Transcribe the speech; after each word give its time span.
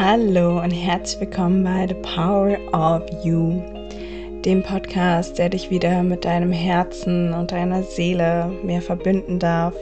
Hallo 0.00 0.62
und 0.62 0.70
herzlich 0.70 1.22
willkommen 1.22 1.64
bei 1.64 1.88
The 1.88 1.94
Power 1.94 2.56
of 2.72 3.02
You, 3.24 3.60
dem 4.44 4.62
Podcast, 4.62 5.38
der 5.38 5.48
dich 5.48 5.70
wieder 5.70 6.04
mit 6.04 6.24
deinem 6.24 6.52
Herzen 6.52 7.34
und 7.34 7.50
deiner 7.50 7.82
Seele 7.82 8.48
mehr 8.62 8.80
verbinden 8.80 9.40
darf 9.40 9.74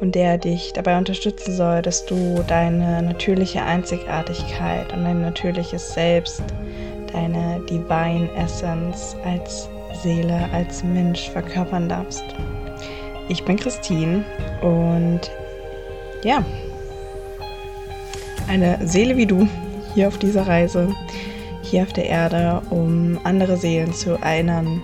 und 0.00 0.16
der 0.16 0.38
dich 0.38 0.72
dabei 0.72 0.98
unterstützen 0.98 1.54
soll, 1.54 1.82
dass 1.82 2.04
du 2.04 2.42
deine 2.48 3.00
natürliche 3.00 3.62
Einzigartigkeit 3.62 4.92
und 4.92 5.04
dein 5.04 5.22
natürliches 5.22 5.94
Selbst, 5.94 6.42
deine 7.12 7.60
Divine 7.70 8.28
Essence 8.36 9.14
als 9.24 9.68
Seele, 10.02 10.48
als 10.52 10.82
Mensch 10.82 11.30
verkörpern 11.30 11.88
darfst. 11.88 12.24
Ich 13.28 13.44
bin 13.44 13.56
Christine 13.56 14.24
und 14.62 15.30
ja, 16.24 16.44
eine 18.48 18.86
Seele 18.88 19.16
wie 19.16 19.26
du 19.26 19.46
hier 19.94 20.08
auf 20.08 20.18
dieser 20.18 20.46
Reise, 20.46 20.94
hier 21.62 21.82
auf 21.82 21.92
der 21.92 22.06
Erde, 22.06 22.62
um 22.70 23.20
andere 23.24 23.56
Seelen 23.56 23.92
zu 23.92 24.12
erinnern. 24.12 24.82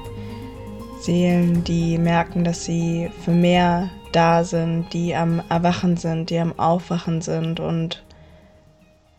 Seelen, 1.00 1.64
die 1.64 1.98
merken, 1.98 2.44
dass 2.44 2.64
sie 2.64 3.10
für 3.24 3.30
mehr 3.30 3.90
da 4.12 4.44
sind, 4.44 4.92
die 4.92 5.14
am 5.14 5.42
Erwachen 5.48 5.96
sind, 5.96 6.30
die 6.30 6.38
am 6.38 6.58
Aufwachen 6.58 7.20
sind 7.20 7.58
und 7.58 8.04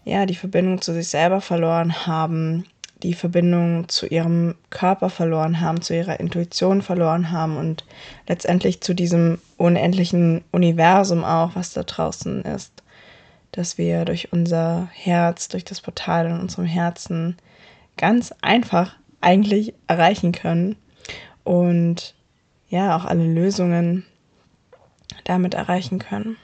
ja, 0.03 0.26
die 0.26 0.36
Verbindung 0.36 0.81
zu 0.81 0.94
sich 0.94 1.08
selber 1.08 1.41
verloren 1.41 2.05
haben, 2.05 2.66
die 3.02 3.16
Verbindung 3.16 3.89
zu 3.89 4.05
ihrem 4.05 4.55
Körper 4.70 5.09
verloren 5.09 5.59
haben, 5.59 5.81
zu 5.81 5.95
ihrer 5.95 6.20
Intuition 6.20 6.81
verloren 6.84 7.31
haben 7.31 7.58
und 7.58 7.84
letztendlich 8.27 8.81
zu 8.81 8.94
diesem 8.94 9.39
unendlichen 9.58 10.44
Universum 10.52 11.23
auch, 11.23 11.55
was 11.55 11.73
da 11.73 11.84
draußen 11.84 12.44
ist 12.44 12.84
dass 13.55 13.77
wir 13.77 14.04
durch 14.04 14.34
unser 14.34 14.90
Herz, 14.91 15.48
durch 15.48 15.64
das 15.64 15.80
Portal 15.80 16.26
in 16.26 16.39
unserem 16.39 16.66
Herzen 16.66 17.38
ganz 17.95 18.34
einfach 18.42 18.95
eigentlich 19.22 19.73
erreichen 19.88 20.34
können 20.34 20.75
und 21.45 22.14
ja, 22.67 22.97
auch 22.97 23.06
alle 23.06 23.25
Lösungen 23.25 24.06
damit 25.23 25.53
erreichen 25.53 26.00
können. 26.00 26.36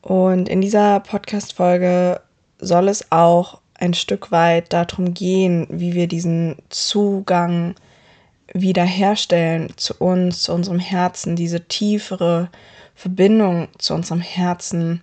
Und 0.00 0.48
in 0.48 0.60
dieser 0.60 0.98
Podcast-Folge 0.98 2.20
soll 2.58 2.88
es 2.88 3.12
auch 3.12 3.60
ein 3.74 3.94
Stück 3.94 4.32
weit 4.32 4.72
darum 4.72 5.14
gehen, 5.14 5.68
wie 5.70 5.94
wir 5.94 6.08
diesen 6.08 6.56
Zugang 6.68 7.76
wiederherstellen 8.52 9.72
zu 9.76 9.94
uns, 9.94 10.42
zu 10.42 10.52
unserem 10.52 10.80
Herzen, 10.80 11.36
diese 11.36 11.60
tiefere 11.60 12.50
Verbindung 12.94 13.68
zu 13.78 13.94
unserem 13.94 14.20
Herzen 14.20 15.02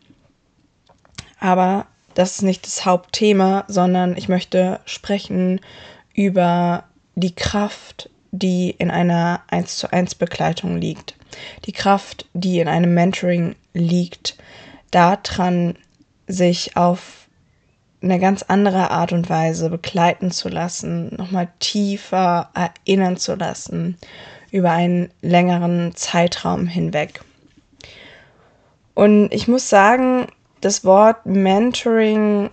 aber 1.40 1.86
das 2.14 2.36
ist 2.36 2.42
nicht 2.42 2.66
das 2.66 2.86
Hauptthema, 2.86 3.66
sondern 3.68 4.18
ich 4.18 4.30
möchte 4.30 4.80
sprechen 4.86 5.62
über 6.14 6.84
die 7.16 7.36
Kraft, 7.36 8.10
die 8.32 8.72
in 8.72 8.92
einer 8.92 9.42
1 9.48 9.78
zu 9.78 9.92
1 9.92 10.16
Begleitung 10.16 10.78
liegt. 10.78 11.16
Die 11.66 11.72
Kraft, 11.72 12.26
die 12.34 12.60
in 12.60 12.68
einem 12.68 12.94
Mentoring 12.94 13.56
liegt, 13.74 14.38
daran, 14.92 15.78
sich 16.28 16.76
auf 16.76 17.28
eine 18.02 18.20
ganz 18.20 18.44
andere 18.44 18.92
Art 18.92 19.12
und 19.12 19.30
Weise 19.30 19.70
begleiten 19.70 20.32
zu 20.32 20.48
lassen, 20.50 21.16
nochmal 21.16 21.50
tiefer 21.60 22.50
erinnern 22.54 23.18
zu 23.18 23.36
lassen 23.36 23.98
über 24.52 24.72
einen 24.72 25.10
längeren 25.22 25.96
Zeitraum 25.96 26.66
hinweg. 26.66 27.22
Und 28.94 29.34
ich 29.34 29.48
muss 29.48 29.70
sagen, 29.70 30.28
das 30.62 30.84
Wort 30.86 31.26
Mentoring 31.26 32.50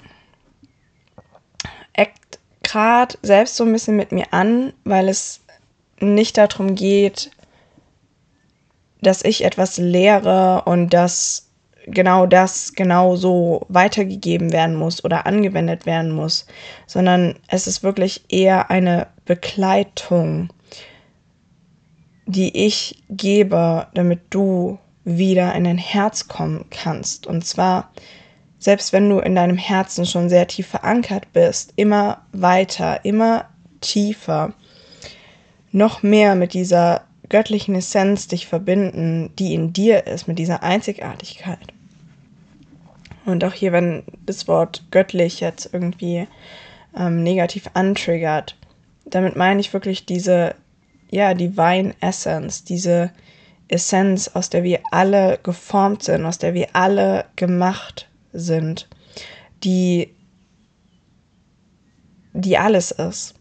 eckt 1.93 2.39
gerade 2.63 3.17
selbst 3.23 3.57
so 3.57 3.65
ein 3.65 3.73
bisschen 3.73 3.97
mit 3.97 4.13
mir 4.13 4.33
an, 4.33 4.73
weil 4.85 5.09
es 5.09 5.41
nicht 6.01 6.37
darum 6.37 6.75
geht, 6.75 7.31
dass 9.01 9.25
ich 9.25 9.45
etwas 9.45 9.79
lehre 9.79 10.63
und 10.65 10.91
dass 10.93 11.51
genau 11.87 12.27
das 12.27 12.73
genau 12.75 13.17
so 13.17 13.65
weitergegeben 13.69 14.53
werden 14.53 14.75
muss 14.75 15.05
oder 15.05 15.27
angewendet 15.27 15.87
werden 15.87 16.11
muss, 16.11 16.47
sondern 16.87 17.37
es 17.49 17.67
ist 17.67 17.83
wirklich 17.83 18.25
eher 18.29 18.71
eine 18.71 19.07
Begleitung, 19.25 20.53
die 22.27 22.67
ich 22.67 23.05
gebe, 23.09 23.87
damit 23.95 24.21
du 24.31 24.79
wieder 25.07 25.55
in 25.55 25.65
dein 25.65 25.79
Herz 25.79 26.27
kommen 26.27 26.67
kannst. 26.71 27.27
Und 27.27 27.47
zwar, 27.47 27.93
selbst 28.59 28.93
wenn 28.93 29.09
du 29.09 29.21
in 29.21 29.37
deinem 29.37 29.57
Herzen 29.57 30.05
schon 30.05 30.29
sehr 30.29 30.49
tief 30.49 30.67
verankert 30.67 31.33
bist, 31.33 31.73
immer 31.77 32.23
weiter, 32.33 33.05
immer 33.05 33.47
tiefer, 33.81 34.53
noch 35.71 36.03
mehr 36.03 36.35
mit 36.35 36.55
dieser 36.55 37.03
göttlichen 37.29 37.77
Essenz 37.77 38.27
dich 38.27 38.47
verbinden, 38.49 39.31
die 39.39 39.55
in 39.55 39.73
dir 39.73 40.07
ist, 40.07 40.27
mit 40.27 40.39
dieser 40.39 40.63
Einzigartigkeit. 40.63 41.73
Und 43.25 43.45
auch 43.45 43.53
hier, 43.53 43.73
wenn 43.73 44.03
das 44.25 44.49
Wort 44.49 44.85
göttlich 44.91 45.41
jetzt 45.41 45.71
irgendwie 45.73 46.27
ähm, 46.97 47.23
negativ 47.23 47.71
antriggert, 47.75 48.57
damit 49.05 49.37
meine 49.37 49.61
ich 49.61 49.73
wirklich 49.73 50.05
diese, 50.05 50.55
ja, 51.11 51.35
Divine 51.35 51.95
Essence, 52.01 52.65
diese 52.65 53.11
Essenz, 53.69 54.29
aus 54.29 54.51
der 54.51 54.63
wir 54.63 54.81
alle 54.91 55.39
geformt 55.43 56.03
sind, 56.03 56.25
aus 56.25 56.39
der 56.39 56.55
wir 56.55 56.69
alle 56.75 57.25
gemacht 57.37 58.09
sind, 58.33 58.89
die, 59.65 60.15
die 62.33 62.59
alles 62.59 62.91
ist, 62.91 63.35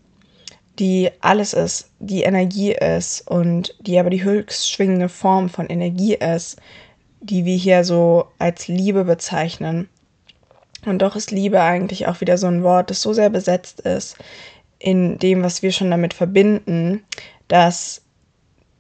die 0.80 1.12
alles 1.22 1.54
ist, 1.54 1.92
die 2.00 2.24
Energie 2.24 2.74
ist 2.74 3.30
und 3.30 3.76
die 3.80 4.00
aber 4.00 4.10
die 4.10 4.24
höchst 4.24 4.70
schwingende 4.70 5.10
Form 5.10 5.50
von 5.50 5.68
Energie 5.68 6.16
ist, 6.16 6.60
die 7.22 7.46
wir 7.46 7.56
hier 7.56 7.84
so 7.84 8.28
als 8.40 8.68
Liebe 8.68 9.06
bezeichnen. 9.06 9.90
Und 10.86 11.02
doch 11.02 11.16
ist 11.16 11.32
Liebe 11.32 11.62
eigentlich 11.62 12.08
auch 12.08 12.22
wieder 12.22 12.38
so 12.38 12.48
ein 12.48 12.64
Wort, 12.64 12.90
das 12.90 13.02
so 13.02 13.14
sehr 13.14 13.30
besetzt 13.30 13.80
ist 13.82 14.18
in 14.80 15.18
dem, 15.18 15.42
was 15.42 15.62
wir 15.62 15.72
schon 15.72 15.90
damit 15.90 16.14
verbinden, 16.14 17.04
dass 17.48 18.05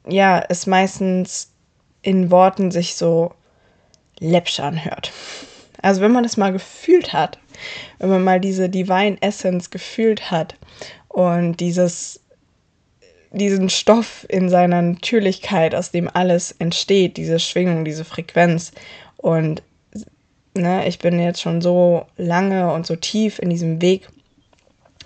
ja, 0.08 0.44
es 0.50 0.68
meistens 0.68 1.52
in 2.02 2.32
Worten 2.32 2.72
sich 2.72 2.96
so 2.96 3.34
läppsch 4.20 4.60
anhört. 4.60 5.12
Also 5.82 6.02
wenn 6.02 6.12
man 6.12 6.26
es 6.26 6.38
mal 6.38 6.52
gefühlt 6.52 7.14
hat, 7.14 7.40
wenn 8.00 8.10
man 8.10 8.24
mal 8.24 8.40
diese 8.40 8.70
Divine 8.70 9.18
Essence 9.22 9.70
gefühlt 9.70 10.32
hat 10.32 10.56
und 11.08 11.60
dieses, 11.60 12.22
diesen 13.32 13.70
Stoff 13.70 14.26
in 14.30 14.50
seiner 14.50 14.82
Natürlichkeit, 14.82 15.76
aus 15.76 15.92
dem 15.92 16.10
alles 16.14 16.52
entsteht, 16.52 17.18
diese 17.18 17.40
Schwingung, 17.40 17.86
diese 17.86 18.06
Frequenz 18.06 18.72
und 19.18 19.64
ne, 20.54 20.88
ich 20.88 21.00
bin 21.00 21.20
jetzt 21.20 21.42
schon 21.42 21.62
so 21.62 22.06
lange 22.18 22.72
und 22.74 22.86
so 22.86 22.96
tief 22.96 23.40
in 23.40 23.50
diesem 23.50 23.82
Weg 23.82 24.08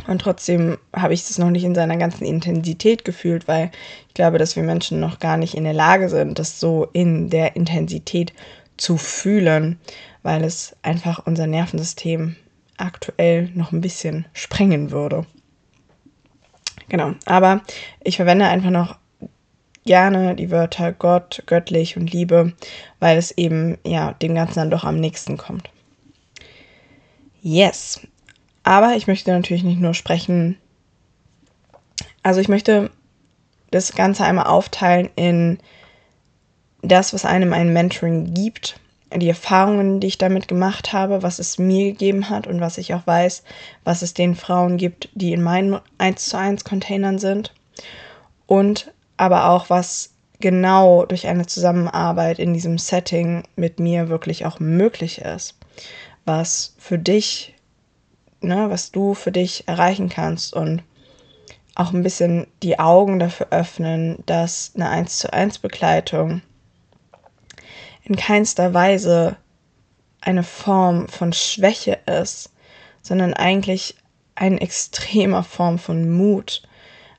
und 0.08 0.22
trotzdem 0.22 0.78
habe 0.96 1.14
ich 1.14 1.28
das 1.28 1.38
noch 1.38 1.50
nicht 1.50 1.64
in 1.64 1.76
seiner 1.76 1.98
ganzen 1.98 2.26
Intensität 2.26 3.06
gefühlt, 3.06 3.48
weil 3.48 3.72
ich 4.08 4.14
glaube, 4.14 4.38
dass 4.38 4.56
wir 4.56 4.64
Menschen 4.64 5.00
noch 5.00 5.20
gar 5.20 5.38
nicht 5.38 5.56
in 5.56 5.64
der 5.64 5.74
Lage 5.74 6.10
sind, 6.10 6.40
das 6.40 6.60
so 6.60 6.88
in 6.94 7.30
der 7.30 7.56
Intensität 7.56 8.34
zu 8.78 8.98
fühlen, 8.98 9.80
weil 10.24 10.44
es 10.44 10.76
einfach 10.82 11.26
unser 11.26 11.48
Nervensystem 11.48 12.36
aktuell 12.78 13.50
noch 13.54 13.72
ein 13.72 13.82
bisschen 13.82 14.26
sprengen 14.34 14.92
würde. 14.92 15.26
Genau, 16.88 17.14
aber 17.26 17.62
ich 18.04 18.16
verwende 18.16 18.46
einfach 18.46 18.72
noch 18.72 18.98
gerne 19.86 20.36
die 20.36 20.52
Wörter 20.52 20.92
Gott, 20.92 21.44
göttlich 21.46 21.98
und 21.98 22.12
Liebe, 22.12 22.54
weil 23.00 23.18
es 23.18 23.32
eben 23.32 23.78
ja 23.86 24.14
dem 24.14 24.36
Ganzen 24.36 24.56
dann 24.56 24.72
doch 24.72 24.84
am 24.84 25.00
nächsten 25.00 25.38
kommt. 25.38 25.70
Yes, 27.42 28.02
aber 28.70 28.96
ich 28.96 29.08
möchte 29.08 29.32
natürlich 29.32 29.64
nicht 29.64 29.82
nur 29.82 29.96
sprechen. 29.96 30.56
Also 32.22 32.40
ich 32.40 32.50
möchte 32.50 32.92
das 33.72 33.94
Ganze 33.94 34.24
einmal 34.24 34.46
aufteilen 34.46 35.10
in 35.16 35.58
das, 36.84 37.12
was 37.12 37.26
einem 37.26 37.52
ein 37.52 37.74
Mentoring 37.74 38.32
gibt, 38.32 38.80
die 39.12 39.28
Erfahrungen, 39.28 40.00
die 40.00 40.06
ich 40.06 40.20
damit 40.20 40.48
gemacht 40.48 40.94
habe, 40.94 41.24
was 41.24 41.40
es 41.40 41.58
mir 41.58 41.94
gegeben 41.94 42.30
hat 42.30 42.46
und 42.46 42.62
was 42.62 42.78
ich 42.78 42.94
auch 42.94 43.08
weiß, 43.08 43.42
was 43.86 44.04
es 44.04 44.14
den 44.14 44.36
Frauen 44.36 44.78
gibt, 44.78 45.10
die 45.16 45.34
in 45.34 45.42
meinen 45.42 45.80
1 45.98 46.26
zu 46.26 46.38
1 46.38 46.64
Containern 46.64 47.18
sind. 47.18 47.56
Und 48.46 48.94
aber 49.18 49.50
auch, 49.50 49.72
was 49.72 50.12
genau 50.40 51.08
durch 51.08 51.26
eine 51.26 51.48
Zusammenarbeit 51.48 52.38
in 52.38 52.54
diesem 52.54 52.78
Setting 52.78 53.46
mit 53.56 53.80
mir 53.80 54.10
wirklich 54.10 54.46
auch 54.46 54.60
möglich 54.60 55.22
ist. 55.22 55.58
Was 56.24 56.76
für 56.78 57.00
dich 57.00 57.56
ne, 58.42 58.70
was 58.70 58.92
du 58.92 59.14
für 59.14 59.32
dich 59.32 59.68
erreichen 59.68 60.10
kannst 60.10 60.54
und 60.54 60.84
auch 61.76 61.94
ein 61.94 62.04
bisschen 62.04 62.48
die 62.62 62.80
Augen 62.80 63.20
dafür 63.20 63.48
öffnen, 63.52 64.22
dass 64.26 64.74
eine 64.76 64.90
1 64.90 65.20
zu 65.20 65.32
1 65.32 65.60
Begleitung 65.60 66.42
in 68.04 68.16
keinster 68.16 68.74
Weise 68.74 69.38
eine 70.22 70.44
Form 70.44 71.08
von 71.08 71.32
Schwäche 71.32 72.00
ist, 72.06 72.52
sondern 73.02 73.34
eigentlich 73.34 73.96
eine 74.36 74.60
extreme 74.60 75.44
Form 75.44 75.80
von 75.80 76.10
Mut, 76.10 76.64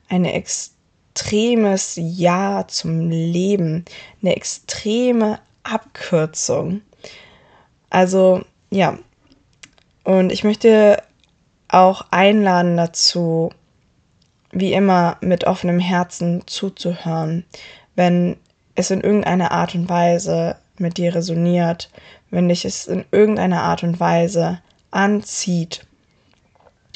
ein 0.09 0.25
extremes 0.25 1.93
Ja 1.95 2.65
zum 2.67 3.09
Leben, 3.09 3.85
eine 4.21 4.35
extreme 4.35 5.39
Abkürzung. 5.63 6.81
Also 7.89 8.43
ja, 8.69 8.97
und 10.03 10.31
ich 10.31 10.43
möchte 10.43 11.01
auch 11.71 12.05
einladen 12.11 12.77
dazu, 12.77 13.51
wie 14.51 14.73
immer 14.73 15.17
mit 15.21 15.45
offenem 15.45 15.79
Herzen 15.79 16.43
zuzuhören, 16.45 17.45
wenn 17.95 18.37
es 18.75 18.91
in 18.91 19.01
irgendeiner 19.01 19.51
Art 19.51 19.75
und 19.75 19.89
Weise 19.89 20.57
mit 20.77 20.97
dir 20.97 21.15
resoniert, 21.15 21.89
wenn 22.29 22.49
dich 22.49 22.65
es 22.65 22.87
in 22.87 23.05
irgendeiner 23.11 23.61
Art 23.61 23.83
und 23.83 23.99
Weise 23.99 24.59
anzieht, 24.91 25.85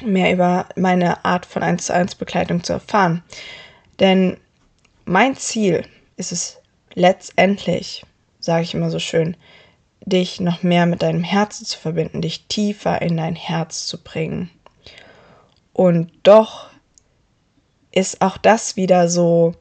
mehr 0.03 0.33
über 0.33 0.67
meine 0.75 1.23
Art 1.23 1.45
von 1.45 1.63
1 1.63 1.85
zu 1.85 1.93
1 1.93 2.15
Begleitung 2.15 2.63
zu 2.63 2.73
erfahren. 2.73 3.23
Denn 3.99 4.37
mein 5.05 5.35
Ziel 5.35 5.85
ist 6.17 6.31
es 6.31 6.57
letztendlich, 6.93 8.05
sage 8.39 8.63
ich 8.63 8.73
immer 8.73 8.89
so 8.89 8.99
schön, 8.99 9.37
dich 10.01 10.39
noch 10.39 10.63
mehr 10.63 10.85
mit 10.85 11.01
deinem 11.01 11.23
Herzen 11.23 11.65
zu 11.65 11.79
verbinden, 11.79 12.21
dich 12.21 12.47
tiefer 12.47 13.01
in 13.01 13.17
dein 13.17 13.35
Herz 13.35 13.87
zu 13.87 14.03
bringen. 14.03 14.51
Und 15.75 16.09
doch 16.23 16.69
ist 17.91 18.21
auch 18.21 18.37
das 18.37 18.77
wieder 18.77 19.09
so 19.09 19.55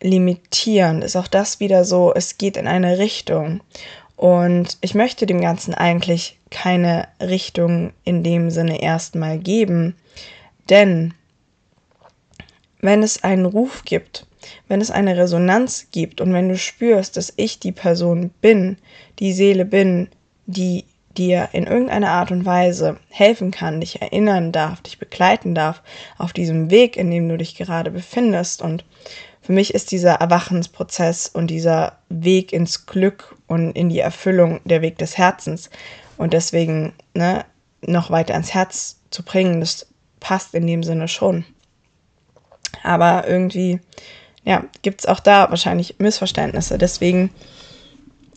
limitierend, 0.00 1.02
ist 1.02 1.16
auch 1.16 1.26
das 1.26 1.58
wieder 1.58 1.84
so, 1.84 2.14
es 2.14 2.38
geht 2.38 2.56
in 2.56 2.68
eine 2.68 2.98
Richtung. 2.98 3.60
Und 4.14 4.78
ich 4.80 4.94
möchte 4.94 5.26
dem 5.26 5.40
Ganzen 5.40 5.74
eigentlich 5.74 6.38
keine 6.52 7.08
Richtung 7.20 7.92
in 8.04 8.22
dem 8.22 8.50
Sinne 8.50 8.80
erstmal 8.80 9.40
geben, 9.40 9.96
denn 10.70 11.14
wenn 12.80 13.02
es 13.02 13.24
einen 13.24 13.44
Ruf 13.44 13.82
gibt, 13.84 14.24
wenn 14.68 14.80
es 14.80 14.92
eine 14.92 15.16
Resonanz 15.16 15.88
gibt 15.90 16.20
und 16.20 16.32
wenn 16.32 16.48
du 16.48 16.56
spürst, 16.56 17.16
dass 17.16 17.32
ich 17.34 17.58
die 17.58 17.72
Person 17.72 18.30
bin, 18.40 18.76
die 19.18 19.32
Seele 19.32 19.64
bin, 19.64 20.10
die 20.46 20.84
dir 21.18 21.48
in 21.52 21.66
irgendeiner 21.66 22.10
Art 22.10 22.30
und 22.30 22.44
Weise 22.44 22.98
helfen 23.10 23.50
kann, 23.50 23.80
dich 23.80 24.00
erinnern 24.00 24.52
darf, 24.52 24.80
dich 24.82 24.98
begleiten 24.98 25.54
darf 25.54 25.82
auf 26.16 26.32
diesem 26.32 26.70
Weg, 26.70 26.96
in 26.96 27.10
dem 27.10 27.28
du 27.28 27.36
dich 27.36 27.56
gerade 27.56 27.90
befindest 27.90 28.62
und 28.62 28.84
für 29.48 29.54
mich 29.54 29.72
ist 29.72 29.92
dieser 29.92 30.16
Erwachensprozess 30.16 31.26
und 31.26 31.46
dieser 31.46 31.96
Weg 32.10 32.52
ins 32.52 32.84
Glück 32.84 33.34
und 33.46 33.72
in 33.72 33.88
die 33.88 33.98
Erfüllung 33.98 34.60
der 34.66 34.82
Weg 34.82 34.98
des 34.98 35.16
Herzens. 35.16 35.70
Und 36.18 36.34
deswegen 36.34 36.92
ne, 37.14 37.46
noch 37.80 38.10
weiter 38.10 38.34
ans 38.34 38.52
Herz 38.52 38.98
zu 39.08 39.22
bringen, 39.22 39.60
das 39.60 39.86
passt 40.20 40.52
in 40.52 40.66
dem 40.66 40.82
Sinne 40.82 41.08
schon. 41.08 41.46
Aber 42.82 43.26
irgendwie, 43.26 43.80
ja, 44.44 44.64
gibt 44.82 45.00
es 45.00 45.06
auch 45.06 45.20
da 45.20 45.48
wahrscheinlich 45.48 45.94
Missverständnisse. 45.98 46.76
Deswegen 46.76 47.30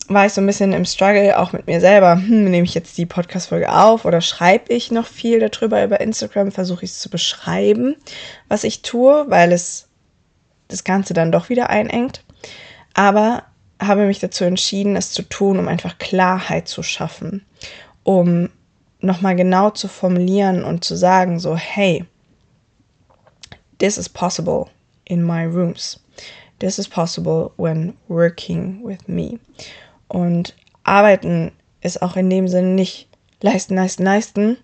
war 0.08 0.26
ich 0.26 0.32
so 0.32 0.40
ein 0.40 0.46
bisschen 0.46 0.72
im 0.72 0.84
Struggle, 0.84 1.38
auch 1.38 1.52
mit 1.52 1.66
mir 1.66 1.80
selber. 1.80 2.14
Hm, 2.14 2.44
nehme 2.44 2.64
ich 2.64 2.74
jetzt 2.74 2.98
die 2.98 3.06
Podcast-Folge 3.06 3.72
auf 3.72 4.04
oder 4.04 4.20
schreibe 4.20 4.72
ich 4.72 4.90
noch 4.90 5.06
viel 5.06 5.40
darüber 5.40 5.82
über 5.84 6.00
Instagram? 6.00 6.52
Versuche 6.52 6.84
ich 6.84 6.90
es 6.90 6.98
zu 7.00 7.08
beschreiben, 7.08 7.96
was 8.48 8.64
ich 8.64 8.82
tue, 8.82 9.26
weil 9.28 9.52
es 9.52 9.88
das 10.68 10.84
Ganze 10.84 11.14
dann 11.14 11.32
doch 11.32 11.48
wieder 11.48 11.70
einengt. 11.70 12.24
Aber 12.94 13.44
habe 13.80 14.06
mich 14.06 14.18
dazu 14.18 14.44
entschieden, 14.44 14.96
es 14.96 15.12
zu 15.12 15.22
tun, 15.22 15.58
um 15.58 15.68
einfach 15.68 15.98
Klarheit 15.98 16.68
zu 16.68 16.82
schaffen, 16.82 17.44
um 18.02 18.48
nochmal 19.00 19.36
genau 19.36 19.70
zu 19.70 19.88
formulieren 19.88 20.64
und 20.64 20.84
zu 20.84 20.96
sagen, 20.96 21.40
so, 21.40 21.56
hey, 21.56 22.04
this 23.78 23.98
is 23.98 24.08
possible 24.08 24.66
in 25.04 25.22
my 25.22 25.44
rooms. 25.44 25.98
This 26.60 26.78
is 26.78 26.88
possible 26.88 27.52
when 27.56 27.94
working 28.08 28.84
with 28.84 29.08
me. 29.08 29.40
Und 30.12 30.54
arbeiten 30.84 31.52
ist 31.80 32.02
auch 32.02 32.16
in 32.16 32.28
dem 32.28 32.46
Sinne 32.46 32.68
nicht 32.68 33.08
leisten, 33.40 33.74
leisten, 33.74 34.04
leisten, 34.04 34.58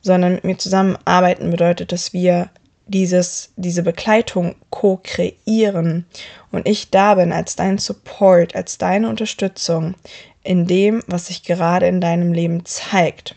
sondern 0.00 0.34
mit 0.34 0.44
mir 0.44 0.58
zusammenarbeiten 0.58 1.50
bedeutet, 1.50 1.90
dass 1.90 2.12
wir 2.12 2.50
dieses, 2.86 3.52
diese 3.56 3.82
Begleitung 3.82 4.54
co-kreieren 4.70 6.06
und 6.52 6.68
ich 6.68 6.90
da 6.90 7.16
bin 7.16 7.32
als 7.32 7.56
dein 7.56 7.78
Support, 7.78 8.54
als 8.54 8.78
deine 8.78 9.08
Unterstützung 9.08 9.96
in 10.44 10.68
dem, 10.68 11.02
was 11.08 11.26
sich 11.26 11.42
gerade 11.42 11.88
in 11.88 12.00
deinem 12.00 12.32
Leben 12.32 12.64
zeigt. 12.64 13.34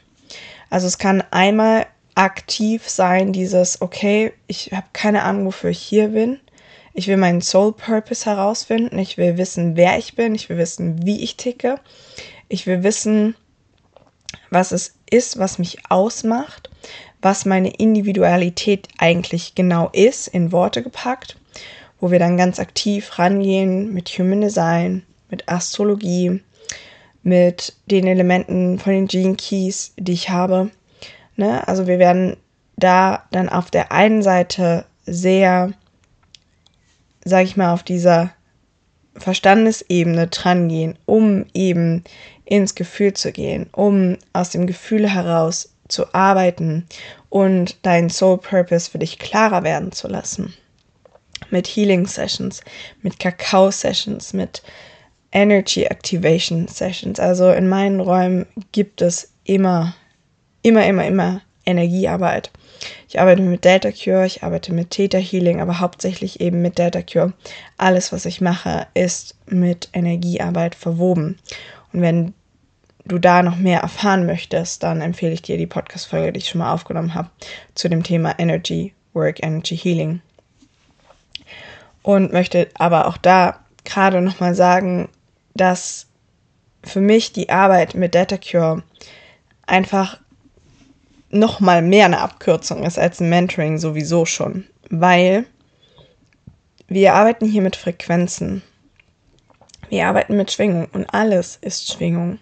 Also 0.69 0.85
es 0.85 0.99
kann 0.99 1.23
einmal 1.31 1.87
aktiv 2.13 2.87
sein, 2.87 3.33
dieses, 3.33 3.81
okay, 3.81 4.33
ich 4.45 4.71
habe 4.71 4.85
keine 4.93 5.23
Ahnung, 5.23 5.47
wofür 5.47 5.71
ich 5.71 5.81
hier 5.81 6.09
bin. 6.09 6.39
Ich 6.99 7.07
will 7.07 7.17
meinen 7.17 7.41
Soul 7.41 7.73
Purpose 7.73 8.25
herausfinden. 8.25 8.99
Ich 8.99 9.17
will 9.17 9.37
wissen, 9.37 9.75
wer 9.75 9.97
ich 9.97 10.15
bin. 10.15 10.35
Ich 10.35 10.49
will 10.49 10.57
wissen, 10.57 11.05
wie 11.05 11.23
ich 11.23 11.37
ticke. 11.37 11.79
Ich 12.47 12.67
will 12.67 12.83
wissen, 12.83 13.35
was 14.49 14.71
es 14.71 14.95
ist, 15.09 15.39
was 15.39 15.59
mich 15.59 15.89
ausmacht 15.89 16.69
was 17.21 17.45
meine 17.45 17.69
Individualität 17.69 18.87
eigentlich 18.97 19.55
genau 19.55 19.89
ist, 19.91 20.27
in 20.27 20.51
Worte 20.51 20.83
gepackt, 20.83 21.37
wo 21.99 22.11
wir 22.11 22.19
dann 22.19 22.37
ganz 22.37 22.59
aktiv 22.59 23.19
rangehen 23.19 23.93
mit 23.93 24.09
Human 24.09 24.41
Design, 24.41 25.03
mit 25.29 25.49
Astrologie, 25.49 26.41
mit 27.23 27.73
den 27.87 28.07
Elementen 28.07 28.79
von 28.79 28.93
den 28.93 29.07
Gene 29.07 29.35
Keys, 29.35 29.93
die 29.97 30.13
ich 30.13 30.29
habe. 30.29 30.71
Ne? 31.35 31.67
Also 31.67 31.87
wir 31.87 31.99
werden 31.99 32.37
da 32.77 33.23
dann 33.31 33.49
auf 33.49 33.69
der 33.69 33.91
einen 33.91 34.21
Seite 34.21 34.85
sehr, 35.05 35.73
sag 37.29 37.45
ich 37.45 37.55
mal, 37.55 37.73
auf 37.73 37.83
dieser 37.83 38.31
Verstandesebene 39.15 40.27
dran 40.27 40.69
gehen, 40.69 40.97
um 41.05 41.45
eben 41.53 42.03
ins 42.45 42.75
Gefühl 42.75 43.13
zu 43.13 43.31
gehen, 43.31 43.67
um 43.71 44.17
aus 44.33 44.49
dem 44.49 44.67
Gefühl 44.67 45.09
heraus 45.09 45.73
zu 45.87 46.13
arbeiten 46.13 46.85
und 47.29 47.85
deinen 47.85 48.09
Soul 48.09 48.37
Purpose 48.37 48.89
für 48.89 48.99
dich 48.99 49.19
klarer 49.19 49.63
werden 49.63 49.91
zu 49.91 50.07
lassen. 50.07 50.53
Mit 51.51 51.67
Healing 51.67 52.05
Sessions, 52.05 52.61
mit 53.01 53.19
Kakao 53.19 53.71
Sessions, 53.71 54.33
mit 54.33 54.61
Energy 55.31 55.83
Activation 55.83 56.67
Sessions. 56.67 57.19
Also 57.19 57.51
in 57.51 57.67
meinen 57.67 57.99
Räumen 57.99 58.45
gibt 58.71 59.01
es 59.01 59.31
immer, 59.43 59.95
immer, 60.61 60.85
immer, 60.85 61.05
immer 61.05 61.41
Energiearbeit. 61.65 62.51
Ich 63.07 63.19
arbeite 63.19 63.41
mit 63.41 63.65
Delta 63.65 63.91
Cure, 63.91 64.25
ich 64.25 64.43
arbeite 64.43 64.73
mit 64.73 64.91
Theta 64.91 65.17
Healing, 65.17 65.61
aber 65.61 65.79
hauptsächlich 65.79 66.39
eben 66.39 66.61
mit 66.61 66.77
Delta 66.77 67.01
Cure. 67.01 67.33
Alles, 67.77 68.11
was 68.11 68.25
ich 68.25 68.41
mache, 68.41 68.87
ist 68.93 69.35
mit 69.47 69.89
Energiearbeit 69.93 70.75
verwoben. 70.75 71.37
Und 71.91 72.01
wenn 72.01 72.33
du 73.05 73.17
da 73.17 73.43
noch 73.43 73.57
mehr 73.57 73.81
erfahren 73.81 74.25
möchtest, 74.25 74.83
dann 74.83 75.01
empfehle 75.01 75.33
ich 75.33 75.41
dir 75.41 75.57
die 75.57 75.67
Podcast-Folge, 75.67 76.33
die 76.33 76.39
ich 76.39 76.49
schon 76.49 76.59
mal 76.59 76.73
aufgenommen 76.73 77.15
habe, 77.15 77.29
zu 77.75 77.89
dem 77.89 78.03
Thema 78.03 78.37
Energy 78.37 78.93
Work, 79.13 79.43
Energy 79.43 79.75
Healing. 79.75 80.21
Und 82.03 82.31
möchte 82.31 82.69
aber 82.75 83.07
auch 83.07 83.17
da 83.17 83.59
gerade 83.83 84.21
nochmal 84.21 84.55
sagen, 84.55 85.09
dass 85.53 86.07
für 86.83 87.01
mich 87.01 87.33
die 87.33 87.49
Arbeit 87.49 87.95
mit 87.95 88.15
Data 88.15 88.37
Cure 88.37 88.83
einfach 89.65 90.19
nochmal 91.29 91.81
mehr 91.81 92.05
eine 92.05 92.19
Abkürzung 92.19 92.83
ist 92.83 92.97
als 92.97 93.19
ein 93.19 93.29
Mentoring 93.29 93.77
sowieso 93.77 94.25
schon, 94.25 94.65
weil 94.89 95.45
wir 96.87 97.13
arbeiten 97.13 97.45
hier 97.45 97.61
mit 97.61 97.75
Frequenzen. 97.75 98.63
Wir 99.89 100.07
arbeiten 100.07 100.37
mit 100.37 100.51
Schwingung 100.51 100.87
und 100.93 101.05
alles 101.13 101.57
ist 101.61 101.91
Schwingung. 101.91 102.39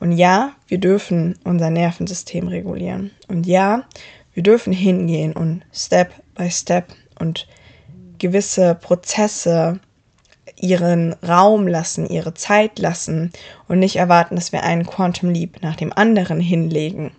Und 0.00 0.12
ja, 0.12 0.52
wir 0.68 0.78
dürfen 0.78 1.36
unser 1.44 1.70
Nervensystem 1.70 2.46
regulieren. 2.46 3.10
Und 3.26 3.46
ja, 3.46 3.84
wir 4.32 4.42
dürfen 4.42 4.72
hingehen 4.72 5.32
und 5.32 5.62
Step 5.72 6.12
by 6.36 6.50
Step 6.50 6.86
und 7.18 7.48
gewisse 8.18 8.76
Prozesse 8.76 9.80
ihren 10.60 11.14
Raum 11.14 11.66
lassen, 11.66 12.08
ihre 12.08 12.34
Zeit 12.34 12.78
lassen 12.78 13.32
und 13.66 13.78
nicht 13.78 13.96
erwarten, 13.96 14.36
dass 14.36 14.52
wir 14.52 14.62
einen 14.62 14.86
Quantum 14.86 15.30
Leap 15.30 15.62
nach 15.62 15.76
dem 15.76 15.92
anderen 15.92 16.40
hinlegen. 16.40 17.12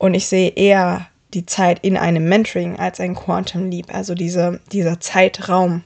Und 0.00 0.14
ich 0.14 0.28
sehe 0.28 0.48
eher 0.48 1.08
die 1.34 1.44
Zeit 1.44 1.80
in 1.80 1.98
einem 1.98 2.26
Mentoring 2.26 2.78
als 2.78 3.00
ein 3.00 3.14
Quantum 3.14 3.70
Leap, 3.70 3.94
also 3.94 4.14
diese, 4.14 4.58
dieser 4.72 4.98
Zeitraum, 4.98 5.84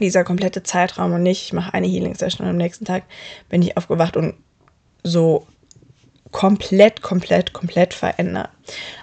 dieser 0.00 0.24
komplette 0.24 0.62
Zeitraum 0.62 1.12
und 1.12 1.24
nicht, 1.24 1.42
ich 1.42 1.52
mache 1.52 1.74
eine 1.74 1.86
Healing 1.86 2.14
Session 2.14 2.46
und 2.46 2.52
am 2.52 2.56
nächsten 2.56 2.86
Tag 2.86 3.02
bin 3.50 3.60
ich 3.60 3.76
aufgewacht 3.76 4.16
und 4.16 4.32
so 5.04 5.46
komplett, 6.30 7.02
komplett, 7.02 7.52
komplett 7.52 7.92
verändern. 7.92 8.48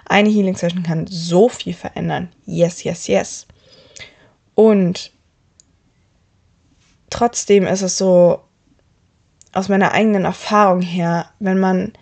Eine 0.06 0.28
Healing 0.28 0.56
Session 0.56 0.82
kann 0.82 1.06
so 1.06 1.48
viel 1.48 1.72
verändern. 1.72 2.32
Yes, 2.46 2.82
yes, 2.82 3.06
yes. 3.06 3.46
Und 4.56 5.12
trotzdem 7.10 7.64
ist 7.64 7.82
es 7.82 7.96
so 7.96 8.40
aus 9.52 9.68
meiner 9.68 9.92
eigenen 9.92 10.24
Erfahrung 10.24 10.82
her, 10.82 11.30
wenn 11.38 11.60
man 11.60 11.92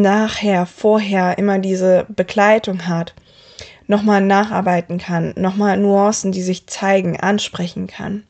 nachher, 0.00 0.66
vorher 0.66 1.38
immer 1.38 1.58
diese 1.58 2.06
Begleitung 2.08 2.86
hat, 2.86 3.14
nochmal 3.88 4.20
nacharbeiten 4.20 4.98
kann, 4.98 5.32
nochmal 5.36 5.76
Nuancen, 5.76 6.32
die 6.32 6.42
sich 6.42 6.66
zeigen, 6.66 7.18
ansprechen 7.20 7.86
kann 7.86 8.24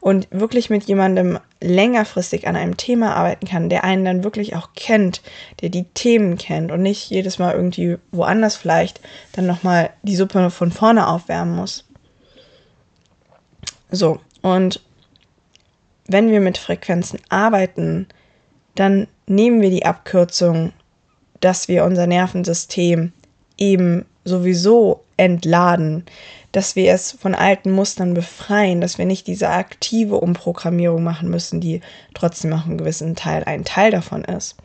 und 0.00 0.28
wirklich 0.30 0.68
mit 0.68 0.84
jemandem 0.84 1.38
längerfristig 1.60 2.46
an 2.48 2.56
einem 2.56 2.76
Thema 2.76 3.14
arbeiten 3.14 3.46
kann, 3.46 3.68
der 3.68 3.84
einen 3.84 4.04
dann 4.04 4.24
wirklich 4.24 4.56
auch 4.56 4.70
kennt, 4.74 5.22
der 5.60 5.68
die 5.68 5.84
Themen 5.84 6.38
kennt 6.38 6.72
und 6.72 6.82
nicht 6.82 7.08
jedes 7.10 7.38
Mal 7.38 7.54
irgendwie 7.54 7.98
woanders 8.10 8.56
vielleicht 8.56 9.00
dann 9.32 9.46
nochmal 9.46 9.90
die 10.02 10.16
Suppe 10.16 10.50
von 10.50 10.72
vorne 10.72 11.06
aufwärmen 11.06 11.54
muss. 11.54 11.84
So, 13.90 14.20
und 14.42 14.80
wenn 16.08 16.30
wir 16.30 16.40
mit 16.40 16.58
Frequenzen 16.58 17.20
arbeiten, 17.28 18.08
dann 18.74 19.08
nehmen 19.26 19.60
wir 19.60 19.70
die 19.70 19.86
Abkürzung, 19.86 20.72
dass 21.40 21.68
wir 21.68 21.84
unser 21.84 22.06
Nervensystem 22.06 23.12
eben 23.58 24.04
sowieso 24.24 25.02
entladen, 25.16 26.04
dass 26.52 26.76
wir 26.76 26.92
es 26.92 27.12
von 27.12 27.34
alten 27.34 27.70
Mustern 27.70 28.14
befreien, 28.14 28.80
dass 28.80 28.98
wir 28.98 29.04
nicht 29.04 29.26
diese 29.26 29.50
aktive 29.50 30.16
Umprogrammierung 30.16 31.02
machen 31.02 31.28
müssen, 31.28 31.60
die 31.60 31.80
trotzdem 32.14 32.52
auch 32.52 32.66
einen 32.66 32.78
gewissen 32.78 33.14
Teil 33.14 33.44
ein 33.44 33.64
Teil 33.64 33.90
davon 33.90 34.24
ist. 34.24 34.56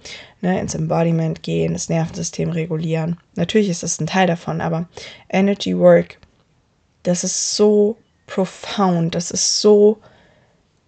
Ne, 0.42 0.60
ins 0.60 0.74
Embodiment 0.74 1.44
gehen, 1.44 1.74
das 1.74 1.90
Nervensystem 1.90 2.50
regulieren. 2.50 3.18
Natürlich 3.36 3.70
ist 3.70 3.84
das 3.84 4.00
ein 4.00 4.08
Teil 4.08 4.26
davon, 4.26 4.60
aber 4.60 4.88
Energy 5.30 5.78
Work, 5.78 6.18
das 7.04 7.24
ist 7.24 7.56
so 7.56 7.98
profound, 8.26 9.14
das 9.14 9.30
ist 9.30 9.62
so 9.62 10.00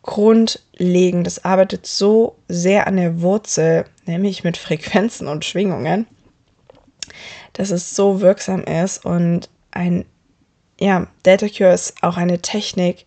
grundlegend, 0.04 1.26
das 1.26 1.44
arbeitet 1.44 1.88
so 1.88 2.36
sehr 2.48 2.88
an 2.88 2.98
der 2.98 3.22
Wurzel, 3.22 3.86
nämlich 4.06 4.44
mit 4.44 4.58
Frequenzen 4.58 5.28
und 5.28 5.46
Schwingungen, 5.46 6.06
dass 7.54 7.72
es 7.72 7.96
so 7.96 8.22
wirksam 8.22 8.64
ist 8.64 9.06
und 9.06 9.50
ein, 9.72 10.06
ja, 10.80 11.08
Data 11.24 11.48
Cure 11.48 11.74
ist 11.74 12.04
auch 12.04 12.18
eine 12.18 12.40
Technik 12.40 13.06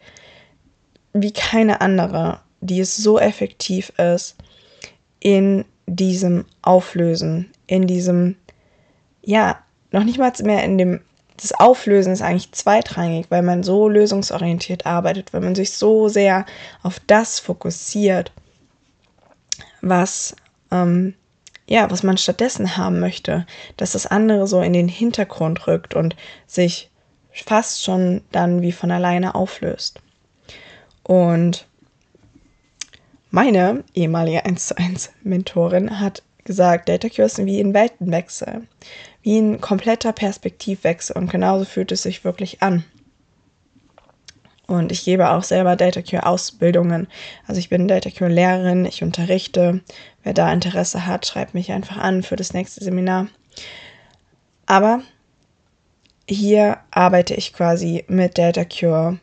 wie 1.13 1.33
keine 1.33 1.81
andere, 1.81 2.41
die 2.61 2.81
es 2.81 2.97
so 2.97 3.19
effektiv 3.19 3.91
ist 3.99 4.37
in 5.21 5.65
diesem 5.87 6.45
Auflösen, 6.63 7.51
in 7.67 7.87
diesem, 7.87 8.37
ja, 9.23 9.59
noch 9.93 10.05
nicht 10.05 10.19
mal 10.19 10.33
mehr 10.43 10.65
in 10.65 10.79
dem, 10.79 11.01
das 11.37 11.53
Auflösen 11.53 12.13
ist 12.13 12.23
eigentlich 12.23 12.53
zweitrangig, 12.53 13.27
weil 13.31 13.43
man 13.43 13.63
so 13.63 13.89
lösungsorientiert 13.89 14.87
arbeitet, 14.87 15.33
weil 15.33 15.41
man 15.41 15.55
sich 15.55 15.73
so 15.73 16.09
sehr 16.09 16.47
auf 16.83 17.01
das 17.07 17.39
fokussiert, 17.41 18.33
was 19.81 20.35
ähm, 20.71 21.15
ja, 21.69 21.91
was 21.91 22.03
man 22.03 22.17
stattdessen 22.17 22.77
haben 22.77 23.01
möchte, 23.01 23.47
dass 23.77 23.93
das 23.93 24.07
andere 24.07 24.47
so 24.47 24.61
in 24.61 24.73
den 24.73 24.89
Hintergrund 24.89 25.67
rückt 25.67 25.95
und 25.95 26.15
sich 26.47 26.91
fast 27.33 27.83
schon 27.83 28.23
dann 28.33 28.63
wie 28.63 28.73
von 28.73 28.91
alleine 28.91 29.35
auflöst. 29.35 30.01
Und 31.03 31.67
meine 33.31 33.85
ehemalige 33.95 34.45
1 34.45 34.69
zu 34.69 34.79
1 34.79 35.11
Mentorin 35.23 36.01
hat 36.01 36.23
gesagt, 36.45 36.89
Data 36.89 37.09
Cure 37.09 37.27
ist 37.27 37.45
wie 37.45 37.61
ein 37.61 37.75
Weltenwechsel, 37.75 38.67
wie 39.27 39.39
ein 39.41 39.61
kompletter 39.61 40.13
Perspektivwechsel 40.13 41.17
und 41.17 41.29
genauso 41.29 41.65
fühlt 41.65 41.91
es 41.91 42.05
sich 42.05 42.23
wirklich 42.23 42.63
an. 42.63 42.85
Und 44.69 44.93
ich 44.93 45.05
gebe 45.05 45.31
auch 45.31 45.43
selber 45.43 45.75
Data 45.75 46.01
Cure 46.01 46.25
Ausbildungen. 46.25 47.09
Also 47.45 47.59
ich 47.59 47.69
bin 47.69 47.89
Data 47.89 48.09
Cure 48.09 48.31
Lehrerin, 48.31 48.85
ich 48.85 49.03
unterrichte. 49.03 49.81
Wer 50.23 50.33
da 50.33 50.53
Interesse 50.53 51.07
hat, 51.07 51.27
schreibt 51.27 51.55
mich 51.55 51.73
einfach 51.73 51.97
an 51.97 52.23
für 52.23 52.37
das 52.37 52.53
nächste 52.53 52.85
Seminar. 52.85 53.27
Aber 54.65 55.03
hier 56.29 56.79
arbeite 56.93 57.35
ich 57.35 57.53
quasi 57.53 58.05
mit 58.07 58.39
Data 58.39 58.65
Cure 58.65 59.19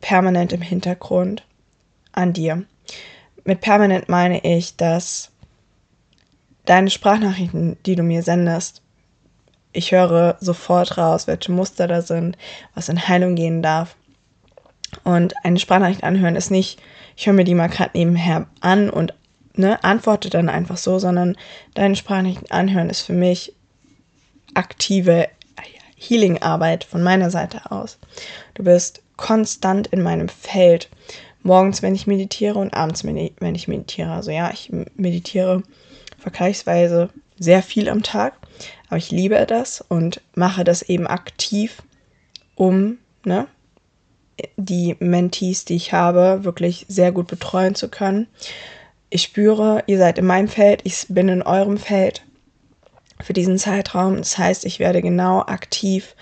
permanent 0.00 0.54
im 0.54 0.62
Hintergrund 0.62 1.44
an 2.12 2.32
dir. 2.32 2.64
Mit 3.44 3.60
permanent 3.60 4.08
meine 4.08 4.42
ich, 4.42 4.76
dass 4.76 5.32
deine 6.64 6.88
Sprachnachrichten, 6.88 7.76
die 7.84 7.94
du 7.94 8.02
mir 8.02 8.22
sendest, 8.22 8.80
ich 9.72 9.92
höre 9.92 10.36
sofort 10.40 10.98
raus, 10.98 11.26
welche 11.26 11.52
Muster 11.52 11.86
da 11.86 12.02
sind, 12.02 12.36
was 12.74 12.88
in 12.88 13.08
Heilung 13.08 13.34
gehen 13.34 13.62
darf. 13.62 13.96
Und 15.04 15.34
eine 15.44 15.58
Sprachnachricht 15.58 16.04
anhören 16.04 16.36
ist 16.36 16.50
nicht, 16.50 16.80
ich 17.16 17.26
höre 17.26 17.34
mir 17.34 17.44
die 17.44 17.54
mal 17.54 17.68
gerade 17.68 17.96
nebenher 17.96 18.46
an 18.60 18.90
und 18.90 19.12
ne, 19.54 19.82
antworte 19.84 20.30
dann 20.30 20.48
einfach 20.48 20.76
so, 20.76 20.98
sondern 20.98 21.36
deine 21.74 21.96
Sprachnachrichten 21.96 22.50
anhören 22.50 22.90
ist 22.90 23.02
für 23.02 23.12
mich 23.12 23.52
aktive 24.54 25.28
Healing-Arbeit 25.98 26.84
von 26.84 27.02
meiner 27.02 27.30
Seite 27.30 27.70
aus. 27.70 27.98
Du 28.54 28.62
bist 28.62 29.02
konstant 29.16 29.88
in 29.88 30.00
meinem 30.00 30.28
Feld. 30.28 30.88
Morgens, 31.42 31.82
wenn 31.82 31.94
ich 31.94 32.06
meditiere 32.06 32.58
und 32.58 32.74
abends, 32.74 33.04
wenn 33.04 33.54
ich 33.54 33.68
meditiere. 33.68 34.12
Also 34.12 34.30
ja, 34.30 34.50
ich 34.52 34.70
meditiere 34.96 35.62
vergleichsweise 36.18 37.10
sehr 37.38 37.62
viel 37.62 37.88
am 37.88 38.02
Tag, 38.02 38.34
aber 38.88 38.96
ich 38.96 39.10
liebe 39.10 39.44
das 39.46 39.84
und 39.86 40.20
mache 40.34 40.64
das 40.64 40.82
eben 40.82 41.06
aktiv, 41.06 41.82
um 42.54 42.98
ne, 43.24 43.46
die 44.56 44.96
Mentees, 44.98 45.64
die 45.64 45.76
ich 45.76 45.92
habe, 45.92 46.44
wirklich 46.44 46.86
sehr 46.88 47.12
gut 47.12 47.26
betreuen 47.26 47.74
zu 47.74 47.88
können. 47.88 48.26
Ich 49.10 49.22
spüre, 49.22 49.82
ihr 49.86 49.98
seid 49.98 50.18
in 50.18 50.26
meinem 50.26 50.48
Feld, 50.48 50.80
ich 50.84 51.06
bin 51.08 51.28
in 51.28 51.42
eurem 51.42 51.78
Feld 51.78 52.22
für 53.20 53.32
diesen 53.32 53.58
Zeitraum. 53.58 54.18
Das 54.18 54.38
heißt, 54.38 54.64
ich 54.64 54.78
werde 54.78 55.02
genau 55.02 55.40
aktiv 55.40 56.14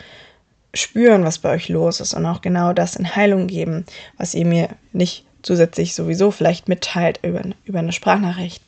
spüren, 0.74 1.24
was 1.24 1.38
bei 1.38 1.50
euch 1.50 1.68
los 1.68 2.00
ist 2.00 2.14
und 2.14 2.26
auch 2.26 2.42
genau 2.42 2.72
das 2.72 2.96
in 2.96 3.16
Heilung 3.16 3.46
geben, 3.46 3.86
was 4.18 4.34
ihr 4.34 4.46
mir 4.46 4.68
nicht 4.92 5.24
zusätzlich 5.42 5.94
sowieso 5.94 6.30
vielleicht 6.30 6.68
mitteilt 6.68 7.20
über, 7.22 7.42
über 7.64 7.78
eine 7.78 7.92
Sprachnachricht. 7.92 8.62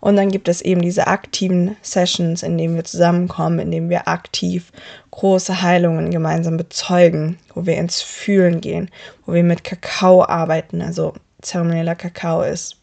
Und 0.00 0.16
dann 0.16 0.30
gibt 0.30 0.48
es 0.48 0.62
eben 0.62 0.82
diese 0.82 1.06
aktiven 1.06 1.76
Sessions, 1.82 2.42
in 2.42 2.56
denen 2.56 2.76
wir 2.76 2.84
zusammenkommen, 2.84 3.58
in 3.58 3.70
denen 3.70 3.90
wir 3.90 4.08
aktiv 4.08 4.72
große 5.10 5.62
Heilungen 5.62 6.10
gemeinsam 6.10 6.56
bezeugen, 6.56 7.38
wo 7.54 7.66
wir 7.66 7.76
ins 7.76 8.00
Fühlen 8.00 8.60
gehen, 8.60 8.90
wo 9.26 9.32
wir 9.32 9.42
mit 9.42 9.64
Kakao 9.64 10.24
arbeiten. 10.24 10.80
Also 10.80 11.14
zeremonieller 11.42 11.96
Kakao 11.96 12.42
ist 12.42 12.76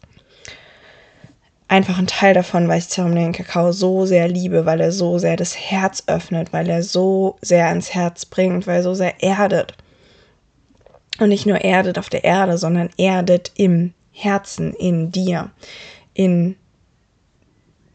einfach 1.68 1.98
ein 1.98 2.06
Teil 2.06 2.34
davon, 2.34 2.68
weil 2.68 2.78
ich 2.78 2.88
zeremoniellen 2.88 3.32
Kakao 3.32 3.72
so 3.72 4.06
sehr 4.06 4.28
liebe, 4.28 4.66
weil 4.66 4.80
er 4.80 4.92
so 4.92 5.18
sehr 5.18 5.36
das 5.36 5.56
Herz 5.56 6.04
öffnet, 6.06 6.52
weil 6.52 6.68
er 6.68 6.82
so 6.82 7.36
sehr 7.40 7.66
ans 7.68 7.94
Herz 7.94 8.24
bringt, 8.24 8.66
weil 8.66 8.76
er 8.76 8.82
so 8.82 8.94
sehr 8.94 9.22
erdet. 9.22 9.74
Und 11.18 11.30
nicht 11.30 11.46
nur 11.46 11.62
erdet 11.62 11.98
auf 11.98 12.10
der 12.10 12.24
Erde, 12.24 12.58
sondern 12.58 12.90
erdet 12.98 13.52
im 13.56 13.94
Herzen, 14.12 14.74
in 14.74 15.10
dir, 15.10 15.50
in 16.14 16.56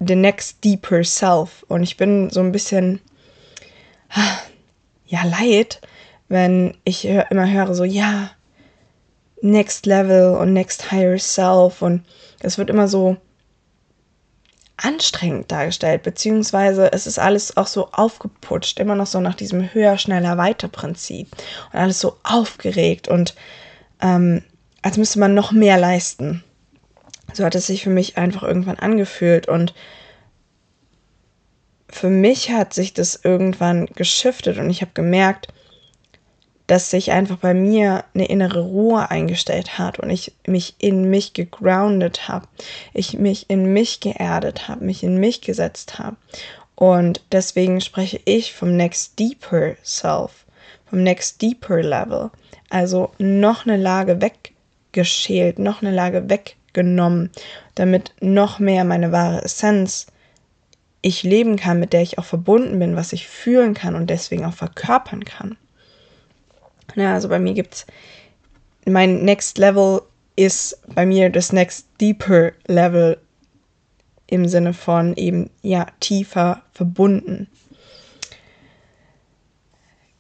the 0.06 0.16
next 0.16 0.64
deeper 0.64 1.04
self. 1.04 1.64
Und 1.68 1.84
ich 1.84 1.98
bin 1.98 2.30
so 2.30 2.40
ein 2.40 2.52
bisschen, 2.52 3.00
ja, 5.06 5.24
leid, 5.24 5.82
wenn 6.28 6.78
ich 6.84 7.06
immer 7.06 7.50
höre, 7.50 7.74
so, 7.76 7.84
ja, 7.84 8.32
next 9.42 9.86
level 9.86 10.36
und 10.36 10.54
next 10.54 10.92
higher 10.92 11.20
self. 11.20 11.82
Und 11.82 12.04
es 12.40 12.58
wird 12.58 12.70
immer 12.70 12.88
so 12.88 13.18
anstrengend 14.78 15.52
dargestellt, 15.52 16.02
beziehungsweise 16.02 16.92
es 16.92 17.06
ist 17.06 17.20
alles 17.20 17.56
auch 17.56 17.68
so 17.68 17.90
aufgeputscht, 17.92 18.80
immer 18.80 18.96
noch 18.96 19.06
so 19.06 19.20
nach 19.20 19.36
diesem 19.36 19.74
höher, 19.74 20.00
schneller, 20.00 20.38
weiter 20.38 20.68
Prinzip. 20.68 21.30
Und 21.72 21.80
alles 21.80 22.00
so 22.00 22.18
aufgeregt 22.24 23.08
und 23.08 23.36
ähm, 24.02 24.42
als 24.82 24.98
müsste 24.98 25.20
man 25.20 25.36
noch 25.36 25.52
mehr 25.52 25.78
leisten. 25.78 26.44
So 27.34 27.46
hat 27.46 27.56
es 27.56 27.68
sich 27.68 27.84
für 27.84 27.90
mich 27.90 28.18
einfach 28.18 28.44
irgendwann 28.44 28.80
angefühlt 28.80 29.48
und 29.48 29.74
für 31.90 32.10
mich 32.10 32.52
hat 32.52 32.74
sich 32.74 32.94
das 32.94 33.20
irgendwann 33.24 33.86
geschiftet 33.88 34.58
und 34.58 34.70
ich 34.70 34.82
habe 34.82 34.92
gemerkt, 34.94 35.48
dass 36.72 36.90
sich 36.90 37.12
einfach 37.12 37.36
bei 37.36 37.54
mir 37.54 38.06
eine 38.14 38.28
innere 38.28 38.62
Ruhe 38.62 39.12
eingestellt 39.12 39.78
hat 39.78 40.00
und 40.00 40.10
ich 40.10 40.34
mich 40.48 40.76
in 40.78 41.10
mich 41.10 41.34
gegroundet 41.34 42.30
habe, 42.30 42.48
ich 42.94 43.18
mich 43.18 43.50
in 43.50 43.74
mich 43.74 44.00
geerdet 44.00 44.70
habe, 44.70 44.86
mich 44.86 45.04
in 45.04 45.18
mich 45.18 45.42
gesetzt 45.42 46.00
habe. 46.00 46.16
Und 46.76 47.22
deswegen 47.34 47.82
spreche 47.82 48.22
ich 48.24 48.54
vom 48.54 48.78
Next 48.78 49.20
Deeper 49.20 49.76
Self, 49.84 50.46
vom 50.90 51.04
Next 51.04 51.42
Deeper 51.42 51.82
Level. 51.82 52.32
Also 52.70 53.12
noch 53.18 53.66
eine 53.66 53.76
Lage 53.76 54.22
weggeschält, 54.22 55.60
noch 55.60 55.82
eine 55.82 55.92
Lage 55.92 56.30
weg 56.30 56.56
genommen, 56.74 57.30
damit 57.76 58.14
noch 58.22 58.60
mehr 58.60 58.84
meine 58.84 59.12
wahre 59.12 59.44
Essenz 59.44 60.08
ich 61.02 61.24
leben 61.24 61.56
kann, 61.56 61.80
mit 61.80 61.94
der 61.94 62.02
ich 62.02 62.18
auch 62.20 62.26
verbunden 62.26 62.80
bin, 62.80 62.96
was 62.96 63.14
ich 63.14 63.28
fühlen 63.28 63.74
kann 63.74 63.96
und 63.96 64.10
deswegen 64.10 64.46
auch 64.46 64.54
verkörpern 64.54 65.26
kann. 65.26 65.58
Ja, 66.96 67.14
also 67.14 67.30
bei 67.30 67.40
mir 67.40 67.54
gibt 67.54 67.74
es 67.74 67.86
mein 68.86 69.24
Next 69.24 69.58
Level 69.58 70.02
ist 70.36 70.82
bei 70.96 71.06
mir 71.06 71.30
das 71.30 71.52
Next 71.52 71.88
Deeper 72.00 72.52
Level 72.68 73.18
im 74.28 74.48
Sinne 74.48 74.74
von 74.74 75.16
eben, 75.16 75.50
ja, 75.62 75.88
tiefer 76.00 76.64
verbunden. 76.74 77.48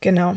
Genau. 0.01 0.35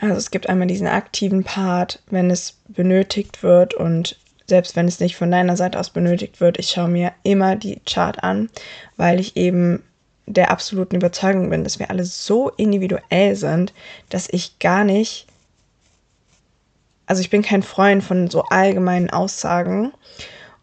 Also 0.00 0.16
es 0.16 0.30
gibt 0.30 0.48
einmal 0.48 0.66
diesen 0.66 0.86
aktiven 0.86 1.44
Part, 1.44 2.02
wenn 2.08 2.30
es 2.30 2.58
benötigt 2.68 3.42
wird 3.42 3.74
und 3.74 4.18
selbst 4.50 4.76
wenn 4.76 4.86
es 4.86 5.00
nicht 5.00 5.16
von 5.16 5.30
deiner 5.30 5.56
Seite 5.56 5.80
aus 5.80 5.88
benötigt 5.88 6.40
wird, 6.40 6.58
ich 6.58 6.68
schaue 6.68 6.88
mir 6.88 7.12
immer 7.22 7.56
die 7.56 7.80
Chart 7.86 8.22
an, 8.22 8.50
weil 8.98 9.18
ich 9.18 9.36
eben 9.36 9.82
der 10.26 10.50
absoluten 10.50 10.96
Überzeugung 10.96 11.48
bin, 11.48 11.64
dass 11.64 11.78
wir 11.78 11.88
alle 11.88 12.04
so 12.04 12.50
individuell 12.50 13.34
sind, 13.34 13.72
dass 14.10 14.28
ich 14.30 14.58
gar 14.58 14.84
nicht, 14.84 15.26
also 17.06 17.22
ich 17.22 17.30
bin 17.30 17.42
kein 17.42 17.62
Freund 17.62 18.04
von 18.04 18.28
so 18.28 18.42
allgemeinen 18.42 19.10
Aussagen 19.10 19.92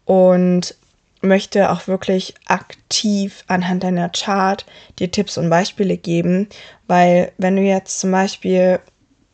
und 0.04 0.76
möchte 1.20 1.70
auch 1.70 1.88
wirklich 1.88 2.34
aktiv 2.46 3.44
anhand 3.48 3.82
deiner 3.82 4.08
Chart 4.10 4.64
dir 4.98 5.10
Tipps 5.10 5.36
und 5.36 5.50
Beispiele 5.50 5.96
geben, 5.96 6.48
weil 6.86 7.32
wenn 7.38 7.56
du 7.56 7.62
jetzt 7.62 7.98
zum 8.00 8.12
Beispiel, 8.12 8.80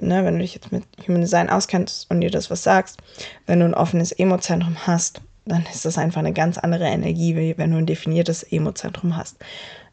ne, 0.01 0.25
wenn 0.25 0.35
du 0.35 0.41
dich 0.41 0.55
jetzt 0.55 0.73
mit 0.73 0.85
Human 1.07 1.21
Design 1.21 1.51
auskennst 1.51 2.11
und 2.11 2.21
dir 2.21 2.31
das 2.31 2.51
was 2.51 2.63
sagst, 2.63 2.99
wenn 3.47 3.61
du 3.61 3.67
ein 3.67 3.75
offenes 3.75 4.13
Emozentrum 4.13 4.87
hast, 4.87 5.21
dann 5.47 5.65
ist 5.73 5.85
das 5.85 5.99
einfach 5.99 6.21
eine 6.21 6.33
ganz 6.33 6.59
andere 6.59 6.87
Energie, 6.87 7.37
wie 7.37 7.59
wenn 7.59 7.71
du 7.71 7.79
ein 7.79 7.87
definiertes 7.87 8.43
Emozentrum 8.43 9.17
hast. 9.17 9.37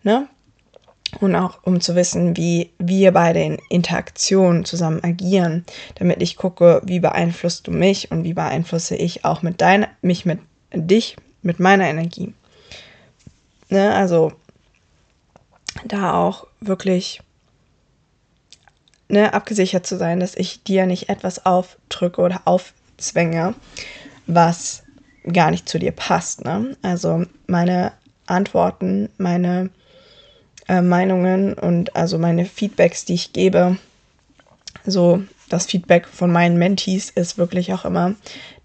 Ne? 0.03 0.27
Und 1.19 1.35
auch 1.35 1.59
um 1.63 1.81
zu 1.81 1.95
wissen, 1.95 2.37
wie 2.37 2.71
wir 2.79 3.11
beide 3.11 3.43
in 3.43 3.57
Interaktion 3.69 4.63
zusammen 4.63 5.03
agieren, 5.03 5.65
damit 5.95 6.21
ich 6.21 6.37
gucke, 6.37 6.81
wie 6.85 7.01
beeinflusst 7.01 7.67
du 7.67 7.71
mich 7.71 8.11
und 8.11 8.23
wie 8.23 8.33
beeinflusse 8.33 8.95
ich 8.95 9.25
auch 9.25 9.41
mit 9.41 9.59
deiner, 9.59 9.89
mich 10.01 10.25
mit 10.25 10.39
dich, 10.73 11.17
mit 11.41 11.59
meiner 11.59 11.85
Energie. 11.89 12.33
Ne? 13.69 13.93
Also 13.93 14.31
da 15.85 16.13
auch 16.13 16.47
wirklich 16.61 17.21
ne, 19.11 19.33
abgesichert 19.33 19.85
zu 19.85 19.97
sein, 19.97 20.19
dass 20.19 20.35
ich 20.35 20.63
dir 20.63 20.85
nicht 20.85 21.09
etwas 21.09 21.45
aufdrücke 21.45 22.21
oder 22.21 22.41
aufzwänge, 22.45 23.53
was 24.27 24.83
gar 25.31 25.51
nicht 25.51 25.69
zu 25.69 25.79
dir 25.79 25.91
passt. 25.91 26.43
Ne? 26.43 26.75
Also 26.81 27.25
meine 27.47 27.91
Antworten, 28.25 29.09
meine 29.17 29.69
äh, 30.67 30.81
Meinungen 30.81 31.53
und 31.53 31.95
also 31.95 32.17
meine 32.17 32.45
Feedbacks, 32.45 33.05
die 33.05 33.13
ich 33.15 33.33
gebe, 33.33 33.77
so 34.85 35.23
das 35.49 35.65
Feedback 35.65 36.07
von 36.07 36.31
meinen 36.31 36.57
Mentees 36.57 37.09
ist 37.09 37.37
wirklich 37.37 37.73
auch 37.73 37.83
immer, 37.83 38.15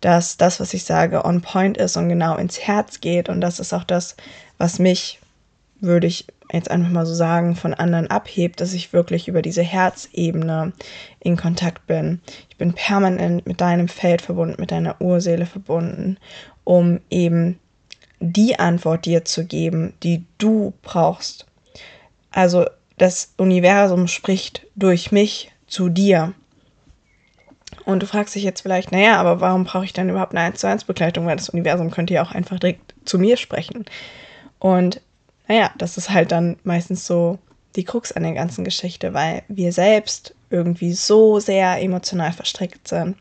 dass 0.01 0.37
das, 0.37 0.61
was 0.61 0.73
ich 0.73 0.85
sage, 0.85 1.25
on 1.25 1.43
point 1.43 1.77
ist 1.77 1.97
und 1.97 2.09
genau 2.09 2.37
ins 2.37 2.61
Herz 2.61 3.01
geht. 3.01 3.29
Und 3.29 3.41
das 3.41 3.59
ist 3.59 3.73
auch 3.73 3.85
das, 3.85 4.17
was 4.57 4.79
mich, 4.79 5.19
würde 5.81 6.07
ich 6.07 6.27
jetzt 6.53 6.71
einfach 6.71 6.91
mal 6.91 7.07
so 7.07 7.15
sagen, 7.15 7.57
von 7.57 7.75
anderen 7.75 8.09
abhebt, 8.09 8.61
dass 8.61 8.73
ich 8.73 8.93
wirklich 8.93 9.29
über 9.29 9.43
diese 9.43 9.63
Herzebene 9.63 10.73
in 11.21 11.37
Kontakt 11.37 11.87
bin. 11.87 12.21
Ich 12.49 12.57
bin 12.57 12.73
permanent 12.73 13.47
mit 13.47 13.61
deinem 13.61 13.89
Feld 13.89 14.23
verbunden, 14.23 14.61
mit 14.61 14.71
deiner 14.71 15.01
Urseele 15.01 15.47
verbunden, 15.47 16.19
um 16.65 17.01
eben 17.11 17.59
die 18.21 18.59
Antwort 18.59 19.05
dir 19.05 19.25
zu 19.25 19.45
geben, 19.45 19.95
die 20.03 20.25
du 20.39 20.73
brauchst. 20.83 21.47
Also 22.31 22.67
das 22.99 23.35
Universum 23.37 24.09
spricht 24.09 24.67
durch 24.75 25.13
mich 25.13 25.53
zu 25.67 25.89
dir. 25.89 26.33
Und 27.85 28.03
du 28.03 28.07
fragst 28.07 28.35
dich 28.35 28.43
jetzt 28.43 28.63
vielleicht, 28.63 28.91
naja, 28.91 29.17
aber 29.17 29.41
warum 29.41 29.65
brauche 29.65 29.85
ich 29.85 29.93
dann 29.93 30.09
überhaupt 30.09 30.33
eine 30.33 30.41
1 30.47 30.61
zu 30.61 30.67
1 30.67 30.85
Begleitung? 30.85 31.27
Weil 31.27 31.37
das 31.37 31.51
Universum 31.51 31.91
könnte 31.91 32.15
ja 32.15 32.23
auch 32.23 32.33
einfach 32.33 32.59
direkt 32.59 32.95
zu 33.05 33.19
mir 33.19 33.37
sprechen. 33.37 33.85
Und 34.59 35.01
naja, 35.49 35.71
das 35.79 35.97
ist 35.97 36.11
halt 36.11 36.33
dann 36.33 36.57
meistens 36.65 37.07
so 37.07 37.39
die 37.77 37.85
Krux 37.85 38.13
an 38.13 38.23
der 38.23 38.33
ganzen 38.33 38.65
Geschichte, 38.65 39.15
weil 39.15 39.43
wir 39.49 39.73
selbst 39.73 40.35
irgendwie 40.51 40.93
so 40.93 41.41
sehr 41.41 41.81
emotional 41.81 42.33
verstrickt 42.33 42.89
sind. 42.89 43.17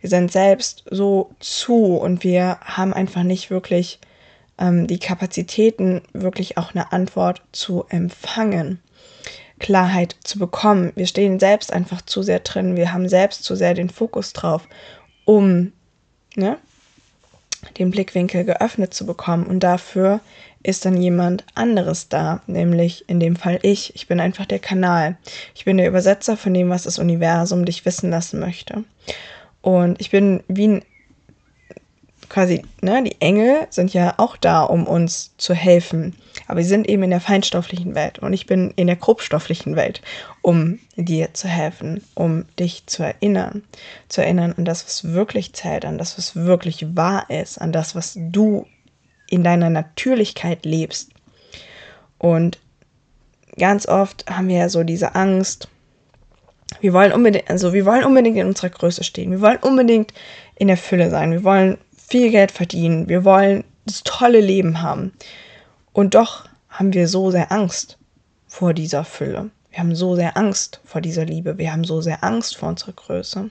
Wir 0.00 0.10
sind 0.10 0.32
selbst 0.32 0.84
so 0.90 1.30
zu 1.38 1.96
und 1.96 2.24
wir 2.24 2.58
haben 2.60 2.92
einfach 2.92 3.22
nicht 3.22 3.50
wirklich 3.50 4.00
ähm, 4.58 4.86
die 4.86 4.98
Kapazitäten, 4.98 6.02
wirklich 6.12 6.58
auch 6.58 6.74
eine 6.74 6.92
Antwort 6.92 7.42
zu 7.52 7.84
empfangen. 7.88 8.80
Klarheit 9.58 10.16
zu 10.24 10.38
bekommen. 10.38 10.90
Wir 10.96 11.06
stehen 11.06 11.38
selbst 11.38 11.72
einfach 11.72 12.00
zu 12.02 12.22
sehr 12.22 12.40
drin, 12.40 12.76
wir 12.76 12.92
haben 12.92 13.08
selbst 13.08 13.44
zu 13.44 13.54
sehr 13.54 13.74
den 13.74 13.90
Fokus 13.90 14.32
drauf, 14.32 14.66
um 15.26 15.72
ne, 16.34 16.56
den 17.78 17.90
Blickwinkel 17.90 18.44
geöffnet 18.44 18.94
zu 18.94 19.04
bekommen. 19.06 19.46
Und 19.46 19.60
dafür 19.60 20.20
ist 20.62 20.84
dann 20.84 21.00
jemand 21.00 21.44
anderes 21.54 22.08
da, 22.08 22.42
nämlich 22.46 23.08
in 23.08 23.20
dem 23.20 23.36
Fall 23.36 23.58
ich. 23.62 23.94
Ich 23.94 24.06
bin 24.08 24.20
einfach 24.20 24.46
der 24.46 24.58
Kanal. 24.58 25.16
Ich 25.54 25.64
bin 25.64 25.78
der 25.78 25.88
Übersetzer 25.88 26.36
von 26.36 26.52
dem, 26.52 26.68
was 26.68 26.82
das 26.82 26.98
Universum 26.98 27.64
dich 27.64 27.84
wissen 27.86 28.10
lassen 28.10 28.40
möchte. 28.40 28.84
Und 29.62 30.00
ich 30.00 30.10
bin 30.10 30.42
wie 30.48 30.68
ein 30.68 30.82
quasi, 32.30 32.62
ne, 32.80 33.02
die 33.02 33.20
Engel 33.20 33.66
sind 33.68 33.92
ja 33.92 34.14
auch 34.16 34.36
da, 34.36 34.62
um 34.62 34.86
uns 34.86 35.36
zu 35.36 35.52
helfen. 35.52 36.14
Aber 36.46 36.62
sie 36.62 36.68
sind 36.68 36.88
eben 36.88 37.02
in 37.02 37.10
der 37.10 37.20
feinstofflichen 37.20 37.94
Welt 37.94 38.20
und 38.20 38.32
ich 38.32 38.46
bin 38.46 38.72
in 38.76 38.86
der 38.86 38.96
grobstofflichen 38.96 39.76
Welt, 39.76 40.00
um 40.40 40.78
dir 40.96 41.34
zu 41.34 41.48
helfen, 41.48 42.02
um 42.14 42.44
dich 42.58 42.86
zu 42.86 43.02
erinnern. 43.02 43.62
Zu 44.08 44.22
erinnern 44.22 44.54
an 44.56 44.64
das, 44.64 44.86
was 44.86 45.12
wirklich 45.12 45.52
zählt, 45.52 45.84
an 45.84 45.98
das, 45.98 46.16
was 46.16 46.36
wirklich 46.36 46.96
wahr 46.96 47.28
ist, 47.28 47.60
an 47.60 47.72
das, 47.72 47.94
was 47.94 48.14
du 48.16 48.66
in 49.30 49.42
deiner 49.42 49.70
Natürlichkeit 49.70 50.66
lebst. 50.66 51.10
Und 52.18 52.58
ganz 53.56 53.86
oft 53.86 54.26
haben 54.28 54.48
wir 54.48 54.58
ja 54.58 54.68
so 54.68 54.82
diese 54.84 55.14
Angst, 55.14 55.68
wir 56.80 56.92
wollen 56.92 57.12
unbedingt, 57.12 57.50
also 57.50 57.72
wir 57.72 57.84
wollen 57.84 58.04
unbedingt 58.04 58.36
in 58.36 58.46
unserer 58.46 58.70
Größe 58.70 59.02
stehen. 59.02 59.30
Wir 59.30 59.40
wollen 59.40 59.58
unbedingt 59.58 60.12
in 60.54 60.68
der 60.68 60.76
Fülle 60.76 61.10
sein. 61.10 61.32
Wir 61.32 61.42
wollen 61.42 61.78
viel 61.96 62.30
Geld 62.30 62.52
verdienen, 62.52 63.08
wir 63.08 63.24
wollen 63.24 63.64
das 63.86 64.02
tolle 64.04 64.40
Leben 64.40 64.82
haben. 64.82 65.12
Und 65.92 66.14
doch 66.14 66.44
haben 66.68 66.92
wir 66.92 67.08
so 67.08 67.30
sehr 67.30 67.50
Angst 67.50 67.98
vor 68.46 68.74
dieser 68.74 69.04
Fülle. 69.04 69.50
Wir 69.70 69.78
haben 69.78 69.94
so 69.94 70.16
sehr 70.16 70.36
Angst 70.36 70.80
vor 70.84 71.00
dieser 71.00 71.24
Liebe. 71.24 71.58
Wir 71.58 71.72
haben 71.72 71.84
so 71.84 72.00
sehr 72.00 72.24
Angst 72.24 72.56
vor 72.56 72.68
unserer 72.68 72.92
Größe. 72.92 73.50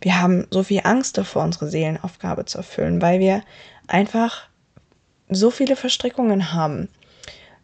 Wir 0.00 0.20
haben 0.20 0.46
so 0.50 0.62
viel 0.62 0.80
Angst 0.84 1.16
davor, 1.18 1.44
unsere 1.44 1.68
Seelenaufgabe 1.68 2.44
zu 2.44 2.58
erfüllen, 2.58 3.00
weil 3.00 3.20
wir 3.20 3.42
einfach 3.86 4.48
so 5.28 5.50
viele 5.50 5.76
Verstrickungen 5.76 6.52
haben, 6.52 6.88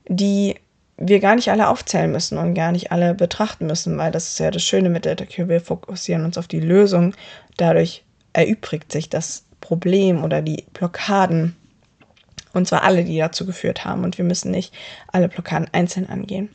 die 0.09 0.57
wir 0.97 1.21
gar 1.21 1.35
nicht 1.35 1.51
alle 1.51 1.69
aufzählen 1.69 2.11
müssen 2.11 2.39
und 2.39 2.55
gar 2.55 2.73
nicht 2.73 2.93
alle 2.93 3.15
betrachten 3.15 3.67
müssen, 3.67 3.97
weil 3.99 4.13
das 4.13 4.29
ist 4.29 4.39
ja 4.39 4.51
das 4.51 4.63
Schöne 4.63 4.89
mit 4.89 5.05
der 5.05 5.17
Therapie. 5.17 5.49
Wir 5.49 5.61
fokussieren 5.61 6.25
uns 6.25 6.39
auf 6.39 6.49
die 6.49 6.61
Lösung. 6.61 7.15
Dadurch 7.57 8.05
erübrigt 8.33 8.93
sich 8.93 9.09
das 9.09 9.45
Problem 9.61 10.23
oder 10.23 10.43
die 10.43 10.65
Blockaden. 10.75 11.57
Und 12.53 12.69
zwar 12.69 12.83
alle, 12.85 13.05
die 13.05 13.19
dazu 13.19 13.47
geführt 13.47 13.85
haben. 13.85 14.05
Und 14.05 14.19
wir 14.19 14.25
müssen 14.25 14.51
nicht 14.51 14.75
alle 15.09 15.29
Blockaden 15.29 15.69
einzeln 15.73 16.09
angehen. 16.09 16.51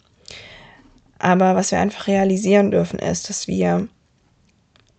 Aber 1.19 1.55
was 1.55 1.71
wir 1.71 1.79
einfach 1.79 2.07
realisieren 2.07 2.71
dürfen, 2.71 2.99
ist, 2.99 3.29
dass 3.29 3.47
wir 3.47 3.87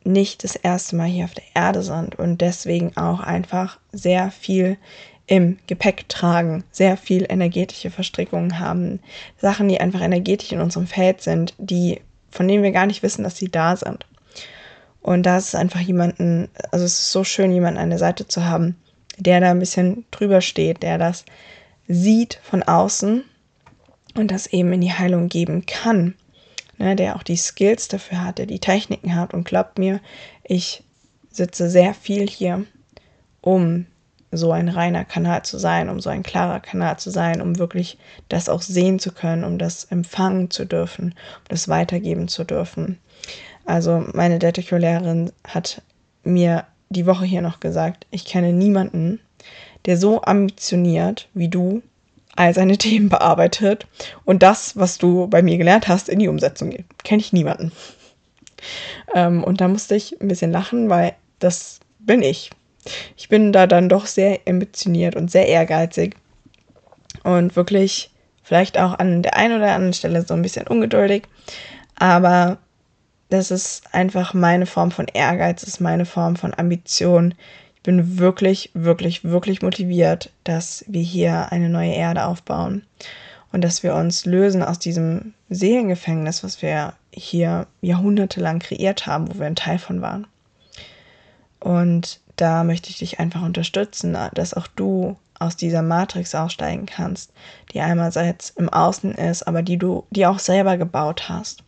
nicht 0.05 0.43
das 0.43 0.57
erste 0.57 0.97
Mal 0.97 1.07
hier 1.07 1.25
auf 1.25 1.35
der 1.35 1.45
Erde 1.55 1.83
sind 1.83 2.19
und 2.19 2.41
deswegen 2.41 2.97
auch 2.97 3.21
einfach 3.21 3.79
sehr 3.93 4.31
viel 4.31 4.79
im 5.29 5.59
Gepäck 5.67 6.09
tragen, 6.09 6.65
sehr 6.73 6.97
viel 6.97 7.27
energetische 7.29 7.91
Verstrickungen 7.91 8.59
haben, 8.59 8.99
Sachen, 9.37 9.69
die 9.69 9.81
einfach 9.81 10.01
energetisch 10.01 10.53
in 10.53 10.61
unserem 10.61 10.87
Feld 10.87 11.21
sind, 11.21 11.55
die 11.59 12.01
von 12.31 12.49
denen 12.49 12.63
wir 12.63 12.73
gar 12.73 12.87
nicht 12.87 13.03
wissen, 13.03 13.23
dass 13.23 13.37
sie 13.37 13.51
da 13.51 13.77
sind. 13.77 14.07
Und 15.01 15.25
da 15.25 15.39
ist 15.39 15.55
einfach 15.55 15.81
jemanden, 15.81 16.49
also 16.71 16.85
es 16.85 17.01
ist 17.01 17.13
so 17.13 17.25
schön, 17.25 17.53
jemanden 17.53 17.79
an 17.79 17.91
der 17.91 17.99
Seite 17.99 18.27
zu 18.27 18.45
haben, 18.45 18.77
der 19.17 19.41
da 19.41 19.51
ein 19.51 19.59
bisschen 19.59 20.05
drüber 20.11 20.41
steht, 20.41 20.83
der 20.83 20.99
das 20.99 21.25
sieht 21.87 22.41
von 22.43 22.63
außen 22.63 23.25
und 24.15 24.31
das 24.31 24.47
eben 24.49 24.73
in 24.73 24.81
die 24.81 24.93
Heilung 24.93 25.29
geben 25.29 25.65
kann. 25.67 26.15
Ne, 26.77 26.95
der 26.95 27.17
auch 27.17 27.25
die 27.25 27.37
Skills 27.37 27.89
dafür 27.89 28.25
hat, 28.25 28.39
der 28.39 28.47
die 28.47 28.61
Techniken 28.61 29.17
hat 29.17 29.35
und 29.35 29.45
glaubt 29.45 29.79
mir, 29.79 30.01
ich 30.45 30.85
sitze 31.29 31.69
sehr 31.69 31.93
viel 31.93 32.29
hier, 32.29 32.67
um 33.41 33.87
so 34.31 34.53
ein 34.53 34.69
reiner 34.69 35.05
Kanal 35.05 35.43
zu 35.45 35.59
sein, 35.59 35.89
um 35.89 36.01
so 36.01 36.11
ein 36.11 36.23
klarer 36.23 36.61
Kanal 36.61 36.99
zu 36.99 37.11
sein, 37.11 37.41
um 37.41 37.59
wirklich 37.59 37.99
das 38.29 38.49
auch 38.49 38.63
sehen 38.63 38.99
zu 38.99 39.13
können, 39.13 39.45
um 39.45 39.59
das 39.59 39.85
empfangen 39.85 40.51
zu 40.51 40.67
dürfen, 40.67 41.13
um 41.13 41.45
das 41.49 41.69
weitergeben 41.69 42.29
zu 42.29 42.45
dürfen. 42.45 42.99
Also 43.65 44.05
meine 44.13 44.39
Detektivlehrerin 44.39 45.33
hat 45.47 45.83
mir 46.25 46.65
die 46.91 47.07
Woche 47.07 47.25
hier 47.25 47.43
noch 47.43 47.61
gesagt, 47.61 48.07
ich 48.11 48.25
kenne 48.25 48.53
niemanden, 48.53 49.21
der 49.87 49.97
so 49.97 50.23
ambitioniert 50.23 51.29
wie 51.35 51.49
du 51.49 51.83
all 52.37 52.55
seine 52.55 52.77
Themen 52.79 53.09
bearbeitet 53.09 53.87
und 54.25 54.43
das, 54.43 54.77
was 54.77 54.99
du 54.99 55.27
bei 55.27 55.43
mir 55.43 55.59
gelernt 55.59 55.89
hast, 55.89 56.09
in 56.09 56.19
die 56.19 56.29
Umsetzung 56.29 56.71
geht. 56.71 56.87
Kenne 57.05 57.21
ich 57.21 57.33
niemanden. 57.33 57.73
Ähm, 59.15 59.45
und 59.45 59.61
da 59.61 59.69
musste 59.69 59.95
ich 59.95 60.21
ein 60.21 60.29
bisschen 60.29 60.53
lachen, 60.53 60.89
weil 60.91 61.15
das 61.39 61.81
bin 61.99 62.23
ich. 62.23 62.51
Ich 63.17 63.29
bin 63.29 63.53
da 63.53 63.67
dann 63.67 63.89
doch 63.89 64.07
sehr 64.07 64.41
ambitioniert 64.47 65.17
und 65.17 65.31
sehr 65.31 65.47
ehrgeizig 65.47 66.17
und 67.25 67.57
wirklich 67.57 68.11
vielleicht 68.43 68.79
auch 68.79 68.99
an 68.99 69.23
der 69.23 69.37
einen 69.37 69.59
oder 69.59 69.73
anderen 69.73 69.93
Stelle 69.93 70.23
so 70.23 70.35
ein 70.35 70.43
bisschen 70.43 70.67
ungeduldig, 70.67 71.25
aber 71.97 72.59
das 73.29 73.51
ist 73.51 73.83
einfach 73.93 74.33
meine 74.33 74.67
Form 74.67 74.91
von 74.91 75.07
Ehrgeiz, 75.07 75.63
ist 75.63 75.81
meine 75.81 76.07
Form 76.07 76.37
von 76.37 76.55
Ambition. 76.55 77.35
Ich 77.77 77.83
bin 77.83 78.19
wirklich, 78.19 78.71
wirklich, 78.75 79.25
wirklich 79.25 79.61
motiviert, 79.63 80.31
dass 80.45 80.85
wir 80.89 81.03
hier 81.03 81.53
eine 81.53 81.69
neue 81.69 81.93
Erde 81.93 82.25
aufbauen 82.25 82.87
und 83.53 83.63
dass 83.63 83.83
wir 83.83 83.95
uns 83.95 84.25
lösen 84.25 84.63
aus 84.63 84.79
diesem 84.79 85.35
Seelengefängnis, 85.51 86.43
was 86.43 86.63
wir 86.63 86.95
hier 87.13 87.67
jahrhundertelang 87.81 88.61
kreiert 88.61 89.07
haben, 89.07 89.29
wo 89.29 89.39
wir 89.39 89.47
ein 89.47 89.57
Teil 89.57 89.79
von 89.79 90.01
waren. 90.01 90.27
Und 91.61 92.21
da 92.41 92.65
möchte 92.65 92.89
ich 92.91 92.99
dich 92.99 93.21
einfach 93.21 93.43
unterstützen, 93.43 94.17
dass 94.35 94.55
auch 94.55 94.69
du 94.69 95.17
aus 95.39 95.57
dieser 95.57 95.83
Matrix 95.83 96.35
aussteigen 96.35 96.87
kannst, 96.87 97.33
die 97.73 97.81
einerseits 97.81 98.51
im 98.51 98.69
Außen 98.69 99.15
ist, 99.15 99.47
aber 99.47 99.63
die 99.63 99.77
du 99.77 100.05
die 100.11 100.27
auch 100.27 100.39
selber 100.39 100.77
gebaut 100.77 101.29
hast. 101.29 101.63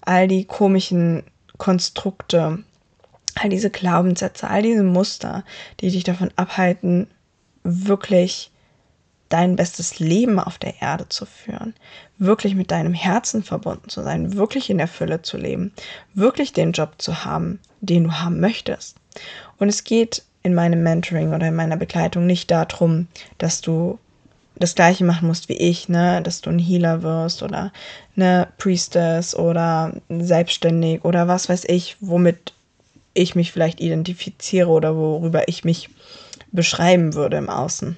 All 0.00 0.28
die 0.28 0.44
komischen 0.44 1.24
Konstrukte, 1.58 2.64
all 3.36 3.48
diese 3.48 3.70
Glaubenssätze, 3.70 4.48
all 4.48 4.62
diese 4.62 4.82
Muster, 4.82 5.44
die 5.80 5.90
dich 5.90 6.04
davon 6.04 6.30
abhalten, 6.36 7.08
wirklich 7.62 8.50
dein 9.28 9.56
bestes 9.56 9.98
Leben 9.98 10.38
auf 10.38 10.58
der 10.58 10.80
Erde 10.80 11.08
zu 11.08 11.26
führen, 11.26 11.74
wirklich 12.18 12.54
mit 12.54 12.70
deinem 12.70 12.94
Herzen 12.94 13.42
verbunden 13.42 13.88
zu 13.88 14.02
sein, 14.02 14.34
wirklich 14.34 14.70
in 14.70 14.78
der 14.78 14.86
Fülle 14.86 15.22
zu 15.22 15.38
leben, 15.38 15.72
wirklich 16.14 16.52
den 16.52 16.72
Job 16.72 16.94
zu 16.98 17.24
haben, 17.24 17.58
den 17.80 18.04
du 18.04 18.12
haben 18.12 18.38
möchtest. 18.38 18.96
Und 19.58 19.68
es 19.68 19.84
geht 19.84 20.22
in 20.42 20.54
meinem 20.54 20.82
Mentoring 20.82 21.32
oder 21.32 21.48
in 21.48 21.54
meiner 21.54 21.76
Begleitung 21.76 22.26
nicht 22.26 22.50
darum, 22.50 23.08
dass 23.38 23.60
du 23.60 23.98
das 24.56 24.74
gleiche 24.74 25.04
machen 25.04 25.26
musst 25.26 25.48
wie 25.48 25.56
ich, 25.56 25.88
ne, 25.88 26.22
dass 26.22 26.40
du 26.40 26.50
ein 26.50 26.58
Healer 26.58 27.02
wirst 27.02 27.42
oder 27.42 27.72
eine 28.16 28.48
Priestess 28.58 29.34
oder 29.34 29.94
selbstständig 30.08 31.04
oder 31.04 31.26
was 31.26 31.48
weiß 31.48 31.64
ich, 31.64 31.96
womit 32.00 32.52
ich 33.14 33.34
mich 33.34 33.52
vielleicht 33.52 33.80
identifiziere 33.80 34.68
oder 34.68 34.96
worüber 34.96 35.48
ich 35.48 35.64
mich 35.64 35.88
beschreiben 36.52 37.14
würde 37.14 37.36
im 37.36 37.48
Außen. 37.48 37.96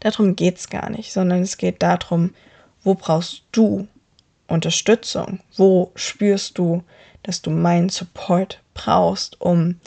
Darum 0.00 0.36
geht 0.36 0.58
es 0.58 0.70
gar 0.70 0.90
nicht, 0.90 1.12
sondern 1.12 1.42
es 1.42 1.56
geht 1.56 1.82
darum, 1.82 2.34
wo 2.82 2.94
brauchst 2.94 3.42
du 3.52 3.88
Unterstützung? 4.46 5.40
Wo 5.56 5.90
spürst 5.96 6.58
du, 6.58 6.82
dass 7.26 7.42
du 7.42 7.50
meinen 7.50 7.88
Support 7.88 8.62
brauchst, 8.72 9.40
um 9.40 9.80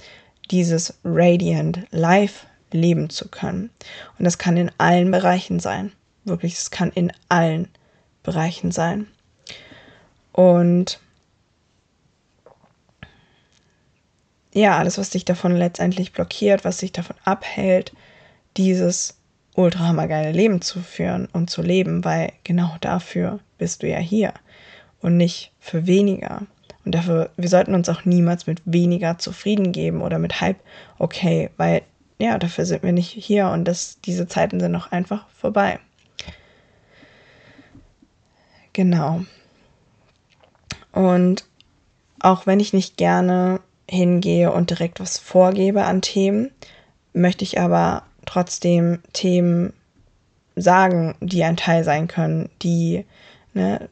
dieses 0.51 0.95
Radiant 1.05 1.87
Life 1.91 2.45
leben 2.71 3.09
zu 3.09 3.29
können? 3.29 3.69
Und 4.17 4.25
das 4.25 4.37
kann 4.37 4.57
in 4.57 4.71
allen 4.77 5.09
Bereichen 5.09 5.61
sein. 5.61 5.93
Wirklich, 6.25 6.55
es 6.55 6.69
kann 6.69 6.91
in 6.91 7.13
allen 7.29 7.69
Bereichen 8.23 8.71
sein. 8.71 9.07
Und 10.33 10.99
ja, 14.53 14.77
alles, 14.77 14.97
was 14.97 15.11
dich 15.11 15.23
davon 15.23 15.55
letztendlich 15.55 16.11
blockiert, 16.11 16.65
was 16.65 16.77
dich 16.77 16.91
davon 16.91 17.15
abhält, 17.23 17.93
dieses 18.57 19.17
ultra 19.55 19.87
hammergeile 19.87 20.33
Leben 20.33 20.61
zu 20.61 20.81
führen 20.81 21.27
und 21.31 21.49
zu 21.49 21.61
leben, 21.61 22.03
weil 22.03 22.33
genau 22.43 22.75
dafür 22.81 23.39
bist 23.57 23.81
du 23.81 23.87
ja 23.87 23.99
hier 23.99 24.33
und 25.01 25.15
nicht 25.15 25.53
für 25.59 25.87
weniger. 25.87 26.43
Und 26.85 26.95
dafür, 26.95 27.29
wir 27.37 27.49
sollten 27.49 27.73
uns 27.73 27.89
auch 27.89 28.05
niemals 28.05 28.47
mit 28.47 28.61
weniger 28.65 29.17
zufrieden 29.17 29.71
geben 29.71 30.01
oder 30.01 30.19
mit 30.19 30.41
halb 30.41 30.57
okay, 30.97 31.49
weil 31.57 31.81
ja, 32.17 32.37
dafür 32.37 32.65
sind 32.65 32.83
wir 32.83 32.91
nicht 32.91 33.11
hier 33.11 33.49
und 33.49 33.65
das, 33.65 33.99
diese 34.01 34.27
Zeiten 34.27 34.59
sind 34.59 34.71
noch 34.71 34.91
einfach 34.91 35.27
vorbei. 35.29 35.79
Genau. 38.73 39.21
Und 40.91 41.45
auch 42.19 42.45
wenn 42.45 42.59
ich 42.59 42.73
nicht 42.73 42.97
gerne 42.97 43.61
hingehe 43.89 44.51
und 44.51 44.69
direkt 44.69 44.99
was 44.99 45.17
vorgebe 45.17 45.83
an 45.85 46.01
Themen, 46.01 46.51
möchte 47.13 47.43
ich 47.43 47.59
aber 47.59 48.03
trotzdem 48.25 48.99
Themen 49.13 49.73
sagen, 50.55 51.15
die 51.21 51.43
ein 51.43 51.57
Teil 51.57 51.83
sein 51.83 52.07
können, 52.07 52.49
die 52.61 53.05
ne, 53.53 53.89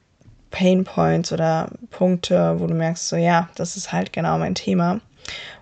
Pain 0.52 0.84
Points 0.84 1.32
oder 1.32 1.70
Punkte, 1.90 2.60
wo 2.60 2.68
du 2.68 2.74
merkst, 2.74 3.08
so 3.08 3.16
ja, 3.16 3.50
das 3.56 3.78
ist 3.78 3.92
halt 3.92 4.14
genau 4.14 4.38
mein 4.38 4.56
Thema, 4.56 5.02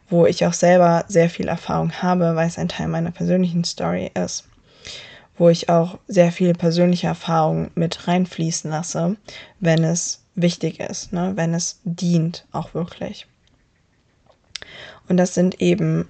wo 0.09 0.25
ich 0.25 0.45
auch 0.45 0.53
selber 0.53 1.05
sehr 1.07 1.29
viel 1.29 1.47
Erfahrung 1.47 1.91
habe, 2.01 2.35
weil 2.35 2.47
es 2.47 2.57
ein 2.57 2.69
Teil 2.69 2.87
meiner 2.87 3.11
persönlichen 3.11 3.63
Story 3.63 4.11
ist, 4.13 4.47
wo 5.37 5.49
ich 5.49 5.69
auch 5.69 5.97
sehr 6.07 6.31
viel 6.31 6.53
persönliche 6.53 7.07
Erfahrung 7.07 7.71
mit 7.75 8.07
reinfließen 8.07 8.69
lasse, 8.69 9.17
wenn 9.59 9.83
es 9.83 10.23
wichtig 10.35 10.79
ist, 10.79 11.13
ne, 11.13 11.33
wenn 11.35 11.53
es 11.53 11.79
dient 11.83 12.45
auch 12.51 12.73
wirklich. 12.73 13.25
Und 15.07 15.17
das 15.17 15.33
sind 15.33 15.61
eben 15.61 16.09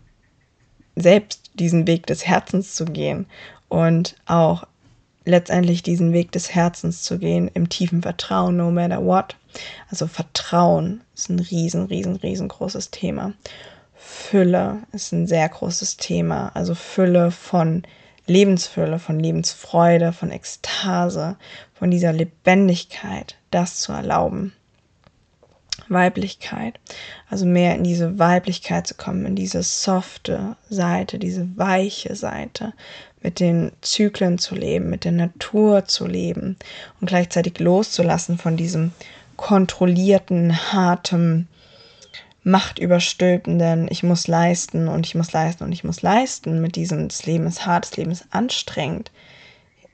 selbst 0.95 1.51
diesen 1.55 1.87
Weg 1.87 2.07
des 2.07 2.25
Herzens 2.25 2.75
zu 2.75 2.85
gehen 2.85 3.27
und 3.67 4.15
auch 4.25 4.65
letztendlich 5.25 5.83
diesen 5.83 6.13
Weg 6.13 6.31
des 6.31 6.53
Herzens 6.53 7.01
zu 7.01 7.19
gehen 7.19 7.49
im 7.53 7.67
tiefen 7.69 8.01
Vertrauen, 8.01 8.57
no 8.57 8.71
matter 8.71 9.03
what. 9.03 9.35
Also 9.89 10.07
Vertrauen 10.07 11.01
ist 11.15 11.29
ein 11.29 11.39
riesen, 11.39 11.85
riesen, 11.85 12.15
riesengroßes 12.15 12.91
Thema. 12.91 13.33
Fülle 13.95 14.83
ist 14.91 15.11
ein 15.11 15.27
sehr 15.27 15.49
großes 15.49 15.97
Thema. 15.97 16.51
Also 16.53 16.75
Fülle 16.75 17.31
von 17.31 17.83
Lebensfülle, 18.27 18.99
von 18.99 19.19
Lebensfreude, 19.19 20.13
von 20.13 20.31
Ekstase, 20.31 21.37
von 21.73 21.91
dieser 21.91 22.13
Lebendigkeit, 22.13 23.35
das 23.51 23.77
zu 23.77 23.91
erlauben. 23.91 24.53
Weiblichkeit. 25.89 26.79
Also 27.29 27.45
mehr 27.45 27.75
in 27.75 27.83
diese 27.83 28.19
Weiblichkeit 28.19 28.87
zu 28.87 28.95
kommen, 28.95 29.25
in 29.25 29.35
diese 29.35 29.63
softe 29.63 30.55
Seite, 30.69 31.19
diese 31.19 31.47
weiche 31.57 32.15
Seite, 32.15 32.73
mit 33.21 33.39
den 33.39 33.71
Zyklen 33.81 34.37
zu 34.37 34.55
leben, 34.55 34.89
mit 34.89 35.03
der 35.03 35.11
Natur 35.11 35.85
zu 35.85 36.05
leben 36.05 36.57
und 37.01 37.07
gleichzeitig 37.07 37.59
loszulassen 37.59 38.37
von 38.37 38.55
diesem 38.55 38.91
kontrollierten, 39.35 40.71
harten, 40.71 41.47
machtüberstülpenden, 42.43 43.87
ich 43.89 44.03
muss 44.03 44.27
leisten 44.27 44.87
und 44.87 45.05
ich 45.07 45.15
muss 45.15 45.33
leisten 45.33 45.63
und 45.63 45.71
ich 45.71 45.83
muss 45.83 46.03
leisten, 46.03 46.61
mit 46.61 46.75
diesem, 46.75 47.07
das 47.07 47.25
Leben 47.25 47.47
ist 47.47 47.65
hart, 47.65 47.85
das 47.85 47.97
Leben 47.97 48.11
ist 48.11 48.27
anstrengend, 48.29 49.11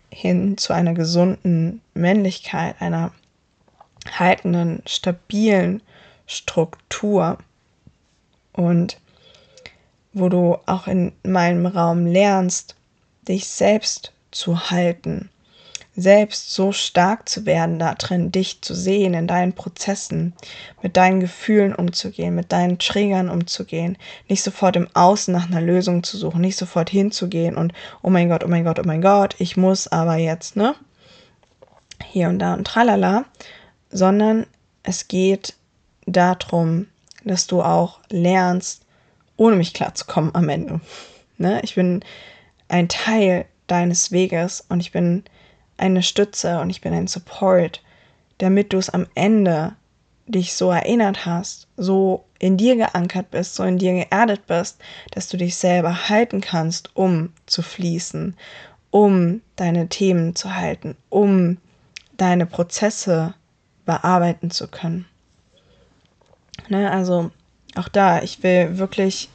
hin 0.10 0.58
zu 0.58 0.73
einer 0.73 0.93
gesunden 0.93 1.82
Männlichkeit, 1.93 2.75
einer 2.82 3.13
haltenden, 4.09 4.81
stabilen 4.85 5.81
Struktur 6.25 7.37
und 8.53 8.97
wo 10.13 10.29
du 10.29 10.57
auch 10.65 10.87
in 10.87 11.13
meinem 11.23 11.65
Raum 11.65 12.05
lernst, 12.05 12.75
dich 13.27 13.47
selbst 13.47 14.11
zu 14.31 14.69
halten, 14.69 15.29
selbst 15.95 16.53
so 16.53 16.71
stark 16.71 17.27
zu 17.27 17.45
werden 17.45 17.79
da 17.79 17.95
drin, 17.95 18.31
dich 18.31 18.61
zu 18.61 18.73
sehen 18.73 19.13
in 19.13 19.27
deinen 19.27 19.53
Prozessen, 19.53 20.33
mit 20.81 20.95
deinen 20.95 21.19
Gefühlen 21.19 21.75
umzugehen, 21.75 22.33
mit 22.35 22.51
deinen 22.51 22.79
Triggern 22.79 23.29
umzugehen, 23.29 23.97
nicht 24.29 24.41
sofort 24.41 24.75
im 24.75 24.87
Außen 24.93 25.33
nach 25.33 25.47
einer 25.47 25.61
Lösung 25.61 26.03
zu 26.03 26.17
suchen, 26.17 26.41
nicht 26.41 26.57
sofort 26.57 26.89
hinzugehen 26.89 27.57
und 27.57 27.73
oh 28.01 28.09
mein 28.09 28.29
Gott, 28.29 28.43
oh 28.43 28.47
mein 28.47 28.63
Gott, 28.63 28.79
oh 28.79 28.85
mein 28.85 29.01
Gott, 29.01 29.35
ich 29.39 29.57
muss 29.57 29.87
aber 29.87 30.15
jetzt, 30.15 30.55
ne? 30.55 30.75
Hier 32.05 32.29
und 32.29 32.39
da 32.39 32.53
und 32.53 32.65
tralala, 32.65 33.25
sondern 33.91 34.45
es 34.84 35.08
geht 35.08 35.56
darum, 36.06 36.88
dass 37.23 37.47
du 37.47 37.62
auch 37.62 37.99
lernst, 38.10 38.86
ohne 39.38 39.56
mich 39.56 39.73
klarzukommen 39.73 40.34
am 40.36 40.49
Ende. 40.49 40.82
Ne? 41.38 41.62
Ich 41.63 41.75
bin 41.75 42.04
ein 42.67 42.88
Teil 42.88 43.45
deines 43.67 44.12
Weges 44.12 44.65
und 44.69 44.80
ich 44.80 44.91
bin 44.91 45.23
eine 45.77 46.04
Stütze 46.04 46.60
und 46.60 46.69
ich 46.69 46.82
bin 46.82 46.93
ein 46.93 47.08
Support, 47.08 47.82
damit 48.38 48.73
du 48.73 48.77
es 48.77 48.89
am 48.89 49.08
Ende 49.15 49.75
dich 50.27 50.54
so 50.54 50.71
erinnert 50.71 51.25
hast, 51.25 51.67
so 51.77 52.25
in 52.39 52.58
dir 52.58 52.75
geankert 52.75 53.32
bist, 53.32 53.56
so 53.56 53.63
in 53.63 53.77
dir 53.77 53.93
geerdet 53.93 54.47
bist, 54.47 54.80
dass 55.12 55.27
du 55.27 55.38
dich 55.38 55.56
selber 55.56 56.10
halten 56.10 56.41
kannst, 56.41 56.95
um 56.95 57.34
zu 57.45 57.62
fließen, 57.62 58.36
um 58.89 59.41
deine 59.56 59.89
Themen 59.89 60.36
zu 60.36 60.56
halten, 60.56 60.95
um 61.10 61.58
deine 62.17 62.45
Prozesse 62.45 63.34
bearbeiten 63.86 64.52
zu 64.52 64.67
können. 64.67 65.06
Ne, 66.70 66.91
also 66.91 67.32
auch 67.76 67.88
da, 67.88 68.22
ich 68.22 68.44
will 68.44 68.78
wirklich 68.78 69.30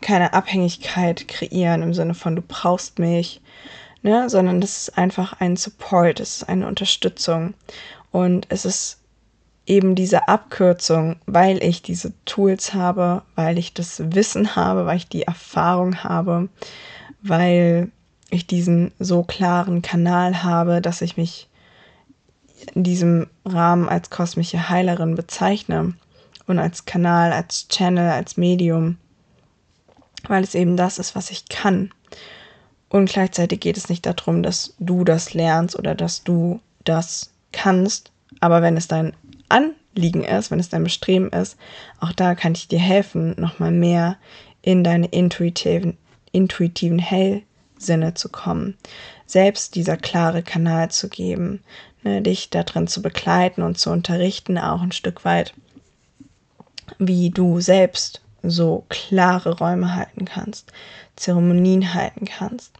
keine 0.00 0.32
Abhängigkeit 0.32 1.28
kreieren 1.28 1.82
im 1.82 1.94
Sinne 1.94 2.14
von 2.14 2.36
du 2.36 2.42
brauchst 2.42 2.98
mich, 2.98 3.40
ne, 4.02 4.28
sondern 4.30 4.60
das 4.60 4.78
ist 4.78 4.98
einfach 4.98 5.40
ein 5.40 5.56
Support, 5.56 6.20
es 6.20 6.38
ist 6.38 6.48
eine 6.48 6.66
Unterstützung 6.66 7.54
und 8.10 8.46
es 8.48 8.64
ist 8.64 8.98
eben 9.66 9.94
diese 9.94 10.26
Abkürzung, 10.26 11.16
weil 11.26 11.62
ich 11.62 11.82
diese 11.82 12.12
Tools 12.24 12.74
habe, 12.74 13.22
weil 13.36 13.58
ich 13.58 13.74
das 13.74 14.02
Wissen 14.14 14.56
habe, 14.56 14.86
weil 14.86 14.96
ich 14.96 15.08
die 15.08 15.22
Erfahrung 15.22 16.02
habe, 16.02 16.48
weil 17.22 17.92
ich 18.30 18.46
diesen 18.46 18.92
so 18.98 19.22
klaren 19.22 19.82
Kanal 19.82 20.42
habe, 20.42 20.80
dass 20.80 21.02
ich 21.02 21.16
mich 21.16 21.48
in 22.74 22.82
diesem 22.82 23.28
Rahmen 23.44 23.88
als 23.88 24.10
kosmische 24.10 24.68
Heilerin 24.68 25.14
bezeichne 25.14 25.94
und 26.46 26.58
als 26.58 26.84
Kanal, 26.84 27.32
als 27.32 27.68
Channel, 27.68 28.10
als 28.10 28.36
Medium, 28.36 28.98
weil 30.28 30.42
es 30.42 30.54
eben 30.54 30.76
das 30.76 30.98
ist, 30.98 31.14
was 31.14 31.30
ich 31.30 31.48
kann. 31.48 31.92
Und 32.88 33.08
gleichzeitig 33.08 33.60
geht 33.60 33.76
es 33.76 33.88
nicht 33.88 34.04
darum, 34.04 34.42
dass 34.42 34.74
du 34.78 35.04
das 35.04 35.32
lernst 35.32 35.78
oder 35.78 35.94
dass 35.94 36.24
du 36.24 36.60
das 36.84 37.30
kannst, 37.52 38.10
aber 38.40 38.62
wenn 38.62 38.76
es 38.76 38.88
dein 38.88 39.14
Anliegen 39.48 40.24
ist, 40.24 40.50
wenn 40.50 40.60
es 40.60 40.68
dein 40.68 40.84
Bestreben 40.84 41.30
ist, 41.30 41.56
auch 42.00 42.12
da 42.12 42.34
kann 42.34 42.52
ich 42.52 42.68
dir 42.68 42.78
helfen, 42.78 43.34
nochmal 43.38 43.72
mehr 43.72 44.16
in 44.62 44.84
deine 44.84 45.06
intuitiven, 45.06 45.96
intuitiven 46.32 46.98
Hellsinne 46.98 48.14
zu 48.14 48.28
kommen, 48.28 48.76
selbst 49.26 49.74
dieser 49.74 49.96
klare 49.96 50.42
Kanal 50.42 50.90
zu 50.90 51.08
geben, 51.08 51.62
ne, 52.02 52.22
dich 52.22 52.50
darin 52.50 52.86
zu 52.86 53.02
begleiten 53.02 53.62
und 53.62 53.78
zu 53.78 53.90
unterrichten, 53.90 54.58
auch 54.58 54.82
ein 54.82 54.92
Stück 54.92 55.24
weit, 55.24 55.54
wie 56.98 57.30
du 57.30 57.60
selbst 57.60 58.20
so 58.42 58.84
klare 58.88 59.58
Räume 59.58 59.94
halten 59.94 60.24
kannst, 60.24 60.72
Zeremonien 61.16 61.94
halten 61.94 62.26
kannst. 62.26 62.72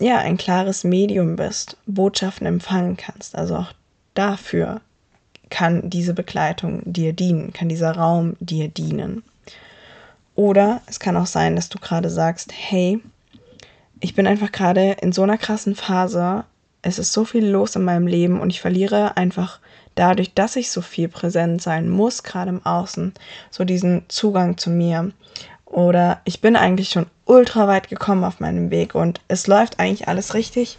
Ja, 0.00 0.18
ein 0.18 0.36
klares 0.36 0.84
Medium 0.84 1.36
bist, 1.36 1.76
Botschaften 1.86 2.46
empfangen 2.46 2.96
kannst. 2.96 3.36
Also 3.36 3.56
auch 3.56 3.72
dafür 4.14 4.80
kann 5.50 5.88
diese 5.88 6.14
Begleitung 6.14 6.82
dir 6.84 7.12
dienen, 7.12 7.52
kann 7.52 7.68
dieser 7.68 7.92
Raum 7.92 8.36
dir 8.40 8.68
dienen. 8.68 9.22
Oder 10.34 10.82
es 10.86 10.98
kann 10.98 11.16
auch 11.16 11.26
sein, 11.26 11.54
dass 11.54 11.68
du 11.68 11.78
gerade 11.78 12.10
sagst, 12.10 12.52
hey, 12.52 13.00
ich 14.00 14.14
bin 14.14 14.26
einfach 14.26 14.50
gerade 14.50 14.96
in 15.00 15.12
so 15.12 15.22
einer 15.22 15.38
krassen 15.38 15.76
Phase, 15.76 16.44
es 16.84 16.98
ist 16.98 17.12
so 17.12 17.24
viel 17.24 17.46
los 17.46 17.76
in 17.76 17.84
meinem 17.84 18.06
Leben 18.06 18.40
und 18.40 18.50
ich 18.50 18.60
verliere 18.60 19.16
einfach 19.16 19.58
dadurch, 19.94 20.34
dass 20.34 20.54
ich 20.56 20.70
so 20.70 20.82
viel 20.82 21.08
präsent 21.08 21.62
sein 21.62 21.88
muss, 21.88 22.22
gerade 22.22 22.50
im 22.50 22.64
Außen, 22.64 23.14
so 23.50 23.64
diesen 23.64 24.04
Zugang 24.08 24.58
zu 24.58 24.68
mir. 24.68 25.10
Oder 25.64 26.20
ich 26.24 26.42
bin 26.42 26.56
eigentlich 26.56 26.90
schon 26.90 27.06
ultra 27.24 27.66
weit 27.68 27.88
gekommen 27.88 28.22
auf 28.22 28.38
meinem 28.38 28.70
Weg 28.70 28.94
und 28.94 29.20
es 29.28 29.46
läuft 29.46 29.80
eigentlich 29.80 30.08
alles 30.08 30.34
richtig 30.34 30.78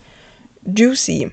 juicy. 0.64 1.32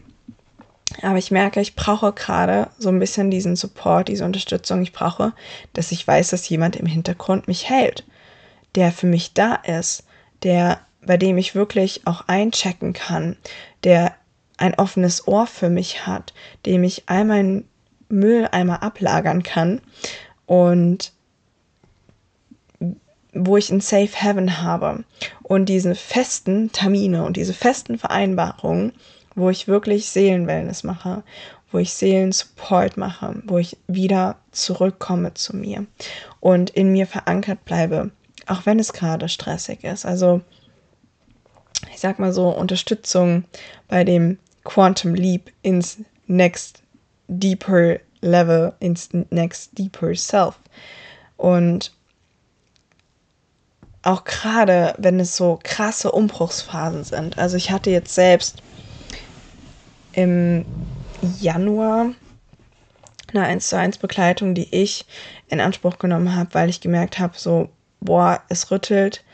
Aber 1.03 1.19
ich 1.19 1.31
merke, 1.31 1.61
ich 1.61 1.75
brauche 1.75 2.13
gerade 2.13 2.69
so 2.79 2.89
ein 2.89 2.99
bisschen 2.99 3.31
diesen 3.31 3.57
Support, 3.57 4.09
diese 4.09 4.25
Unterstützung. 4.25 4.83
Ich 4.83 4.93
brauche, 4.93 5.33
dass 5.75 5.93
ich 5.93 6.07
weiß, 6.07 6.31
dass 6.31 6.49
jemand 6.49 6.77
im 6.77 6.87
Hintergrund 6.87 7.47
mich 7.47 7.69
hält, 7.69 8.05
der 8.75 8.91
für 8.91 9.07
mich 9.07 9.35
da 9.35 9.55
ist, 9.55 10.05
der, 10.43 10.81
bei 11.05 11.19
dem 11.19 11.37
ich 11.37 11.55
wirklich 11.55 12.07
auch 12.07 12.25
einchecken 12.27 12.95
kann, 12.95 13.37
der 13.85 14.15
ein 14.57 14.75
offenes 14.75 15.27
Ohr 15.27 15.47
für 15.47 15.71
mich 15.71 16.07
hat, 16.07 16.33
dem 16.67 16.85
ich 16.85 17.05
all 17.07 17.25
meinen 17.25 17.69
Müll 18.09 18.49
einmal 18.51 18.79
ablagern 18.79 19.43
kann 19.43 19.81
und 20.47 21.13
wo 23.33 23.57
ich 23.57 23.71
ein 23.71 23.81
Safe 23.81 24.11
Heaven 24.13 24.63
habe 24.63 25.05
und 25.43 25.67
diese 25.67 25.95
festen 25.95 26.71
Termine 26.73 27.25
und 27.25 27.37
diese 27.37 27.55
festen 27.55 27.99
Vereinbarungen, 27.99 28.93
wo 29.35 29.49
ich 29.49 29.69
wirklich 29.69 30.11
Seelenwellness 30.11 30.85
mache, 30.85 31.23
wo 31.71 31.79
ich 31.79 31.95
Seelensupport 31.95 32.99
mache, 32.99 33.43
wo 33.47 33.57
ich 33.57 33.79
wieder 33.87 34.37
zurückkomme 34.51 35.33
zu 35.33 35.57
mir 35.57 35.87
und 36.41 36.69
in 36.71 36.93
mir 36.93 37.07
verankert 37.07 37.65
bleibe, 37.65 38.11
auch 38.47 38.67
wenn 38.67 38.79
es 38.79 38.93
gerade 38.93 39.31
stressig 39.31 39.85
ist. 39.85 40.05
Also 40.05 40.43
ich 41.91 42.01
sag 42.01 42.19
mal 42.19 42.33
so 42.33 42.49
Unterstützung 42.49 43.45
bei 43.89 44.05
dem 44.05 44.39
Quantum 44.65 45.15
Leap 45.15 45.51
ins 45.63 45.99
Next 46.27 46.83
Deeper 47.29 47.99
Level, 48.21 48.73
ins 48.81 49.09
Next 49.31 49.77
Deeper 49.77 50.15
Self. 50.15 50.59
Und 51.37 51.93
auch 54.03 54.25
gerade, 54.25 54.95
wenn 54.99 55.21
es 55.21 55.37
so 55.37 55.59
krasse 55.63 56.11
Umbruchsphasen 56.11 57.05
sind. 57.05 57.39
Also 57.39 57.57
ich 57.57 57.71
hatte 57.71 57.91
jetzt 57.91 58.15
selbst 58.15 58.63
im 60.13 60.65
Januar 61.41 62.13
eine 63.33 63.45
1 63.45 63.69
zu 63.69 63.79
1 63.79 63.99
Begleitung, 63.99 64.55
die 64.55 64.75
ich 64.75 65.07
in 65.49 65.61
Anspruch 65.61 65.99
genommen 65.99 66.35
habe, 66.35 66.53
weil 66.55 66.69
ich 66.69 66.81
gemerkt 66.81 67.19
habe, 67.19 67.39
so, 67.39 67.69
boah, 68.01 68.43
es 68.49 68.71
rüttelt, 68.71 69.25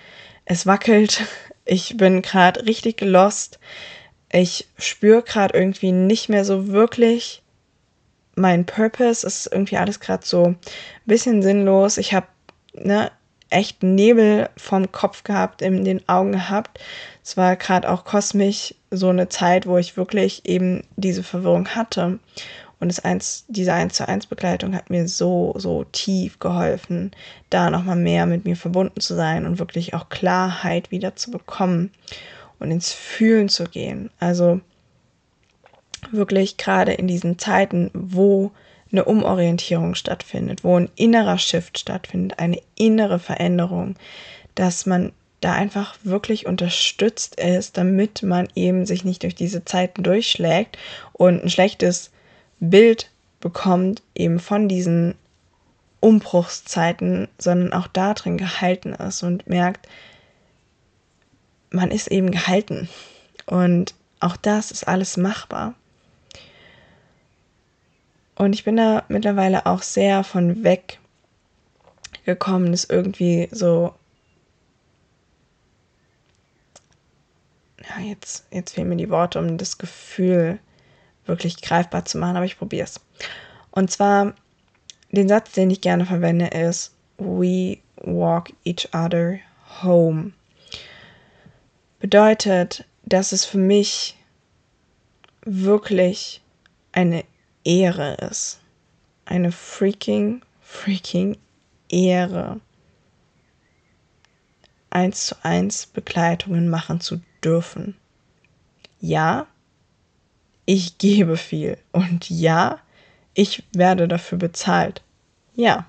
es 0.45 0.67
wackelt, 0.67 1.23
ich 1.69 1.97
bin 1.97 2.23
gerade 2.23 2.67
richtig 2.67 3.03
lost, 3.03 3.61
ich 4.33 4.67
spüre 4.79 5.23
gerade 5.23 5.57
irgendwie 5.57 5.93
nicht 5.93 6.29
mehr 6.29 6.45
so 6.45 6.69
wirklich 6.69 7.43
mein 8.35 8.67
Purpose, 8.67 9.27
es 9.27 9.47
ist 9.47 9.53
irgendwie 9.53 9.77
alles 9.77 10.01
gerade 10.01 10.25
so 10.25 10.45
ein 10.47 10.59
bisschen 11.05 11.43
sinnlos, 11.43 11.99
ich 11.99 12.15
habe 12.15 12.27
ne, 12.73 13.11
echt 13.51 13.83
Nebel 13.83 14.49
vom 14.57 14.91
Kopf 14.93 15.25
gehabt, 15.25 15.63
in 15.63 15.85
den 15.85 16.07
Augen 16.09 16.33
gehabt. 16.33 16.79
Es 17.25 17.37
war 17.37 17.57
gerade 17.57 17.91
auch 17.91 18.05
kosmisch 18.05 18.75
so 18.91 19.09
eine 19.09 19.29
Zeit, 19.29 19.67
wo 19.67 19.79
ich 19.79 19.97
wirklich 19.97 20.47
eben 20.47 20.85
diese 20.97 21.23
Verwirrung 21.23 21.69
hatte. 21.69 22.19
Und 22.81 22.89
das 22.89 23.01
eins, 23.01 23.45
diese 23.49 23.73
1 23.73 23.95
zu 23.95 24.07
1 24.07 24.27
Begleitung 24.27 24.75
hat 24.75 24.89
mir 24.89 25.09
so, 25.09 25.55
so 25.57 25.85
tief 25.85 26.39
geholfen, 26.39 27.11
da 27.51 27.71
nochmal 27.71 27.97
mehr 27.97 28.27
mit 28.27 28.45
mir 28.45 28.57
verbunden 28.57 29.01
zu 29.01 29.15
sein 29.15 29.47
und 29.47 29.59
wirklich 29.59 29.95
auch 29.95 30.09
Klarheit 30.09 30.91
wieder 30.91 31.17
zu 31.17 31.31
bekommen 31.31 31.91
und 32.61 32.71
ins 32.71 32.93
Fühlen 32.93 33.49
zu 33.49 33.65
gehen. 33.65 34.11
Also 34.21 34.61
wirklich 36.13 36.57
gerade 36.57 36.93
in 36.93 37.09
diesen 37.09 37.39
Zeiten, 37.39 37.91
wo 37.95 38.53
eine 38.93 39.05
Umorientierung 39.05 39.95
stattfindet, 39.95 40.65
wo 40.65 40.77
ein 40.79 40.91
innerer 40.95 41.39
Shift 41.39 41.79
stattfindet, 41.79 42.39
eine 42.39 42.61
innere 42.77 43.19
Veränderung, 43.19 43.97
dass 44.55 44.87
man 44.87 45.13
da 45.41 45.53
einfach 45.53 45.97
wirklich 46.03 46.47
unterstützt 46.47 47.39
ist, 47.39 47.77
damit 47.77 48.23
man 48.23 48.49
eben 48.55 48.87
sich 48.87 49.05
nicht 49.05 49.23
durch 49.23 49.35
diese 49.35 49.65
Zeiten 49.65 50.03
durchschlägt 50.03 50.79
und 51.13 51.45
ein 51.45 51.51
schlechtes 51.51 52.11
Bild 52.61 53.11
bekommt 53.41 54.03
eben 54.15 54.41
von 54.41 54.69
diesen 54.69 55.15
Umbruchszeiten, 56.01 57.29
sondern 57.39 57.73
auch 57.73 57.87
da 57.89 58.15
drin 58.15 58.39
gehalten 58.39 58.93
ist 58.93 59.23
und 59.23 59.49
merkt, 59.49 59.89
man 61.71 61.91
ist 61.91 62.09
eben 62.09 62.31
gehalten. 62.31 62.89
Und 63.47 63.95
auch 64.21 64.37
das 64.37 64.71
ist 64.71 64.87
alles 64.87 65.17
machbar. 65.17 65.75
Und 68.35 68.53
ich 68.55 68.65
bin 68.65 68.77
da 68.77 69.05
mittlerweile 69.09 69.67
auch 69.67 69.83
sehr 69.83 70.23
von 70.23 70.63
weg 70.63 71.01
gekommen, 72.25 72.71
das 72.71 72.85
irgendwie 72.85 73.49
so. 73.51 73.95
Ja, 77.89 78.05
jetzt, 78.05 78.47
jetzt 78.51 78.75
fehlen 78.75 78.91
mir 78.91 78.97
die 78.97 79.11
Worte, 79.11 79.39
um 79.39 79.57
das 79.59 79.79
Gefühl 79.79 80.59
wirklich 81.29 81.61
greifbar 81.61 82.05
zu 82.05 82.19
machen, 82.19 82.37
aber 82.37 82.47
ich 82.47 82.59
probiere 82.59 82.85
es. 82.85 83.01
Und 83.71 83.91
zwar, 83.91 84.35
den 85.11 85.29
Satz, 85.29 85.53
den 85.53 85.71
ich 85.71 85.81
gerne 85.81 86.07
verwende, 86.07 86.47
ist: 86.47 86.95
We 87.19 87.79
walk 87.97 88.53
each 88.65 88.89
other 88.95 89.39
home. 89.83 90.33
Bedeutet, 92.01 92.85
dass 93.05 93.33
es 93.33 93.45
für 93.45 93.59
mich 93.59 94.17
wirklich 95.45 96.43
eine 96.93 97.25
Ehre 97.65 98.15
ist. 98.15 98.61
Eine 99.25 99.53
freaking, 99.53 100.43
freaking 100.61 101.37
Ehre. 101.89 102.61
Eins 104.91 105.27
zu 105.27 105.37
eins 105.43 105.87
Begleitungen 105.87 106.69
machen 106.69 107.01
zu 107.01 107.21
dürfen. 107.43 107.97
Ja, 109.01 109.47
ich 110.71 110.99
gebe 110.99 111.39
viel 111.39 111.79
und 111.93 112.29
ja, 112.29 112.79
ich 113.33 113.63
werde 113.73 114.07
dafür 114.07 114.37
bezahlt. 114.37 115.01
Ja. 115.55 115.87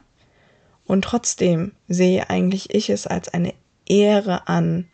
Und 0.85 1.03
trotzdem 1.03 1.73
sehe 1.89 2.29
eigentlich 2.29 2.73
ich 2.73 2.89
es 2.89 3.05
als 3.05 3.27
eine 3.27 3.53
Ehre 3.85 4.47
an, 4.47 4.87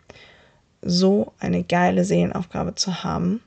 so 0.82 1.34
eine 1.40 1.64
geile 1.64 2.04
Seelenaufgabe 2.04 2.74
zu 2.74 3.04
haben, 3.04 3.44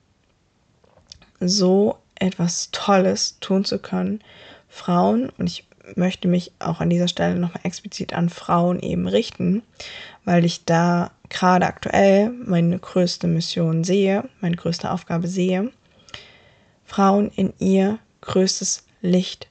so 1.41 1.99
etwas 2.15 2.71
Tolles 2.71 3.41
tun 3.41 3.65
zu 3.65 3.81
können. 3.81 4.21
Frauen, 4.69 5.31
und 5.39 5.49
ich 5.49 5.67
möchte 5.97 6.29
mich 6.29 6.53
auch 6.61 6.81
an 6.81 6.89
dieser 6.89 7.09
Stelle 7.09 7.35
nochmal 7.35 7.65
explizit 7.65 8.13
an 8.13 8.29
Frauen 8.29 8.79
eben 8.79 9.09
richten, 9.09 9.65
weil 10.25 10.45
ich 10.45 10.65
da 10.65 11.11
gerade 11.31 11.67
aktuell 11.67 12.31
meine 12.31 12.79
größte 12.79 13.27
Mission 13.27 13.83
sehe, 13.83 14.23
meine 14.41 14.55
größte 14.55 14.89
Aufgabe 14.93 15.27
sehe, 15.27 15.73
Frauen 16.89 17.31
in 17.37 17.53
ihr 17.59 17.99
größtes 18.23 18.85
Licht 19.03 19.49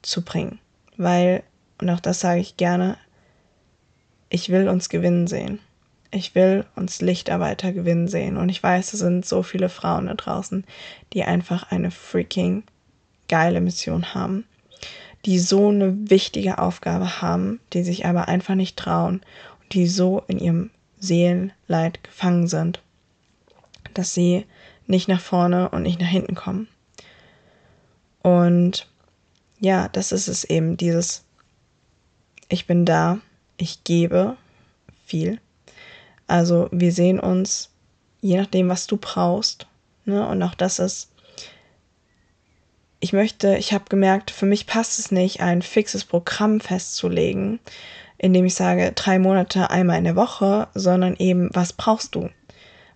zu 0.00 0.22
bringen. 0.22 0.58
Weil, 0.96 1.42
und 1.78 1.90
auch 1.90 2.00
das 2.00 2.20
sage 2.20 2.40
ich 2.40 2.56
gerne, 2.56 2.96
ich 4.30 4.48
will 4.48 4.68
uns 4.68 4.88
gewinnen 4.88 5.26
sehen. 5.26 5.58
Ich 6.10 6.34
will 6.34 6.64
uns 6.74 7.02
Lichtarbeiter 7.02 7.72
gewinnen 7.72 8.08
sehen. 8.08 8.38
Und 8.38 8.48
ich 8.48 8.62
weiß, 8.62 8.94
es 8.94 9.00
sind 9.00 9.26
so 9.26 9.42
viele 9.42 9.68
Frauen 9.68 10.06
da 10.06 10.14
draußen, 10.14 10.64
die 11.12 11.24
einfach 11.24 11.70
eine 11.70 11.90
freaking 11.90 12.64
geile 13.28 13.60
Mission 13.60 14.14
haben. 14.14 14.46
Die 15.26 15.38
so 15.38 15.68
eine 15.68 16.10
wichtige 16.10 16.58
Aufgabe 16.58 17.20
haben, 17.20 17.60
die 17.74 17.82
sich 17.82 18.06
aber 18.06 18.28
einfach 18.28 18.54
nicht 18.54 18.78
trauen 18.78 19.20
und 19.60 19.74
die 19.74 19.86
so 19.86 20.22
in 20.26 20.38
ihrem 20.38 20.70
Seelenleid 20.98 22.02
gefangen 22.02 22.48
sind, 22.48 22.80
dass 23.92 24.14
sie 24.14 24.46
nicht 24.86 25.08
nach 25.08 25.20
vorne 25.20 25.68
und 25.70 25.82
nicht 25.82 26.00
nach 26.00 26.08
hinten 26.08 26.34
kommen. 26.34 26.68
Und 28.22 28.88
ja, 29.58 29.88
das 29.88 30.12
ist 30.12 30.28
es 30.28 30.44
eben, 30.44 30.76
dieses 30.76 31.24
Ich 32.48 32.66
bin 32.66 32.84
da, 32.84 33.18
ich 33.56 33.84
gebe 33.84 34.36
viel. 35.04 35.40
Also 36.26 36.68
wir 36.72 36.92
sehen 36.92 37.20
uns, 37.20 37.70
je 38.20 38.38
nachdem, 38.38 38.68
was 38.68 38.86
du 38.86 38.96
brauchst. 38.96 39.66
Ne? 40.04 40.26
Und 40.26 40.42
auch 40.42 40.54
das 40.54 40.78
ist, 40.78 41.10
ich 43.00 43.12
möchte, 43.12 43.56
ich 43.56 43.72
habe 43.72 43.84
gemerkt, 43.88 44.30
für 44.30 44.46
mich 44.46 44.66
passt 44.66 44.98
es 44.98 45.10
nicht, 45.10 45.40
ein 45.40 45.60
fixes 45.62 46.04
Programm 46.04 46.60
festzulegen, 46.60 47.58
indem 48.16 48.44
ich 48.44 48.54
sage, 48.54 48.92
drei 48.92 49.18
Monate 49.18 49.70
einmal 49.70 49.98
in 49.98 50.04
der 50.04 50.16
Woche, 50.16 50.68
sondern 50.74 51.16
eben, 51.16 51.50
was 51.52 51.72
brauchst 51.72 52.14
du? 52.14 52.30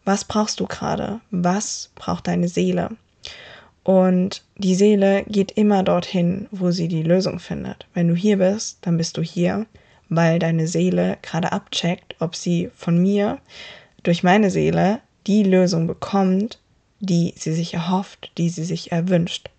Was 0.06 0.24
brauchst 0.24 0.60
du 0.60 0.66
gerade? 0.66 1.20
Was 1.32 1.90
braucht 1.96 2.28
deine 2.28 2.46
Seele? 2.46 2.90
Und 3.82 4.44
die 4.56 4.76
Seele 4.76 5.24
geht 5.24 5.50
immer 5.50 5.82
dorthin, 5.82 6.46
wo 6.52 6.70
sie 6.70 6.86
die 6.86 7.02
Lösung 7.02 7.40
findet. 7.40 7.88
Wenn 7.92 8.06
du 8.06 8.14
hier 8.14 8.38
bist, 8.38 8.78
dann 8.82 8.98
bist 8.98 9.16
du 9.16 9.22
hier, 9.22 9.66
weil 10.08 10.38
deine 10.38 10.68
Seele 10.68 11.18
gerade 11.22 11.50
abcheckt, 11.50 12.14
ob 12.20 12.36
sie 12.36 12.70
von 12.76 13.02
mir 13.02 13.38
durch 14.04 14.22
meine 14.22 14.48
Seele 14.48 15.00
die 15.26 15.42
Lösung 15.42 15.88
bekommt, 15.88 16.60
die 17.00 17.34
sie 17.36 17.52
sich 17.52 17.74
erhofft, 17.74 18.30
die 18.38 18.48
sie 18.48 18.64
sich 18.64 18.92
erwünscht. 18.92 19.50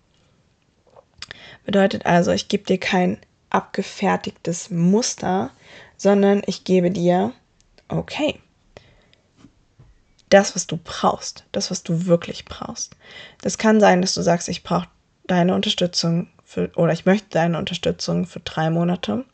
Bedeutet 1.66 2.06
also, 2.06 2.32
ich 2.32 2.48
gebe 2.48 2.64
dir 2.64 2.78
kein 2.78 3.18
abgefertigtes 3.50 4.70
Muster, 4.70 5.50
sondern 5.98 6.40
ich 6.46 6.64
gebe 6.64 6.90
dir, 6.90 7.32
okay, 7.88 8.40
das, 10.30 10.54
was 10.54 10.66
du 10.66 10.78
brauchst, 10.82 11.44
das, 11.52 11.70
was 11.70 11.82
du 11.82 12.06
wirklich 12.06 12.44
brauchst. 12.44 12.96
Das 13.40 13.58
kann 13.58 13.80
sein, 13.80 14.02
dass 14.02 14.14
du 14.14 14.22
sagst, 14.22 14.48
ich 14.48 14.62
brauche 14.62 14.88
deine 15.26 15.54
Unterstützung 15.54 16.28
für, 16.44 16.70
oder 16.76 16.92
ich 16.92 17.06
möchte 17.06 17.28
deine 17.30 17.58
Unterstützung 17.58 18.26
für 18.26 18.40
drei 18.40 18.70
Monate, 18.70 19.24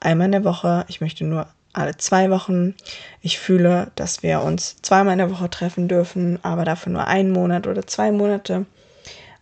einmal 0.00 0.26
in 0.26 0.32
der 0.32 0.44
Woche, 0.44 0.84
ich 0.88 1.00
möchte 1.00 1.24
nur 1.24 1.48
alle 1.72 1.96
zwei 1.96 2.30
Wochen. 2.30 2.74
Ich 3.20 3.38
fühle, 3.38 3.92
dass 3.94 4.22
wir 4.22 4.42
uns 4.42 4.76
zweimal 4.82 5.12
in 5.12 5.18
der 5.18 5.30
Woche 5.30 5.48
treffen 5.50 5.86
dürfen, 5.86 6.38
aber 6.42 6.64
dafür 6.64 6.92
nur 6.92 7.06
einen 7.06 7.30
Monat 7.30 7.66
oder 7.66 7.86
zwei 7.86 8.10
Monate. 8.10 8.66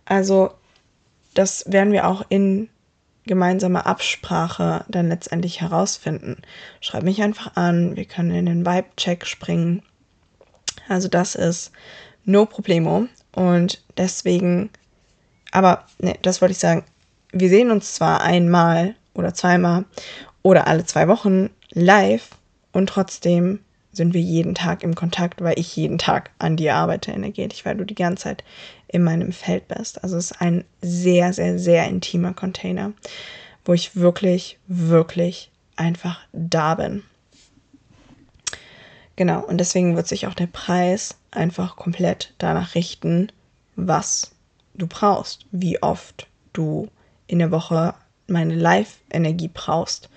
Also 0.05 0.51
das 1.35 1.65
werden 1.71 1.93
wir 1.93 2.07
auch 2.07 2.25
in 2.29 2.69
gemeinsamer 3.27 3.87
Absprache 3.87 4.85
dann 4.89 5.09
letztendlich 5.09 5.61
herausfinden. 5.61 6.43
Schreib 6.81 7.03
mich 7.03 7.23
einfach 7.23 7.57
an, 7.57 7.97
wir 7.97 8.05
können 8.05 8.31
in 8.31 8.47
den 8.47 8.67
Vibe-Check 8.67 9.27
springen 9.27 9.83
also 10.89 11.09
das 11.09 11.35
ist 11.35 11.73
no 12.25 12.47
problemo. 12.47 13.07
Und 13.35 13.83
deswegen, 13.97 14.71
aber 15.53 15.85
ne, 15.99 16.17
das 16.23 16.41
wollte 16.41 16.53
ich 16.53 16.59
sagen, 16.59 16.85
wir 17.33 17.49
sehen 17.49 17.71
uns 17.71 17.95
zwar 17.95 18.23
einmal 18.23 18.95
oder 19.15 19.35
zweimal 19.35 19.85
oder 20.43 20.67
alle 20.67 20.85
zwei 20.85 21.09
Wochen 21.09 21.51
live 21.73 22.31
und 22.73 22.89
trotzdem 22.89 23.61
sind 23.93 24.15
wir 24.15 24.21
jeden 24.21 24.55
Tag 24.55 24.83
im 24.83 24.95
Kontakt, 24.95 25.43
weil 25.43 25.59
ich 25.59 25.75
jeden 25.75 25.99
Tag 25.99 26.31
an 26.39 26.57
dir 26.57 26.75
arbeite 26.75 27.13
energetisch, 27.13 27.65
weil 27.65 27.77
du 27.77 27.85
die 27.85 27.95
ganze 27.95 28.25
Zeit 28.25 28.45
in 28.89 29.03
meinem 29.03 29.33
Feld 29.33 29.69
bist. 29.69 30.03
Also 30.05 30.17
es 30.17 30.31
ist 30.33 30.41
ein 30.41 30.65
sehr, 30.83 31.33
sehr, 31.33 31.59
sehr 31.59 31.89
intimer 31.89 32.35
Container, 32.35 32.93
wo 33.65 33.73
ich 33.73 33.97
wirklich, 33.97 34.59
wirklich 34.67 35.51
einfach 35.77 36.21
da 36.33 36.75
bin. 36.75 37.03
Genau, 39.17 39.41
und 39.41 39.59
deswegen 39.59 39.97
wird 39.97 40.07
sich 40.07 40.27
auch 40.27 40.35
der 40.35 40.47
Preis 40.47 41.17
einfach 41.31 41.77
komplett 41.77 42.35
danach 42.39 42.75
richten, 42.75 43.33
was 43.75 44.33
du 44.75 44.87
brauchst, 44.87 45.47
wie 45.51 45.83
oft 45.83 46.27
du 46.53 46.89
in 47.27 47.39
der 47.39 47.51
Woche 47.51 47.95
meine 48.27 48.55
Live-Energie 48.55 49.51
brauchst 49.53 50.11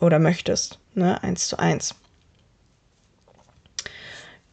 oder 0.00 0.18
möchtest, 0.18 0.78
ne, 0.94 1.22
eins 1.22 1.48
zu 1.48 1.58
eins. 1.58 1.94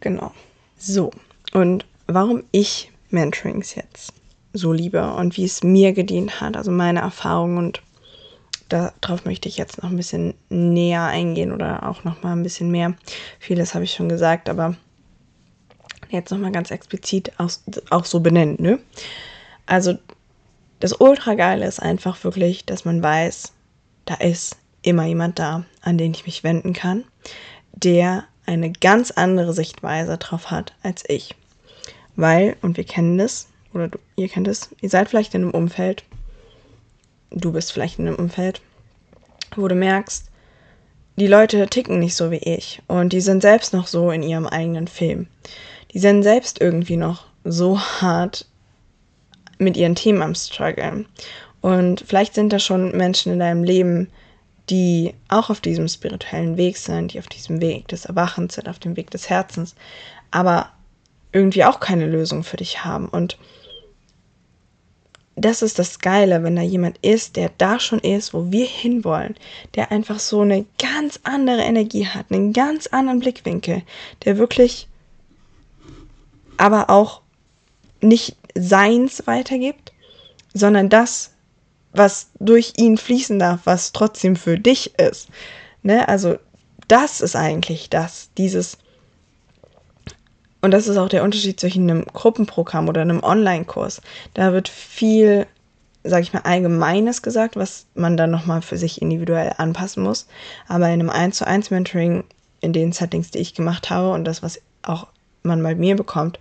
Genau. 0.01 0.34
So, 0.77 1.12
und 1.53 1.86
warum 2.08 2.43
ich 2.51 2.91
Mentorings 3.10 3.75
jetzt 3.75 4.13
so 4.53 4.71
liebe 4.71 5.13
und 5.13 5.38
wie 5.38 5.45
es 5.45 5.63
mir 5.63 5.93
gedient 5.93 6.41
hat, 6.41 6.58
also 6.58 6.71
meine 6.71 6.99
Erfahrung 6.99 7.58
und 7.58 7.81
darauf 8.69 9.25
möchte 9.25 9.47
ich 9.47 9.58
jetzt 9.58 9.82
noch 9.82 9.89
ein 9.89 9.97
bisschen 9.97 10.34
näher 10.49 11.04
eingehen 11.04 11.51
oder 11.51 11.88
auch 11.88 12.04
noch 12.04 12.23
mal 12.23 12.34
ein 12.34 12.43
bisschen 12.43 12.71
mehr. 12.71 12.95
Vieles 13.39 13.73
habe 13.73 13.84
ich 13.84 13.93
schon 13.93 14.10
gesagt, 14.10 14.49
aber 14.49 14.75
jetzt 16.10 16.32
noch 16.32 16.39
mal 16.39 16.51
ganz 16.51 16.71
explizit 16.71 17.32
auch, 17.38 17.51
auch 17.89 18.06
so 18.06 18.19
benennen. 18.19 18.58
Ne? 18.60 18.80
Also 19.65 19.97
das 20.80 20.93
Ultra-Geile 20.93 21.65
ist 21.65 21.82
einfach 21.82 22.23
wirklich, 22.23 22.65
dass 22.65 22.86
man 22.86 23.01
weiß, 23.01 23.54
da 24.06 24.15
ist 24.15 24.58
immer 24.82 25.06
jemand 25.06 25.39
da, 25.39 25.65
an 25.82 25.97
den 25.97 26.12
ich 26.12 26.25
mich 26.25 26.43
wenden 26.43 26.73
kann, 26.73 27.04
der 27.73 28.25
eine 28.45 28.71
ganz 28.71 29.12
andere 29.12 29.54
Sichtweise 29.54 30.17
drauf 30.17 30.51
hat 30.51 30.73
als 30.84 31.04
ich. 31.08 31.36
Weil, 32.15 32.56
und 32.62 32.78
wir 32.78 32.84
kennen 32.84 33.17
das, 33.17 33.47
oder 33.73 33.88
du, 33.89 33.99
ihr 34.15 34.30
kennt 34.30 34.47
es, 34.47 34.69
ihr 34.82 34.89
seid 34.89 35.10
vielleicht 35.10 35.34
in 35.34 35.43
einem 35.43 35.51
Umfeld, 35.51 36.04
du 37.36 37.52
bist 37.52 37.71
vielleicht 37.71 38.00
in 38.00 38.08
einem 38.08 38.15
Umfeld, 38.17 38.62
wo 39.56 39.67
du 39.67 39.76
merkst, 39.76 40.32
die 41.17 41.28
Leute 41.28 41.67
ticken 41.67 42.00
nicht 42.00 42.15
so 42.15 42.32
wie 42.32 42.38
ich 42.38 42.82
und 42.88 43.13
die 43.13 43.21
sind 43.21 43.41
selbst 43.41 43.74
noch 43.74 43.88
so 43.88 44.12
in 44.12 44.24
ihrem 44.24 44.48
eigenen 44.48 44.88
Film. 44.88 45.28
Die 45.93 46.00
sind 46.00 46.24
selbst 46.24 46.60
irgendwie 46.60 46.98
noch 46.98 47.26
so 47.43 47.80
hart 47.80 48.45
mit 49.58 49.78
ihren 49.78 49.95
Themen 49.95 50.21
am 50.21 50.36
struggeln. 50.36 51.06
Und 51.62 52.04
vielleicht 52.06 52.34
sind 52.34 52.52
da 52.52 52.60
schon 52.60 52.95
Menschen 52.98 53.32
in 53.32 53.39
deinem 53.39 53.63
Leben, 53.63 54.10
die 54.69 55.13
auch 55.30 55.50
auf 55.50 55.62
diesem 55.62 55.88
spirituellen 55.88 56.58
Weg 56.58 56.78
sind, 56.78 57.13
die 57.13 57.19
auf 57.19 57.28
diesem 57.28 57.62
Weg 57.62 57.88
des 57.88 58.06
Erwachens 58.06 58.56
sind, 58.56 58.67
auf 58.67 58.80
dem 58.80 58.98
Weg 58.98 59.12
des 59.12 59.30
Herzens, 59.30 59.76
aber 60.32 60.71
irgendwie 61.32 61.63
auch 61.63 61.80
keine 61.80 62.08
Lösung 62.08 62.43
für 62.43 62.58
dich 62.58 62.84
haben. 62.84 63.08
Und 63.08 63.38
das 65.36 65.62
ist 65.62 65.80
das 65.80 66.00
Geile, 66.00 66.43
wenn 66.43 66.56
da 66.56 66.62
jemand 66.62 66.98
ist, 67.00 67.36
der 67.36 67.52
da 67.58 67.80
schon 67.80 68.00
ist, 68.00 68.34
wo 68.34 68.52
wir 68.52 68.65
hinwollen, 68.65 69.36
der 69.76 69.91
einfach 69.91 70.19
so 70.19 70.41
eine 70.41 70.65
ganz 70.80 71.19
andere 71.24 71.62
Energie 71.62 72.08
hat, 72.08 72.28
einen 72.32 72.54
ganz 72.54 72.88
anderen 72.88 73.19
Blickwinkel, 73.19 73.84
der 74.24 74.38
wirklich 74.38 74.88
aber 76.58 76.89
auch 76.89 77.21
nicht 78.02 78.38
seins 78.56 79.28
weitergibt, 79.28 79.91
sondern 80.54 80.88
das, 80.88 81.34
was 81.91 82.30
durch 82.39 82.74
ihn 82.78 82.98
fließen 82.98 83.38
darf, 83.38 83.62
was 83.65 83.91
trotzdem 83.91 84.38
für 84.38 84.58
dich 84.58 84.98
ist. 84.98 85.28
Ne? 85.84 86.08
Also 86.08 86.38
das 86.88 87.19
ist 87.19 87.36
eigentlich 87.36 87.89
das, 87.89 88.30
dieses 88.38 88.78
und 90.65 90.71
das 90.71 90.88
ist 90.88 90.97
auch 90.97 91.10
der 91.10 91.23
Unterschied 91.23 91.60
zwischen 91.60 91.88
einem 91.89 92.06
Gruppenprogramm 92.06 92.89
oder 92.89 93.01
einem 93.01 93.23
Online-Kurs. 93.23 94.01
Da 94.34 94.51
wird 94.51 94.67
viel, 94.67 95.45
sag 96.04 96.23
ich 96.23 96.34
mal, 96.34 96.41
Allgemeines 96.41 97.21
gesagt, 97.21 97.56
was 97.56 97.86
man 97.93 98.18
dann 98.18 98.32
nochmal 98.32 98.63
für 98.63 98.76
sich 98.76 98.99
individuell 98.99 99.53
anpassen 99.57 100.01
muss. 100.01 100.26
Aber 100.68 100.88
in 100.88 100.93
einem 100.93 101.11
1 101.11 101.38
zu 101.38 101.45
1 101.45 101.70
Mentoring, 101.70 102.24
in 102.61 102.74
den 102.74 102.93
Settings, 102.93 103.30
die 103.30 103.38
ich 103.38 103.53
gemacht 103.53 103.91
habe 103.91 104.11
und 104.11 104.26
das, 104.26 104.41
was 104.41 104.59
auch 104.82 105.05
man 105.43 105.61
bei 105.61 105.76
mir 105.76 105.95
bekommt, 105.95 106.39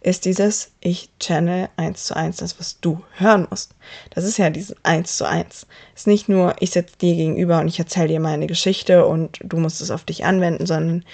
ist 0.00 0.24
dieses, 0.24 0.70
ich 0.80 1.10
channel 1.20 1.68
1 1.76 2.02
zu 2.04 2.16
1 2.16 2.36
das, 2.36 2.58
was 2.58 2.80
du 2.80 3.02
hören 3.18 3.46
musst. 3.50 3.74
Das 4.08 4.24
ist 4.24 4.38
ja 4.38 4.48
dieses 4.48 4.74
1 4.84 5.18
zu 5.18 5.28
1. 5.28 5.66
Es 5.94 6.00
ist 6.00 6.06
nicht 6.06 6.30
nur, 6.30 6.54
ich 6.60 6.70
setze 6.70 6.96
dir 6.96 7.14
gegenüber 7.14 7.60
und 7.60 7.68
ich 7.68 7.78
erzähle 7.78 8.08
dir 8.08 8.20
meine 8.20 8.46
Geschichte 8.46 9.04
und 9.04 9.38
du 9.44 9.58
musst 9.58 9.82
es 9.82 9.90
auf 9.90 10.04
dich 10.04 10.24
anwenden, 10.24 10.64
sondern 10.64 11.04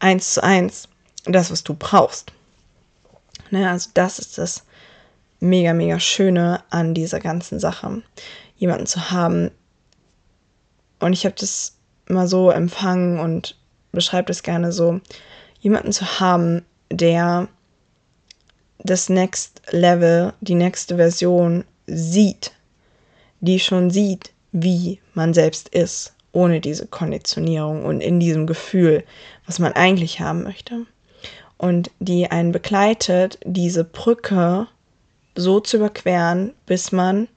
1 0.00 0.34
zu 0.34 0.44
1 0.44 0.90
das, 1.24 1.50
was 1.50 1.64
du 1.64 1.74
brauchst. 1.74 2.32
Ne, 3.50 3.68
also 3.68 3.90
das 3.94 4.18
ist 4.18 4.38
das 4.38 4.64
mega, 5.40 5.72
mega 5.72 5.98
Schöne 5.98 6.62
an 6.70 6.94
dieser 6.94 7.20
ganzen 7.20 7.58
Sache. 7.58 8.02
Jemanden 8.56 8.86
zu 8.86 9.10
haben. 9.10 9.50
Und 11.00 11.12
ich 11.12 11.24
habe 11.24 11.34
das 11.38 11.76
mal 12.08 12.28
so 12.28 12.50
empfangen 12.50 13.18
und 13.18 13.56
beschreibe 13.92 14.26
das 14.26 14.42
gerne 14.42 14.72
so. 14.72 15.00
Jemanden 15.60 15.92
zu 15.92 16.20
haben, 16.20 16.64
der 16.90 17.48
das 18.78 19.08
Next 19.08 19.62
Level, 19.70 20.32
die 20.40 20.54
nächste 20.54 20.96
Version 20.96 21.64
sieht, 21.86 22.52
die 23.40 23.60
schon 23.60 23.90
sieht, 23.90 24.32
wie 24.52 25.00
man 25.14 25.34
selbst 25.34 25.68
ist, 25.68 26.14
ohne 26.32 26.60
diese 26.60 26.86
Konditionierung 26.86 27.84
und 27.84 28.00
in 28.00 28.20
diesem 28.20 28.46
Gefühl, 28.46 29.04
was 29.46 29.58
man 29.58 29.72
eigentlich 29.72 30.20
haben 30.20 30.42
möchte. 30.42 30.86
Und 31.60 31.90
die 31.98 32.30
einen 32.30 32.52
begleitet, 32.52 33.38
diese 33.44 33.84
Brücke 33.84 34.66
so 35.34 35.60
zu 35.60 35.76
überqueren, 35.76 36.54
bis 36.64 36.90
man 36.90 37.28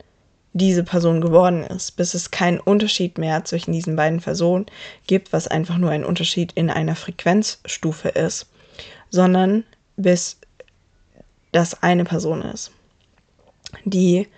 diese 0.54 0.86
Person 0.86 1.20
geworden 1.20 1.64
ist, 1.64 1.98
bis 1.98 2.14
es 2.14 2.32
keinen 2.32 2.62
Unterschied 2.62 3.18
mehr 3.18 3.44
zwischen 3.44 3.74
diesen 3.74 3.98
beiden 3.98 4.22
Personen 4.22 4.68
gibt, 5.08 5.34
was 5.34 5.50
einfach 5.50 5.78
nur 5.78 5.90
ein 5.90 6.06
Unterschied 6.06 6.54
in 6.54 6.70
einer 6.70 6.96
Frequenzstufe 6.96 8.08
ist, 8.08 8.48
sondern 9.10 9.66
bis 9.98 10.38
das 11.52 11.84
eine 11.84 12.06
Person 12.06 12.44
ist, 12.44 12.72
die 13.84 14.30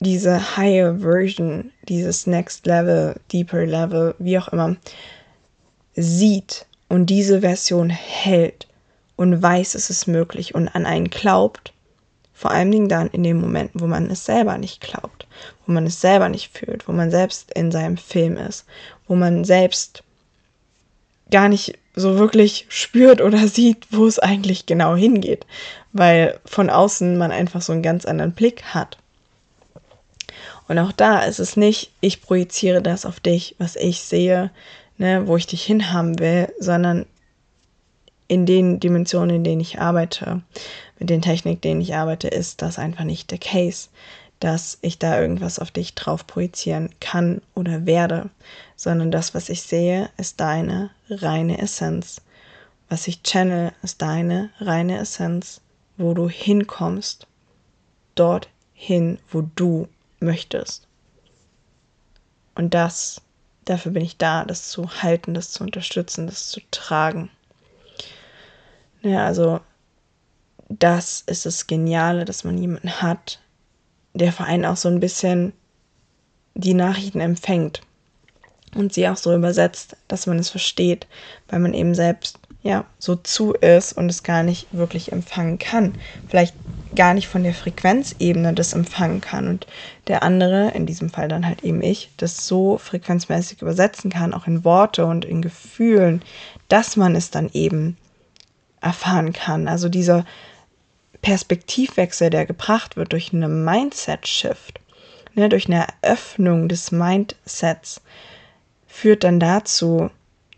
diese 0.00 0.58
higher 0.58 0.98
Version, 0.98 1.72
dieses 1.88 2.26
Next 2.26 2.66
Level, 2.66 3.18
Deeper 3.32 3.64
Level, 3.64 4.14
wie 4.18 4.38
auch 4.38 4.48
immer, 4.48 4.76
sieht 5.94 6.65
und 6.88 7.06
diese 7.06 7.40
Version 7.40 7.90
hält 7.90 8.66
und 9.16 9.42
weiß, 9.42 9.74
es 9.74 9.90
ist 9.90 10.06
möglich 10.06 10.54
und 10.54 10.68
an 10.68 10.86
einen 10.86 11.10
glaubt 11.10 11.72
vor 12.36 12.50
allen 12.50 12.70
Dingen 12.70 12.90
dann 12.90 13.08
in 13.08 13.22
den 13.22 13.40
Momenten, 13.40 13.80
wo 13.80 13.86
man 13.86 14.10
es 14.10 14.26
selber 14.26 14.58
nicht 14.58 14.82
glaubt, 14.82 15.26
wo 15.66 15.72
man 15.72 15.86
es 15.86 16.02
selber 16.02 16.28
nicht 16.28 16.56
fühlt, 16.56 16.86
wo 16.86 16.92
man 16.92 17.10
selbst 17.10 17.50
in 17.52 17.72
seinem 17.72 17.96
Film 17.96 18.36
ist, 18.36 18.66
wo 19.08 19.14
man 19.14 19.44
selbst 19.44 20.02
gar 21.30 21.48
nicht 21.48 21.78
so 21.94 22.18
wirklich 22.18 22.66
spürt 22.68 23.22
oder 23.22 23.48
sieht, 23.48 23.86
wo 23.90 24.06
es 24.06 24.18
eigentlich 24.18 24.66
genau 24.66 24.94
hingeht, 24.94 25.46
weil 25.94 26.38
von 26.44 26.68
außen 26.68 27.16
man 27.16 27.32
einfach 27.32 27.62
so 27.62 27.72
einen 27.72 27.82
ganz 27.82 28.04
anderen 28.04 28.32
Blick 28.32 28.64
hat. 28.64 28.98
Und 30.68 30.78
auch 30.78 30.92
da 30.92 31.20
ist 31.20 31.38
es 31.38 31.56
nicht, 31.56 31.90
ich 32.02 32.20
projiziere 32.20 32.82
das 32.82 33.06
auf 33.06 33.18
dich, 33.18 33.54
was 33.56 33.76
ich 33.76 34.02
sehe, 34.02 34.50
ne, 34.98 35.26
wo 35.26 35.36
ich 35.36 35.46
dich 35.46 35.62
hinhaben 35.62 36.18
will, 36.18 36.52
sondern 36.58 37.06
in 38.28 38.46
den 38.46 38.80
Dimensionen, 38.80 39.36
in 39.36 39.44
denen 39.44 39.60
ich 39.60 39.80
arbeite, 39.80 40.42
mit 40.98 41.10
den 41.10 41.22
Techniken, 41.22 41.60
denen 41.60 41.80
ich 41.80 41.94
arbeite, 41.94 42.28
ist 42.28 42.62
das 42.62 42.78
einfach 42.78 43.04
nicht 43.04 43.30
der 43.30 43.38
Case, 43.38 43.88
dass 44.40 44.78
ich 44.82 44.98
da 44.98 45.20
irgendwas 45.20 45.58
auf 45.58 45.70
dich 45.70 45.94
drauf 45.94 46.26
projizieren 46.26 46.90
kann 47.00 47.40
oder 47.54 47.86
werde, 47.86 48.30
sondern 48.74 49.10
das, 49.10 49.34
was 49.34 49.48
ich 49.48 49.62
sehe, 49.62 50.10
ist 50.16 50.40
deine 50.40 50.90
reine 51.08 51.58
Essenz. 51.58 52.20
Was 52.88 53.08
ich 53.08 53.22
channel, 53.22 53.72
ist 53.82 54.02
deine 54.02 54.50
reine 54.60 54.98
Essenz, 54.98 55.60
wo 55.96 56.14
du 56.14 56.28
hinkommst, 56.28 57.26
dorthin, 58.14 59.18
wo 59.30 59.42
du 59.54 59.88
möchtest. 60.20 60.86
Und 62.54 62.74
das, 62.74 63.22
dafür 63.66 63.92
bin 63.92 64.02
ich 64.02 64.16
da, 64.16 64.44
das 64.44 64.70
zu 64.70 65.02
halten, 65.02 65.34
das 65.34 65.52
zu 65.52 65.62
unterstützen, 65.62 66.26
das 66.26 66.48
zu 66.48 66.60
tragen. 66.70 67.30
Ja, 69.02 69.26
also 69.26 69.60
das 70.68 71.22
ist 71.26 71.46
das 71.46 71.66
Geniale, 71.66 72.24
dass 72.24 72.44
man 72.44 72.58
jemanden 72.58 73.02
hat, 73.02 73.40
der 74.14 74.32
vor 74.32 74.46
allem 74.46 74.64
auch 74.64 74.76
so 74.76 74.88
ein 74.88 75.00
bisschen 75.00 75.52
die 76.54 76.74
Nachrichten 76.74 77.20
empfängt 77.20 77.82
und 78.76 78.92
sie 78.92 79.08
auch 79.08 79.16
so 79.16 79.34
übersetzt, 79.34 79.96
dass 80.08 80.26
man 80.26 80.38
es 80.38 80.50
versteht, 80.50 81.06
weil 81.48 81.60
man 81.60 81.74
eben 81.74 81.94
selbst 81.94 82.38
ja 82.62 82.84
so 82.98 83.16
zu 83.16 83.52
ist 83.52 83.92
und 83.92 84.08
es 84.08 84.22
gar 84.22 84.42
nicht 84.42 84.66
wirklich 84.72 85.12
empfangen 85.12 85.58
kann. 85.58 85.94
Vielleicht 86.26 86.54
gar 86.94 87.14
nicht 87.14 87.28
von 87.28 87.42
der 87.42 87.54
Frequenzebene 87.54 88.54
das 88.54 88.72
empfangen 88.72 89.20
kann 89.20 89.48
und 89.48 89.66
der 90.08 90.22
andere, 90.22 90.70
in 90.70 90.86
diesem 90.86 91.10
Fall 91.10 91.28
dann 91.28 91.46
halt 91.46 91.62
eben 91.62 91.82
ich, 91.82 92.10
das 92.16 92.46
so 92.46 92.78
frequenzmäßig 92.78 93.62
übersetzen 93.62 94.10
kann, 94.10 94.34
auch 94.34 94.46
in 94.46 94.64
Worte 94.64 95.06
und 95.06 95.24
in 95.24 95.42
Gefühlen, 95.42 96.22
dass 96.68 96.96
man 96.96 97.14
es 97.14 97.30
dann 97.30 97.50
eben 97.52 97.96
erfahren 98.80 99.32
kann. 99.32 99.68
Also 99.68 99.88
dieser 99.88 100.24
Perspektivwechsel, 101.22 102.30
der 102.30 102.46
gebracht 102.46 102.96
wird 102.96 103.12
durch 103.12 103.32
eine 103.32 103.48
Mindset-Shift, 103.48 104.80
ne, 105.34 105.48
durch 105.48 105.66
eine 105.66 105.86
Eröffnung 106.02 106.68
des 106.68 106.92
Mindsets, 106.92 108.00
führt 108.96 109.24
dann 109.24 109.38
dazu, 109.38 110.10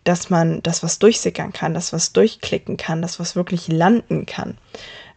dass 0.04 0.30
man 0.30 0.62
das 0.62 0.84
was 0.84 1.00
durchsickern 1.00 1.52
kann, 1.52 1.74
das 1.74 1.92
was 1.92 2.12
durchklicken 2.12 2.76
kann, 2.76 3.02
das 3.02 3.18
was 3.18 3.34
wirklich 3.34 3.66
landen 3.66 4.26
kann. 4.26 4.56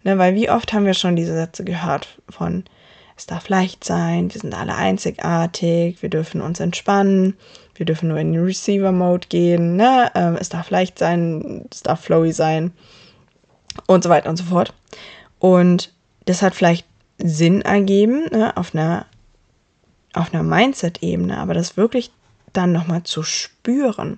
Ne, 0.03 0.17
weil 0.17 0.33
wie 0.33 0.49
oft 0.49 0.73
haben 0.73 0.85
wir 0.85 0.95
schon 0.95 1.15
diese 1.15 1.35
Sätze 1.35 1.63
gehört 1.63 2.07
von 2.27 2.63
es 3.15 3.27
darf 3.27 3.47
leicht 3.49 3.83
sein, 3.83 4.33
wir 4.33 4.41
sind 4.41 4.55
alle 4.55 4.73
einzigartig, 4.73 6.01
wir 6.01 6.09
dürfen 6.09 6.41
uns 6.41 6.59
entspannen, 6.59 7.35
wir 7.75 7.85
dürfen 7.85 8.09
nur 8.09 8.17
in 8.17 8.33
den 8.33 8.43
Receiver-Mode 8.43 9.27
gehen, 9.29 9.75
ne? 9.75 10.09
Ähm, 10.15 10.35
es 10.39 10.49
darf 10.49 10.71
leicht 10.71 10.97
sein, 10.97 11.67
es 11.71 11.83
darf 11.83 12.01
flowy 12.01 12.33
sein 12.33 12.71
und 13.85 14.03
so 14.03 14.09
weiter 14.09 14.31
und 14.31 14.37
so 14.37 14.45
fort. 14.45 14.73
Und 15.37 15.93
das 16.25 16.41
hat 16.41 16.55
vielleicht 16.55 16.87
Sinn 17.19 17.61
ergeben 17.61 18.25
ne, 18.31 18.57
auf 18.57 18.73
einer, 18.73 19.05
auf 20.13 20.33
einer 20.33 20.41
Mindset-Ebene, 20.41 21.37
aber 21.37 21.53
das 21.53 21.77
wirklich 21.77 22.11
dann 22.53 22.71
nochmal 22.71 23.03
zu 23.03 23.23
spüren, 23.23 24.17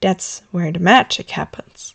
that's 0.00 0.42
where 0.52 0.72
the 0.72 0.80
magic 0.80 1.36
happens. 1.36 1.94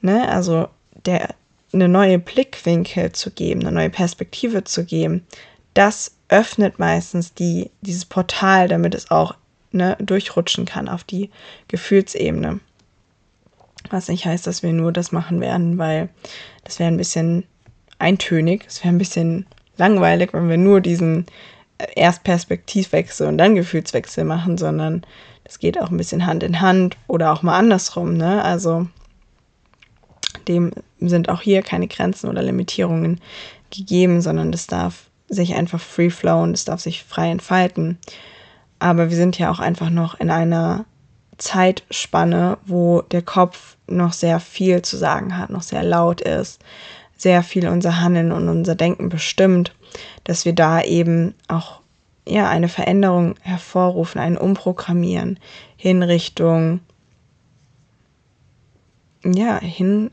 Ne? 0.00 0.28
Also 0.28 0.68
der, 1.04 1.34
eine 1.72 1.88
neue 1.88 2.18
Blickwinkel 2.18 3.12
zu 3.12 3.30
geben, 3.30 3.60
eine 3.60 3.72
neue 3.72 3.90
Perspektive 3.90 4.64
zu 4.64 4.84
geben, 4.84 5.26
das 5.74 6.12
öffnet 6.28 6.78
meistens 6.78 7.34
die, 7.34 7.70
dieses 7.80 8.04
Portal, 8.04 8.68
damit 8.68 8.94
es 8.94 9.10
auch 9.10 9.34
ne, 9.72 9.96
durchrutschen 10.00 10.64
kann 10.64 10.88
auf 10.88 11.04
die 11.04 11.30
Gefühlsebene. 11.68 12.60
Was 13.90 14.08
nicht 14.08 14.26
heißt, 14.26 14.46
dass 14.46 14.62
wir 14.62 14.72
nur 14.72 14.92
das 14.92 15.12
machen 15.12 15.40
werden, 15.40 15.78
weil 15.78 16.08
das 16.64 16.78
wäre 16.78 16.90
ein 16.90 16.96
bisschen 16.96 17.44
eintönig. 17.98 18.64
Es 18.66 18.82
wäre 18.84 18.94
ein 18.94 18.98
bisschen 18.98 19.46
langweilig, 19.76 20.32
wenn 20.32 20.48
wir 20.48 20.58
nur 20.58 20.80
diesen 20.80 21.26
erst 21.94 22.24
Perspektivwechsel 22.24 23.26
und 23.26 23.38
dann 23.38 23.54
Gefühlswechsel 23.54 24.24
machen, 24.24 24.58
sondern 24.58 25.02
das 25.44 25.58
geht 25.58 25.80
auch 25.80 25.90
ein 25.90 25.96
bisschen 25.96 26.26
Hand 26.26 26.42
in 26.42 26.60
Hand 26.60 26.96
oder 27.06 27.32
auch 27.32 27.42
mal 27.42 27.58
andersrum. 27.58 28.16
Ne? 28.16 28.42
Also 28.44 28.86
dem 30.48 30.72
sind 31.00 31.28
auch 31.28 31.40
hier 31.40 31.62
keine 31.62 31.88
Grenzen 31.88 32.28
oder 32.28 32.42
Limitierungen 32.42 33.20
gegeben, 33.70 34.20
sondern 34.20 34.52
das 34.52 34.66
darf 34.66 35.10
sich 35.28 35.54
einfach 35.54 35.80
free 35.80 36.10
flowen, 36.10 36.52
das 36.52 36.64
darf 36.64 36.80
sich 36.80 37.04
frei 37.04 37.30
entfalten. 37.30 37.98
Aber 38.78 39.10
wir 39.10 39.16
sind 39.16 39.38
ja 39.38 39.50
auch 39.50 39.60
einfach 39.60 39.90
noch 39.90 40.18
in 40.18 40.30
einer 40.30 40.84
Zeitspanne, 41.38 42.58
wo 42.66 43.02
der 43.02 43.22
Kopf 43.22 43.76
noch 43.86 44.12
sehr 44.12 44.40
viel 44.40 44.82
zu 44.82 44.96
sagen 44.96 45.36
hat, 45.36 45.50
noch 45.50 45.62
sehr 45.62 45.82
laut 45.82 46.20
ist, 46.20 46.60
sehr 47.20 47.42
viel 47.42 47.68
unser 47.68 48.00
Handeln 48.00 48.32
und 48.32 48.48
unser 48.48 48.74
Denken 48.74 49.08
bestimmt, 49.08 49.74
dass 50.24 50.44
wir 50.44 50.54
da 50.54 50.82
eben 50.82 51.34
auch 51.48 51.80
ja 52.26 52.48
eine 52.48 52.68
Veränderung 52.68 53.34
hervorrufen, 53.42 54.20
ein 54.20 54.38
Umprogrammieren 54.38 55.38
hin 55.76 56.02
Richtung 56.02 56.80
ja, 59.24 59.60
hin 59.60 60.10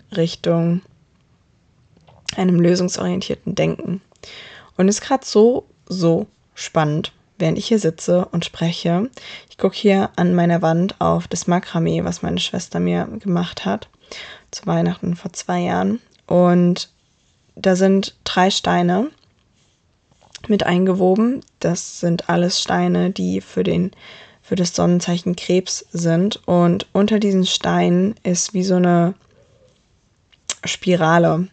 einem 2.36 2.60
lösungsorientierten 2.60 3.56
Denken. 3.56 4.02
Und 4.76 4.90
ist 4.90 5.02
gerade 5.02 5.26
so, 5.26 5.66
so 5.88 6.28
spannend, 6.54 7.14
während 7.38 7.58
ich 7.58 7.68
hier 7.68 7.80
sitze 7.80 8.26
und 8.26 8.44
spreche. 8.46 9.10
Ich 9.50 9.58
gucke 9.58 9.76
hier 9.76 10.10
an 10.18 10.36
meiner 10.36 10.62
Wand 10.62 11.00
auf 11.00 11.28
das 11.28 11.48
Makramee, 11.48 12.04
was 12.04 12.22
meine 12.22 12.40
Schwester 12.40 12.80
mir 12.80 13.08
gemacht 13.20 13.66
hat 13.66 13.88
zu 14.52 14.66
Weihnachten 14.66 15.16
vor 15.16 15.34
zwei 15.34 15.60
Jahren. 15.60 16.00
Und 16.26 16.90
da 17.62 17.76
sind 17.76 18.16
drei 18.24 18.50
Steine 18.50 19.10
mit 20.48 20.66
eingewoben. 20.66 21.42
Das 21.60 22.00
sind 22.00 22.30
alles 22.30 22.62
Steine, 22.62 23.12
die 23.12 23.42
für 23.42 23.64
den 23.64 23.92
für 24.42 24.56
das 24.56 24.74
Sonnenzeichen 24.74 25.36
Krebs 25.36 25.86
sind 25.92 26.48
und 26.48 26.88
unter 26.94 27.20
diesen 27.20 27.46
Steinen 27.46 28.16
ist 28.24 28.54
wie 28.54 28.64
so 28.64 28.76
eine 28.76 29.14
Spirale. 30.64 31.50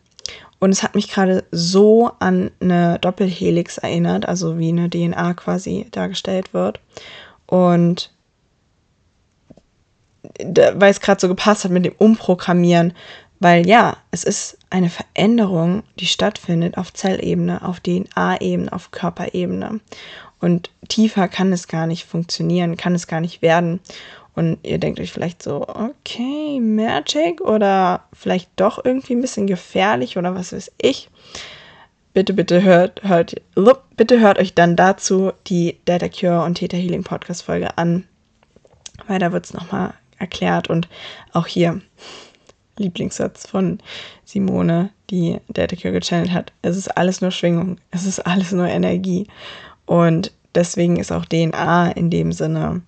Und 0.60 0.70
es 0.70 0.84
hat 0.84 0.94
mich 0.94 1.10
gerade 1.10 1.42
so 1.50 2.12
an 2.20 2.52
eine 2.60 3.00
Doppelhelix 3.00 3.78
erinnert, 3.78 4.28
also 4.28 4.58
wie 4.58 4.68
eine 4.68 4.88
DNA 4.88 5.34
quasi 5.34 5.88
dargestellt 5.90 6.54
wird. 6.54 6.78
Und 7.46 8.12
weil 10.40 10.90
es 10.90 11.00
gerade 11.00 11.20
so 11.20 11.26
gepasst 11.26 11.64
hat 11.64 11.72
mit 11.72 11.84
dem 11.84 11.94
Umprogrammieren 11.98 12.94
weil 13.44 13.66
ja, 13.66 13.98
es 14.10 14.24
ist 14.24 14.58
eine 14.74 14.90
Veränderung, 14.90 15.84
die 16.00 16.06
stattfindet 16.06 16.76
auf 16.78 16.92
Zellebene, 16.92 17.64
auf 17.64 17.78
DNA-Ebene, 17.78 18.72
auf 18.72 18.90
Körperebene. 18.90 19.78
Und 20.40 20.70
tiefer 20.88 21.28
kann 21.28 21.52
es 21.52 21.68
gar 21.68 21.86
nicht 21.86 22.04
funktionieren, 22.06 22.76
kann 22.76 22.96
es 22.96 23.06
gar 23.06 23.20
nicht 23.20 23.40
werden. 23.40 23.78
Und 24.34 24.58
ihr 24.64 24.78
denkt 24.78 24.98
euch 24.98 25.12
vielleicht 25.12 25.44
so, 25.44 25.68
okay, 25.68 26.58
Magic 26.58 27.40
oder 27.40 28.02
vielleicht 28.12 28.50
doch 28.56 28.84
irgendwie 28.84 29.14
ein 29.14 29.20
bisschen 29.20 29.46
gefährlich 29.46 30.18
oder 30.18 30.34
was 30.34 30.52
weiß 30.52 30.72
ich. 30.82 31.08
bitte, 32.12 32.32
bitte 32.32 32.64
hört, 32.64 33.04
hört, 33.04 33.36
bitte 33.96 34.18
hört 34.18 34.40
euch 34.40 34.54
dann 34.54 34.74
dazu 34.74 35.30
die 35.46 35.78
Data 35.84 36.08
Cure 36.08 36.44
und 36.44 36.56
Theta 36.56 36.76
Healing 36.76 37.04
Podcast 37.04 37.44
Folge 37.44 37.78
an, 37.78 38.08
weil 39.06 39.20
da 39.20 39.30
wird 39.30 39.44
es 39.44 39.54
nochmal 39.54 39.94
erklärt 40.18 40.68
und 40.68 40.88
auch 41.32 41.46
hier 41.46 41.80
Lieblingssatz 42.76 43.46
von 43.46 43.78
Simone, 44.24 44.90
die 45.10 45.38
Data 45.48 45.76
Cure 45.76 45.92
gechannelt 45.92 46.32
hat. 46.32 46.52
Es 46.62 46.76
ist 46.76 46.88
alles 46.96 47.20
nur 47.20 47.30
Schwingung, 47.30 47.78
es 47.90 48.04
ist 48.06 48.20
alles 48.20 48.52
nur 48.52 48.66
Energie 48.66 49.26
und 49.86 50.32
deswegen 50.54 50.96
ist 50.96 51.12
auch 51.12 51.24
DNA 51.24 51.92
in 51.92 52.10
dem 52.10 52.32
Sinne 52.32 52.82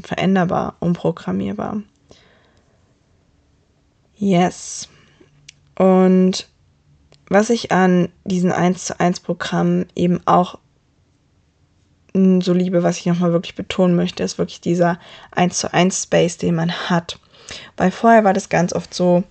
veränderbar, 0.00 0.76
unprogrammierbar. 0.80 1.82
Yes. 4.16 4.88
Und 5.76 6.48
was 7.28 7.48
ich 7.48 7.72
an 7.72 8.10
diesen 8.24 8.52
1 8.52 8.84
zu 8.84 9.00
1 9.00 9.20
Programmen 9.20 9.86
eben 9.94 10.20
auch 10.26 10.58
so 12.12 12.52
liebe, 12.52 12.82
was 12.82 12.98
ich 12.98 13.06
nochmal 13.06 13.32
wirklich 13.32 13.54
betonen 13.54 13.94
möchte, 13.94 14.22
ist 14.24 14.36
wirklich 14.36 14.60
dieser 14.60 14.98
1 15.30 15.58
zu 15.58 15.72
1 15.72 16.02
Space, 16.02 16.38
den 16.38 16.56
man 16.56 16.72
hat. 16.72 17.18
Weil 17.76 17.90
vorher 17.90 18.24
war 18.24 18.32
das 18.32 18.48
ganz 18.48 18.72
oft 18.72 18.92
so, 18.94 19.24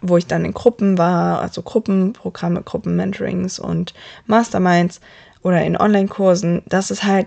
wo 0.00 0.16
ich 0.16 0.26
dann 0.26 0.44
in 0.44 0.52
Gruppen 0.52 0.98
war, 0.98 1.40
also 1.40 1.62
Gruppenprogramme, 1.62 2.62
Gruppenmentorings 2.62 3.58
und 3.58 3.94
Masterminds 4.26 5.00
oder 5.42 5.62
in 5.64 5.76
Online-Kursen, 5.76 6.62
dass 6.66 6.90
es 6.90 7.04
halt 7.04 7.26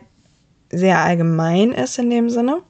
sehr 0.69 0.99
allgemein 0.99 1.71
ist 1.71 1.97
in 1.97 2.09
dem 2.09 2.29
Sinne. 2.29 2.61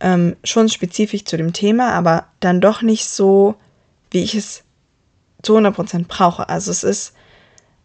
Ähm, 0.00 0.36
schon 0.42 0.68
spezifisch 0.68 1.24
zu 1.24 1.36
dem 1.36 1.52
Thema, 1.52 1.92
aber 1.92 2.26
dann 2.40 2.60
doch 2.60 2.82
nicht 2.82 3.06
so, 3.06 3.56
wie 4.10 4.22
ich 4.22 4.34
es 4.34 4.62
zu 5.42 5.56
100% 5.56 6.06
brauche. 6.08 6.48
Also 6.48 6.70
es 6.70 6.82
ist 6.82 7.12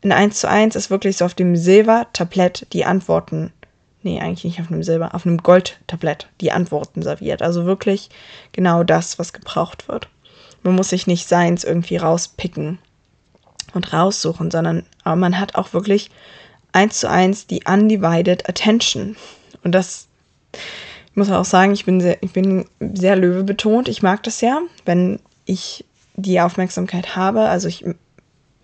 in 0.01 0.11
1 0.11 0.39
zu 0.39 0.49
1 0.49 0.75
ist 0.75 0.89
wirklich 0.89 1.17
so 1.17 1.25
auf 1.25 1.35
dem 1.35 1.55
Silbertablett 1.55 2.67
die 2.73 2.85
Antworten, 2.85 3.53
nee, 4.03 4.19
eigentlich 4.19 4.43
nicht 4.43 4.61
auf 4.61 4.71
einem 4.71 4.83
Silber, 4.83 5.13
auf 5.13 5.25
einem 5.25 5.37
Goldtablett 5.37 6.27
die 6.39 6.51
Antworten 6.51 7.01
serviert. 7.01 7.41
Also 7.41 7.65
wirklich 7.65 8.09
genau 8.51 8.83
das, 8.83 9.19
was 9.19 9.33
gebraucht 9.33 9.87
wird. 9.87 10.09
Man 10.63 10.75
muss 10.75 10.89
sich 10.89 11.07
nicht 11.07 11.27
seins 11.27 11.63
irgendwie 11.63 11.97
rauspicken 11.97 12.79
und 13.73 13.93
raussuchen, 13.93 14.51
sondern 14.51 14.85
aber 15.03 15.15
man 15.15 15.39
hat 15.39 15.55
auch 15.55 15.73
wirklich 15.73 16.11
1 16.73 16.99
zu 16.99 17.09
1 17.09 17.47
die 17.47 17.63
undivided 17.65 18.47
attention. 18.47 19.15
Und 19.63 19.73
das, 19.73 20.07
ich 20.53 21.15
muss 21.15 21.31
auch 21.31 21.45
sagen, 21.45 21.73
ich 21.73 21.85
bin 21.85 22.01
sehr, 22.01 22.21
ich 22.21 22.31
bin 22.31 22.65
sehr 22.79 23.15
Löwe 23.15 23.43
betont. 23.43 23.87
Ich 23.87 24.01
mag 24.01 24.23
das 24.23 24.41
ja, 24.41 24.61
wenn 24.85 25.19
ich 25.45 25.85
die 26.15 26.39
Aufmerksamkeit 26.39 27.15
habe. 27.15 27.41
Also 27.41 27.67
ich 27.67 27.85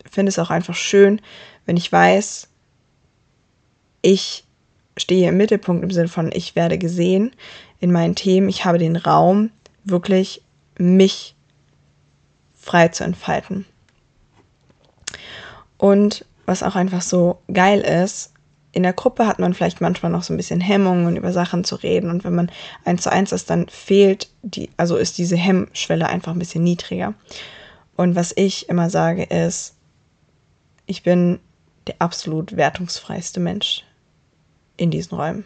finde 0.09 0.29
es 0.29 0.39
auch 0.39 0.49
einfach 0.49 0.75
schön, 0.75 1.21
wenn 1.65 1.77
ich 1.77 1.91
weiß, 1.91 2.47
ich 4.01 4.46
stehe 4.97 5.29
im 5.29 5.37
Mittelpunkt 5.37 5.83
im 5.83 5.91
Sinne 5.91 6.07
von, 6.07 6.31
ich 6.33 6.55
werde 6.55 6.77
gesehen 6.77 7.31
in 7.79 7.91
meinen 7.91 8.15
Themen. 8.15 8.49
Ich 8.49 8.65
habe 8.65 8.77
den 8.77 8.95
Raum, 8.95 9.51
wirklich 9.83 10.41
mich 10.77 11.35
frei 12.55 12.89
zu 12.89 13.03
entfalten. 13.03 13.65
Und 15.77 16.25
was 16.45 16.63
auch 16.63 16.75
einfach 16.75 17.01
so 17.01 17.39
geil 17.51 17.81
ist, 17.81 18.33
in 18.71 18.83
der 18.83 18.93
Gruppe 18.93 19.25
hat 19.25 19.39
man 19.39 19.53
vielleicht 19.53 19.81
manchmal 19.81 20.11
noch 20.11 20.23
so 20.23 20.33
ein 20.33 20.37
bisschen 20.37 20.59
Hemmungen, 20.59 21.17
über 21.17 21.31
Sachen 21.33 21.63
zu 21.63 21.75
reden. 21.75 22.11
Und 22.11 22.23
wenn 22.23 22.35
man 22.35 22.51
eins 22.85 23.03
zu 23.03 23.11
eins 23.11 23.31
ist, 23.31 23.49
dann 23.49 23.67
fehlt 23.69 24.29
die, 24.43 24.69
also 24.77 24.97
ist 24.97 25.17
diese 25.17 25.37
Hemmschwelle 25.37 26.07
einfach 26.07 26.33
ein 26.33 26.39
bisschen 26.39 26.63
niedriger. 26.63 27.13
Und 27.95 28.15
was 28.15 28.33
ich 28.35 28.69
immer 28.69 28.89
sage 28.89 29.23
ist, 29.23 29.75
ich 30.85 31.03
bin 31.03 31.39
der 31.87 31.95
absolut 31.99 32.55
wertungsfreiste 32.55 33.39
Mensch 33.39 33.83
in 34.77 34.91
diesen 34.91 35.15
Räumen. 35.15 35.43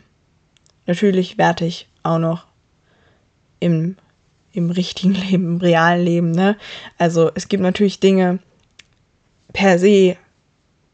Natürlich 0.86 1.38
werte 1.38 1.66
ich 1.66 1.88
auch 2.04 2.20
noch 2.20 2.46
im, 3.60 3.96
im 4.52 4.70
richtigen 4.70 5.14
Leben, 5.30 5.56
im 5.56 5.58
realen 5.58 6.06
Leben. 6.06 6.32
Ne? 6.32 6.58
Also 6.98 7.32
es 7.34 7.48
gibt 7.48 7.64
natürlich 7.64 8.00
Dinge 8.00 8.40
per 9.54 9.80
se, 9.80 10.18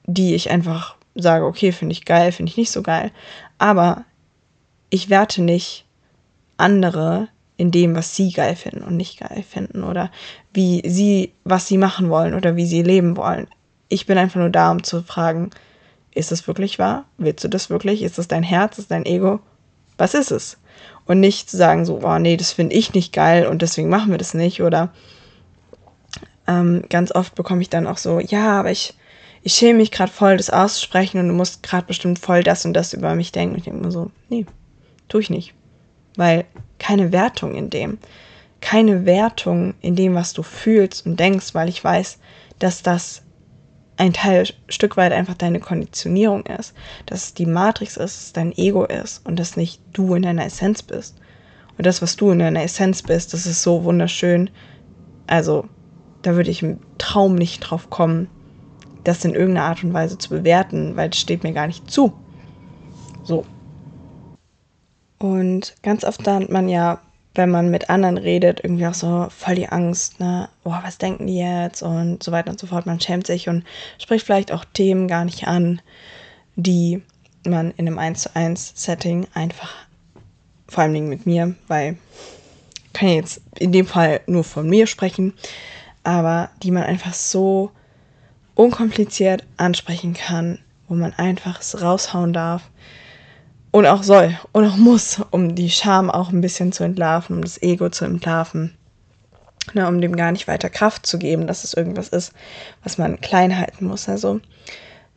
die 0.06 0.36
ich 0.36 0.50
einfach 0.50 0.96
sage, 1.16 1.46
okay, 1.46 1.72
finde 1.72 1.94
ich 1.94 2.06
geil, 2.06 2.32
finde 2.32 2.52
ich 2.52 2.58
nicht 2.58 2.72
so 2.72 2.82
geil. 2.82 3.12
Aber 3.58 4.06
ich 4.90 5.10
werte 5.10 5.42
nicht 5.42 5.86
andere 6.58 7.28
in 7.58 7.72
dem, 7.72 7.96
was 7.96 8.16
sie 8.16 8.32
geil 8.32 8.56
finden 8.56 8.84
und 8.84 8.96
nicht 8.96 9.20
geil 9.20 9.44
finden 9.44 9.84
oder 9.84 10.12
wie 10.54 10.82
sie, 10.88 11.34
was 11.44 11.68
sie 11.68 11.78
machen 11.78 12.10
wollen 12.10 12.36
oder 12.36 12.56
wie 12.56 12.66
sie 12.66 12.84
leben 12.84 13.18
wollen. 13.18 13.48
Ich 13.90 14.06
bin 14.06 14.18
einfach 14.18 14.40
nur 14.40 14.50
da, 14.50 14.72
um 14.72 14.84
zu 14.84 15.02
fragen, 15.02 15.50
ist 16.18 16.32
es 16.32 16.48
wirklich 16.48 16.80
wahr? 16.80 17.06
Willst 17.18 17.44
du 17.44 17.48
das 17.48 17.70
wirklich? 17.70 18.02
Ist 18.02 18.18
es 18.18 18.28
dein 18.28 18.44
Herz? 18.44 18.74
Ist 18.74 18.86
es 18.86 18.88
dein 18.88 19.06
Ego? 19.06 19.40
Was 19.98 20.14
ist 20.14 20.32
es? 20.32 20.58
Und 21.06 21.20
nicht 21.20 21.50
zu 21.50 21.58
sagen 21.58 21.86
so, 21.86 22.02
oh 22.04 22.20
nee, 22.20 22.38
das 22.38 22.52
finde 22.52 22.76
ich 22.76 22.94
nicht 22.94 23.14
geil 23.14 23.48
und 23.48 23.62
deswegen 23.62 23.90
machen 23.90 24.12
wir 24.12 24.18
das 24.18 24.34
nicht. 24.34 24.62
Oder 24.62 24.90
ähm, 26.48 26.84
ganz 26.90 27.12
oft 27.12 27.36
bekomme 27.36 27.62
ich 27.62 27.70
dann 27.70 27.88
auch 27.88 27.98
so, 27.98 28.20
ja, 28.20 28.60
aber 28.60 28.72
ich, 28.72 28.94
ich 29.44 29.54
schäme 29.54 29.80
mich 29.80 29.92
gerade 29.92 30.12
voll, 30.12 30.38
das 30.38 30.50
auszusprechen 30.50 31.20
und 31.20 31.30
du 31.30 31.34
musst 31.34 31.64
gerade 31.64 31.88
bestimmt 31.88 32.20
voll 32.20 32.44
das 32.44 32.66
und 32.66 32.74
das 32.74 32.94
über 32.94 33.16
mich 33.16 33.32
denken. 33.32 33.54
Und 33.54 33.60
ich 33.60 33.66
denke 33.66 33.86
mir 33.86 33.92
so, 33.92 34.12
nee, 34.30 34.46
tue 35.08 35.22
ich 35.22 35.30
nicht. 35.30 35.54
Weil 36.16 36.46
keine 36.80 37.12
Wertung 37.12 37.56
in 37.56 37.70
dem. 37.70 38.00
Keine 38.60 39.06
Wertung 39.06 39.76
in 39.82 39.96
dem, 39.96 40.16
was 40.16 40.34
du 40.34 40.44
fühlst 40.44 41.06
und 41.06 41.20
denkst, 41.20 41.54
weil 41.54 41.70
ich 41.70 41.84
weiß, 41.84 42.18
dass 42.60 42.82
das 42.82 43.22
ein 43.98 44.14
Teil, 44.14 44.48
Stück 44.70 44.96
weit 44.96 45.12
einfach 45.12 45.34
deine 45.34 45.60
Konditionierung 45.60 46.46
ist, 46.46 46.74
dass 47.08 47.26
es 47.26 47.34
die 47.34 47.46
Matrix 47.46 47.98
ist, 47.98 48.00
dass 48.00 48.24
es 48.26 48.34
dein 48.34 48.56
Ego 48.56 48.86
ist 48.86 49.26
und 49.26 49.38
dass 49.38 49.58
nicht 49.58 49.82
du 49.94 50.14
in 50.14 50.22
deiner 50.22 50.46
Essenz 50.46 50.84
bist. 50.84 51.20
Und 51.78 51.86
das, 51.86 52.02
was 52.02 52.16
du 52.16 52.32
in 52.32 52.40
deiner 52.40 52.64
Essenz 52.64 53.02
bist, 53.02 53.34
das 53.34 53.46
ist 53.46 53.64
so 53.64 53.84
wunderschön. 53.84 54.50
Also, 55.26 55.66
da 56.22 56.36
würde 56.36 56.52
ich 56.52 56.64
im 56.64 56.80
Traum 56.98 57.36
nicht 57.36 57.60
drauf 57.60 57.90
kommen, 57.90 58.30
das 59.04 59.26
in 59.26 59.34
irgendeiner 59.34 59.68
Art 59.68 59.84
und 59.84 59.94
Weise 59.94 60.18
zu 60.18 60.30
bewerten, 60.30 60.96
weil 60.96 61.10
es 61.10 61.20
steht 61.20 61.44
mir 61.44 61.54
gar 61.54 61.68
nicht 61.68 61.90
zu. 61.90 62.14
So. 63.24 63.46
Und 65.20 65.76
ganz 65.82 66.04
oft 66.04 66.26
lernt 66.26 66.50
man 66.52 66.70
ja, 66.70 67.02
wenn 67.38 67.50
man 67.52 67.70
mit 67.70 67.90
anderen 67.90 68.18
redet, 68.18 68.62
irgendwie 68.64 68.88
auch 68.88 68.94
so 68.94 69.28
voll 69.30 69.56
die 69.56 69.70
Angst, 69.70 70.20
ne? 70.20 70.50
Oh, 70.64 70.74
was 70.84 70.98
denken 70.98 71.28
die 71.28 71.38
jetzt? 71.38 71.84
Und 71.84 72.24
so 72.24 72.32
weiter 72.32 72.50
und 72.50 72.60
so 72.60 72.68
fort. 72.68 72.86
Man 72.86 73.00
schämt 73.00 73.28
sich 73.28 73.48
und 73.48 73.64
spricht 74.00 74.26
vielleicht 74.26 74.52
auch 74.52 74.66
Themen 74.66 75.08
gar 75.08 75.24
nicht 75.24 75.48
an, 75.48 75.82
die 76.56 77.02
man 77.46 77.72
in 77.72 77.88
einem 77.88 78.00
1 78.00 78.24
zu 78.24 78.36
1 78.36 78.74
Setting 78.76 79.28
einfach, 79.34 79.74
vor 80.68 80.84
allem 80.84 81.08
mit 81.08 81.26
mir, 81.26 81.56
weil 81.68 81.98
ich 82.88 82.94
kann 82.94 83.10
jetzt 83.10 83.42
in 83.60 83.72
dem 83.72 83.86
Fall 83.86 84.22
nur 84.26 84.44
von 84.44 84.68
mir 84.68 84.88
sprechen, 84.88 85.34
aber 86.04 86.50
die 86.64 86.72
man 86.72 86.84
einfach 86.84 87.14
so 87.14 87.72
unkompliziert 88.56 89.46
ansprechen 89.58 90.14
kann, 90.14 90.60
wo 90.88 90.96
man 90.96 91.14
einfach 91.14 91.62
es 91.62 91.80
raushauen 91.82 92.34
darf 92.34 92.64
und 93.72 93.86
auch 93.86 94.04
soll 94.04 94.38
und 94.52 94.66
auch 94.66 94.78
muss, 94.78 95.22
um 95.32 95.56
die 95.56 95.70
Scham 95.70 96.10
auch 96.10 96.32
ein 96.32 96.42
bisschen 96.42 96.72
zu 96.72 96.84
entlarven, 96.84 97.38
um 97.38 97.42
das 97.42 97.62
Ego 97.62 97.90
zu 97.90 98.06
entlarven. 98.06 98.74
Ne, 99.74 99.86
um 99.86 100.00
dem 100.00 100.16
gar 100.16 100.32
nicht 100.32 100.48
weiter 100.48 100.70
Kraft 100.70 101.06
zu 101.06 101.20
geben, 101.20 101.46
dass 101.46 101.66
es 101.66 101.74
irgendwas 101.74 102.08
ist, 102.08 102.32
was 102.84 102.98
man 102.98 103.20
klein 103.20 103.58
halten 103.60 103.86
muss. 103.86 104.08
Also 104.08 104.40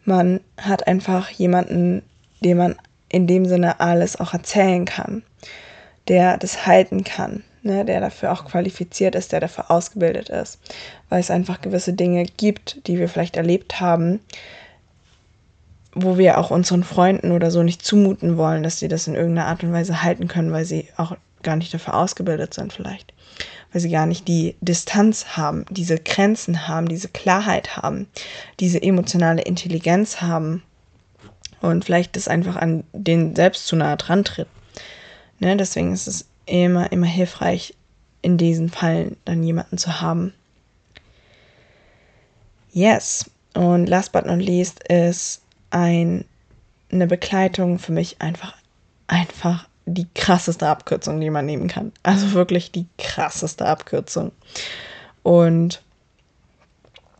man 0.04 0.40
hat 0.56 0.88
einfach 0.88 1.30
jemanden, 1.30 2.02
dem 2.40 2.58
man 2.58 2.76
in 3.08 3.28
dem 3.28 3.46
Sinne 3.46 3.78
alles 3.78 4.18
auch 4.18 4.32
erzählen 4.32 4.86
kann, 4.86 5.22
der 6.08 6.36
das 6.36 6.66
halten 6.66 7.04
kann, 7.04 7.44
ne, 7.62 7.84
der 7.84 8.00
dafür 8.00 8.32
auch 8.32 8.44
qualifiziert 8.44 9.14
ist, 9.14 9.30
der 9.30 9.40
dafür 9.40 9.70
ausgebildet 9.70 10.30
ist, 10.30 10.58
weil 11.08 11.20
es 11.20 11.30
einfach 11.30 11.60
gewisse 11.60 11.92
Dinge 11.92 12.24
gibt, 12.24 12.86
die 12.88 12.98
wir 12.98 13.08
vielleicht 13.08 13.36
erlebt 13.36 13.80
haben, 13.80 14.20
wo 15.92 16.18
wir 16.18 16.38
auch 16.38 16.50
unseren 16.50 16.84
Freunden 16.84 17.32
oder 17.32 17.50
so 17.50 17.62
nicht 17.62 17.84
zumuten 17.84 18.36
wollen, 18.36 18.62
dass 18.62 18.78
sie 18.78 18.88
das 18.88 19.06
in 19.06 19.14
irgendeiner 19.14 19.48
Art 19.48 19.62
und 19.62 19.72
Weise 19.72 20.02
halten 20.02 20.28
können, 20.28 20.52
weil 20.52 20.64
sie 20.64 20.88
auch 20.96 21.16
gar 21.42 21.56
nicht 21.56 21.72
dafür 21.72 21.94
ausgebildet 21.94 22.54
sind 22.54 22.72
vielleicht, 22.72 23.12
weil 23.72 23.80
sie 23.80 23.90
gar 23.90 24.06
nicht 24.06 24.28
die 24.28 24.56
Distanz 24.60 25.36
haben, 25.36 25.64
diese 25.70 25.98
Grenzen 25.98 26.68
haben, 26.68 26.88
diese 26.88 27.08
Klarheit 27.08 27.76
haben, 27.76 28.06
diese 28.60 28.82
emotionale 28.82 29.42
Intelligenz 29.42 30.20
haben 30.20 30.62
und 31.60 31.84
vielleicht 31.84 32.16
das 32.16 32.28
einfach 32.28 32.56
an 32.56 32.84
den 32.92 33.34
selbst 33.34 33.66
zu 33.66 33.76
nahe 33.76 33.96
dran 33.96 34.24
tritt. 34.24 34.48
Ne, 35.38 35.56
deswegen 35.56 35.92
ist 35.92 36.06
es 36.06 36.26
immer, 36.46 36.92
immer 36.92 37.06
hilfreich, 37.06 37.74
in 38.22 38.36
diesen 38.36 38.68
Fallen 38.68 39.16
dann 39.24 39.42
jemanden 39.42 39.78
zu 39.78 40.00
haben. 40.00 40.34
Yes. 42.72 43.30
Und 43.54 43.86
last 43.86 44.12
but 44.12 44.26
not 44.26 44.40
least 44.40 44.86
ist 44.88 45.40
ein, 45.70 46.24
eine 46.92 47.06
Begleitung 47.06 47.78
für 47.78 47.92
mich 47.92 48.20
einfach, 48.20 48.54
einfach 49.06 49.68
die 49.86 50.06
krasseste 50.14 50.68
Abkürzung, 50.68 51.20
die 51.20 51.30
man 51.30 51.46
nehmen 51.46 51.68
kann. 51.68 51.92
Also 52.02 52.32
wirklich 52.32 52.70
die 52.70 52.86
krasseste 52.98 53.66
Abkürzung. 53.66 54.32
Und 55.22 55.82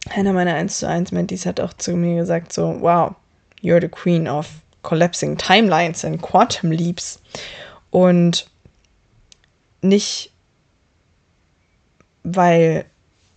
einer 0.09 0.33
meiner 0.33 0.55
1 0.55 0.79
zu 0.79 0.89
1 0.89 1.13
Mentis 1.13 1.47
hat 1.47 1.61
auch 1.61 1.73
zu 1.75 1.97
mir 1.97 2.17
gesagt, 2.17 2.53
so, 2.53 2.77
wow, 2.81 3.15
you're 3.63 3.81
the 3.81 3.89
queen 3.89 4.29
of 4.29 4.49
collapsing 4.83 5.37
timelines 5.37 6.05
and 6.05 6.21
quantum 6.23 6.71
leaps. 6.71 7.21
Und 7.91 8.49
nicht, 9.83 10.33
weil 12.23 12.85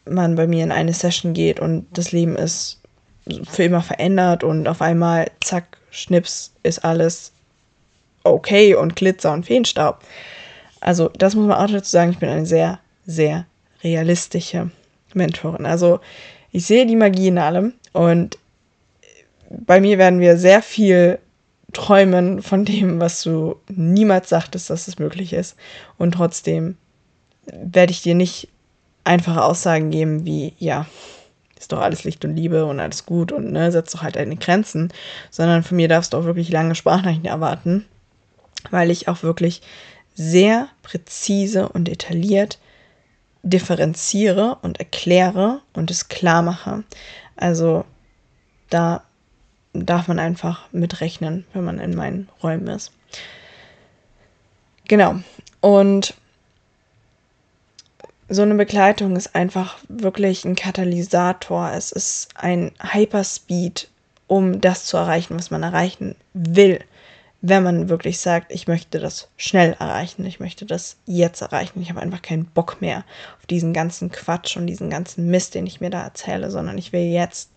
man 0.06 0.36
bei 0.36 0.48
mir 0.48 0.64
in 0.64 0.72
eine 0.72 0.94
Session 0.94 1.34
geht 1.34 1.60
und 1.60 1.88
das 1.98 2.12
Leben 2.12 2.36
ist 2.36 2.82
für 3.50 3.64
immer 3.64 3.82
verändert 3.82 4.44
und 4.44 4.68
auf 4.68 4.82
einmal, 4.82 5.32
zack, 5.42 5.78
schnips, 5.92 6.54
ist 6.64 6.84
alles 6.84 7.32
okay 8.24 8.76
und 8.76 8.96
Glitzer 8.96 9.34
und 9.34 9.46
Feenstaub. 9.46 10.00
Also, 10.82 11.10
das 11.18 11.36
muss 11.36 11.48
man 11.48 11.58
auch 11.58 11.72
dazu 11.72 11.90
sagen, 11.90 12.12
ich 12.12 12.20
bin 12.20 12.30
eine 12.30 12.46
sehr, 12.46 12.80
sehr 13.06 13.46
realistische 13.84 14.72
Mentorin. 15.14 15.66
Also, 15.66 16.00
ich 16.52 16.66
sehe 16.66 16.86
die 16.86 16.96
Magie 16.96 17.30
in 17.30 17.38
allem 17.38 17.74
und 17.94 18.38
bei 19.50 19.80
mir 19.80 19.98
werden 19.98 20.20
wir 20.20 20.38
sehr 20.38 20.62
viel 20.62 21.20
träumen 21.74 22.42
von 22.42 22.66
dem, 22.66 23.00
was 23.00 23.24
du 23.24 23.56
niemals 23.68 24.30
sagtest, 24.30 24.70
dass 24.70 24.88
es 24.88 25.00
möglich 25.00 25.34
ist. 25.34 25.56
Und 25.98 26.14
trotzdem 26.14 26.78
werde 27.46 27.92
ich 27.92 28.02
dir 28.02 28.16
nicht 28.16 28.48
einfache 29.04 29.44
Aussagen 29.44 29.92
geben 29.92 30.26
wie, 30.26 30.54
ja, 30.60 30.86
ist 31.64 31.72
doch 31.72 31.82
alles 31.82 32.04
Licht 32.04 32.24
und 32.26 32.36
Liebe 32.36 32.66
und 32.66 32.80
alles 32.80 33.06
gut 33.06 33.32
und 33.32 33.52
ne, 33.52 33.72
setz 33.72 33.92
doch 33.92 34.04
halt 34.04 34.16
deine 34.16 34.36
Grenzen, 34.36 34.92
sondern 35.32 35.64
von 35.64 35.78
mir 35.78 35.88
darfst 35.88 36.14
du 36.14 36.18
auch 36.18 36.26
wirklich 36.26 36.50
lange 36.50 36.76
Sprachnachrichten 36.76 37.26
erwarten, 37.26 37.86
weil 38.70 38.92
ich 38.92 39.08
auch 39.08 39.24
wirklich 39.24 39.62
sehr 40.14 40.68
präzise 40.84 41.70
und 41.70 41.88
detailliert 41.88 42.60
differenziere 43.44 44.58
und 44.62 44.80
erkläre 44.80 45.62
und 45.74 45.92
es 45.92 46.08
klar 46.08 46.42
mache. 46.42 46.84
Also 47.36 47.84
da 48.70 49.04
darf 49.74 50.08
man 50.08 50.20
einfach 50.20 50.72
mitrechnen, 50.72 51.46
wenn 51.54 51.66
man 51.66 51.80
in 51.80 51.96
meinen 51.96 52.30
Räumen 52.42 52.68
ist. 52.68 52.92
Genau. 54.88 55.16
Und 55.60 56.14
so 58.34 58.42
eine 58.42 58.56
Begleitung 58.56 59.16
ist 59.16 59.36
einfach 59.36 59.78
wirklich 59.88 60.44
ein 60.44 60.56
Katalysator. 60.56 61.72
Es 61.72 61.92
ist 61.92 62.30
ein 62.36 62.72
Hyperspeed, 62.82 63.90
um 64.28 64.60
das 64.60 64.86
zu 64.86 64.98
erreichen, 64.98 65.38
was 65.38 65.52
man 65.52 65.62
erreichen 65.62 66.16
will. 66.34 66.80
Wenn 67.42 67.64
man 67.64 67.90
wirklich 67.90 68.20
sagt, 68.20 68.52
ich 68.52 68.68
möchte 68.68 69.00
das 69.00 69.28
schnell 69.38 69.74
erreichen, 69.74 70.26
ich 70.26 70.40
möchte 70.40 70.66
das 70.66 70.98
jetzt 71.06 71.42
erreichen, 71.42 71.82
ich 71.82 71.90
habe 71.90 72.02
einfach 72.02 72.22
keinen 72.22 72.46
Bock 72.46 72.82
mehr 72.82 73.04
auf 73.38 73.46
diesen 73.46 73.74
ganzen 73.74 74.12
Quatsch 74.12 74.56
und 74.58 74.66
diesen 74.66 74.90
ganzen 74.90 75.30
Mist, 75.30 75.54
den 75.54 75.68
ich 75.68 75.82
mir 75.82 75.90
da 75.90 76.04
erzähle, 76.04 76.50
sondern 76.50 76.78
ich 76.78 76.94
will 76.94 77.02
jetzt 77.04 77.52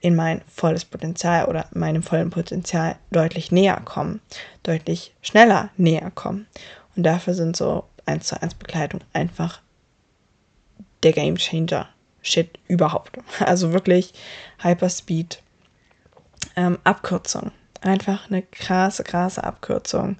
in 0.00 0.16
mein 0.16 0.40
volles 0.48 0.84
Potenzial 0.84 1.46
oder 1.46 1.66
meinem 1.72 2.02
vollen 2.02 2.30
Potenzial 2.30 2.96
deutlich 3.10 3.52
näher 3.52 3.80
kommen, 3.84 4.20
deutlich 4.62 5.14
schneller 5.20 5.70
näher 5.76 6.10
kommen. 6.14 6.46
Und 6.96 7.04
dafür 7.04 7.34
sind 7.34 7.56
so 7.56 7.84
1 8.06 8.26
zu 8.26 8.40
1 8.40 8.54
Begleitung 8.54 9.00
einfach 9.12 9.60
der 11.02 11.12
Game 11.12 11.36
Changer 11.36 11.88
Shit 12.22 12.58
überhaupt. 12.68 13.18
Also 13.40 13.72
wirklich 13.72 14.12
Hyperspeed. 14.58 15.42
Ähm, 16.56 16.78
Abkürzung. 16.84 17.52
Einfach 17.80 18.28
eine 18.28 18.42
krasse, 18.42 19.04
krasse 19.04 19.44
Abkürzung 19.44 20.16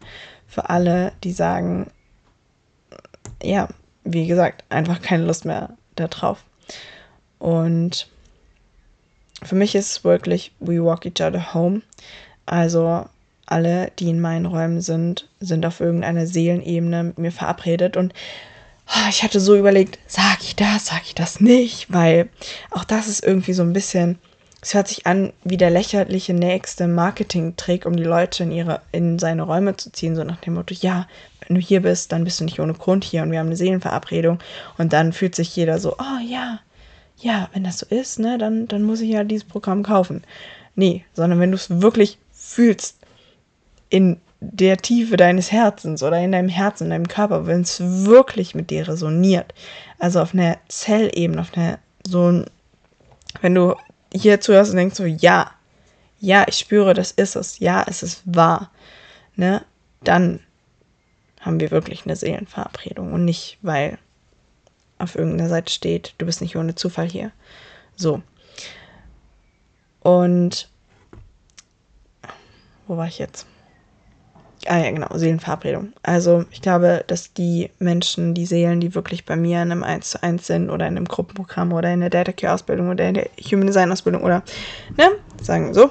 für 0.46 0.70
alle, 0.70 1.12
die 1.24 1.32
sagen, 1.32 1.90
ja, 3.42 3.68
wie 4.04 4.26
gesagt, 4.26 4.64
einfach 4.68 5.02
keine 5.02 5.24
Lust 5.24 5.44
mehr 5.44 5.76
darauf. 5.96 6.44
Und 7.38 8.08
für 9.42 9.54
mich 9.54 9.74
ist 9.74 10.04
wirklich 10.04 10.52
We 10.60 10.82
Walk 10.82 11.04
Each 11.04 11.20
Other 11.20 11.54
Home. 11.54 11.82
Also 12.46 13.06
alle, 13.46 13.92
die 13.98 14.10
in 14.10 14.20
meinen 14.20 14.46
Räumen 14.46 14.80
sind, 14.80 15.28
sind 15.40 15.64
auf 15.66 15.80
irgendeiner 15.80 16.26
Seelenebene 16.26 17.04
mit 17.04 17.18
mir 17.18 17.32
verabredet. 17.32 17.96
Und 17.96 18.14
ich 19.08 19.22
hatte 19.22 19.40
so 19.40 19.56
überlegt, 19.56 19.98
sag 20.06 20.42
ich 20.42 20.56
das, 20.56 20.86
sag 20.86 21.02
ich 21.04 21.14
das 21.14 21.40
nicht, 21.40 21.92
weil 21.92 22.28
auch 22.70 22.84
das 22.84 23.08
ist 23.08 23.24
irgendwie 23.24 23.52
so 23.52 23.62
ein 23.62 23.72
bisschen, 23.72 24.18
es 24.60 24.74
hört 24.74 24.88
sich 24.88 25.06
an 25.06 25.32
wie 25.44 25.56
der 25.56 25.70
lächerliche 25.70 26.34
nächste 26.34 26.88
Marketing-Trick, 26.88 27.86
um 27.86 27.96
die 27.96 28.04
Leute 28.04 28.42
in 28.42 28.52
ihre, 28.52 28.80
in 28.92 29.18
seine 29.18 29.42
Räume 29.42 29.76
zu 29.76 29.92
ziehen, 29.92 30.16
so 30.16 30.24
nach 30.24 30.40
dem 30.40 30.54
Motto, 30.54 30.74
ja, 30.74 31.06
wenn 31.46 31.54
du 31.54 31.60
hier 31.60 31.82
bist, 31.82 32.12
dann 32.12 32.24
bist 32.24 32.40
du 32.40 32.44
nicht 32.44 32.60
ohne 32.60 32.74
Grund 32.74 33.04
hier 33.04 33.22
und 33.22 33.30
wir 33.30 33.38
haben 33.38 33.46
eine 33.46 33.56
Seelenverabredung 33.56 34.38
und 34.78 34.92
dann 34.92 35.12
fühlt 35.12 35.34
sich 35.34 35.54
jeder 35.54 35.78
so, 35.78 35.94
oh 35.98 36.20
ja, 36.26 36.60
ja, 37.20 37.48
wenn 37.52 37.64
das 37.64 37.78
so 37.78 37.86
ist, 37.86 38.18
ne, 38.18 38.38
dann, 38.38 38.68
dann 38.68 38.82
muss 38.82 39.00
ich 39.00 39.10
ja 39.10 39.24
dieses 39.24 39.46
Programm 39.46 39.82
kaufen. 39.82 40.22
Nee, 40.76 41.04
sondern 41.14 41.40
wenn 41.40 41.50
du 41.50 41.56
es 41.56 41.80
wirklich 41.82 42.18
fühlst 42.32 42.96
in 43.90 44.20
der 44.40 44.76
Tiefe 44.76 45.16
deines 45.16 45.50
Herzens 45.50 46.02
oder 46.02 46.18
in 46.18 46.32
deinem 46.32 46.48
Herzen, 46.48 46.84
in 46.84 46.90
deinem 46.90 47.08
Körper, 47.08 47.46
wenn 47.46 47.62
es 47.62 47.80
wirklich 47.80 48.54
mit 48.54 48.70
dir 48.70 48.86
resoniert, 48.86 49.52
also 49.98 50.20
auf 50.20 50.32
einer 50.32 50.58
Zellebene, 50.68 51.40
auf 51.40 51.56
einer 51.56 51.78
so, 52.06 52.44
wenn 53.40 53.54
du 53.54 53.74
hier 54.12 54.40
zuhörst 54.40 54.70
und 54.70 54.76
denkst 54.76 54.96
so, 54.96 55.04
ja, 55.04 55.50
ja, 56.20 56.44
ich 56.48 56.56
spüre, 56.56 56.94
das 56.94 57.10
ist 57.12 57.36
es, 57.36 57.58
ja, 57.58 57.84
es 57.86 58.02
ist 58.02 58.22
wahr, 58.24 58.70
ne, 59.36 59.64
dann 60.02 60.40
haben 61.40 61.60
wir 61.60 61.70
wirklich 61.70 62.04
eine 62.04 62.16
Seelenverabredung 62.16 63.12
und 63.12 63.24
nicht, 63.24 63.58
weil 63.62 63.98
auf 64.98 65.14
irgendeiner 65.14 65.48
Seite 65.48 65.72
steht, 65.72 66.14
du 66.18 66.26
bist 66.26 66.40
nicht 66.40 66.56
ohne 66.56 66.74
Zufall 66.74 67.08
hier. 67.08 67.30
So. 67.94 68.22
Und 70.00 70.68
wo 72.86 72.96
war 72.96 73.06
ich 73.06 73.18
jetzt? 73.18 73.46
Ah 74.70 74.80
ja, 74.80 74.90
genau, 74.90 75.08
Seelenverabredung. 75.14 75.94
Also 76.02 76.44
ich 76.50 76.60
glaube, 76.60 77.02
dass 77.06 77.32
die 77.32 77.70
Menschen, 77.78 78.34
die 78.34 78.44
Seelen, 78.44 78.80
die 78.80 78.94
wirklich 78.94 79.24
bei 79.24 79.34
mir 79.34 79.62
in 79.62 79.72
einem 79.72 79.82
1 79.82 80.10
zu 80.10 80.22
1 80.22 80.46
sind 80.46 80.68
oder 80.68 80.86
in 80.86 80.98
einem 80.98 81.06
Gruppenprogramm 81.06 81.72
oder 81.72 81.90
in 81.90 82.00
der 82.00 82.10
Data 82.10 82.32
Care 82.32 82.52
Ausbildung 82.52 82.90
oder 82.90 83.08
in 83.08 83.14
der 83.14 83.30
Human 83.50 83.66
Design 83.66 83.90
Ausbildung 83.90 84.22
oder, 84.24 84.42
ne, 84.98 85.08
sagen 85.40 85.72
so, 85.72 85.90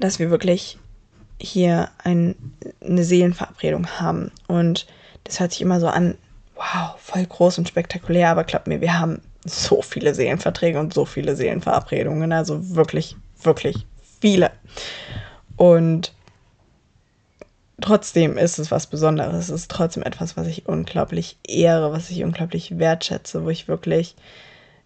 dass 0.00 0.18
wir 0.18 0.30
wirklich 0.30 0.76
hier 1.40 1.90
ein, 2.02 2.34
eine 2.84 3.04
Seelenverabredung 3.04 3.86
haben. 4.00 4.32
Und 4.48 4.88
das 5.22 5.38
hört 5.38 5.52
sich 5.52 5.60
immer 5.60 5.78
so 5.78 5.86
an, 5.86 6.18
wow, 6.56 6.96
voll 6.98 7.24
groß 7.24 7.58
und 7.58 7.68
spektakulär, 7.68 8.30
aber 8.30 8.42
glaubt 8.42 8.66
mir, 8.66 8.80
wir 8.80 8.98
haben 8.98 9.22
so 9.44 9.82
viele 9.82 10.16
Seelenverträge 10.16 10.80
und 10.80 10.92
so 10.92 11.04
viele 11.04 11.36
Seelenverabredungen, 11.36 12.32
also 12.32 12.74
wirklich, 12.74 13.14
wirklich 13.40 13.86
viele. 14.20 14.50
Und 15.56 16.12
trotzdem 17.80 18.36
ist 18.36 18.58
es 18.58 18.70
was 18.70 18.86
Besonderes. 18.86 19.48
Es 19.48 19.62
ist 19.62 19.70
trotzdem 19.70 20.02
etwas, 20.02 20.36
was 20.36 20.46
ich 20.46 20.66
unglaublich 20.66 21.36
ehre, 21.46 21.92
was 21.92 22.10
ich 22.10 22.24
unglaublich 22.24 22.78
wertschätze, 22.78 23.44
wo 23.44 23.50
ich 23.50 23.68
wirklich, 23.68 24.16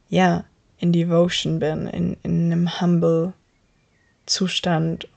ja, 0.09 0.45
in 0.79 0.93
Devotion 0.93 1.59
bin, 1.61 1.87
in, 1.87 2.17
in 2.23 2.53
einem 2.53 2.81
humble 2.81 3.33
Zustand, 4.27 5.09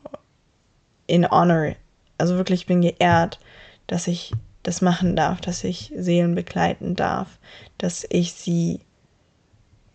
in 1.07 1.30
Honor. 1.30 1.75
Also 2.17 2.36
wirklich 2.36 2.65
bin 2.65 2.82
geehrt, 2.82 3.39
dass 3.88 4.07
ich 4.07 4.34
das 4.63 4.82
machen 4.82 5.15
darf, 5.15 5.41
dass 5.41 5.63
ich 5.63 5.93
Seelen 5.95 6.36
begleiten 6.36 6.95
darf, 6.95 7.39
dass 7.78 8.05
ich 8.09 8.34
sie, 8.34 8.82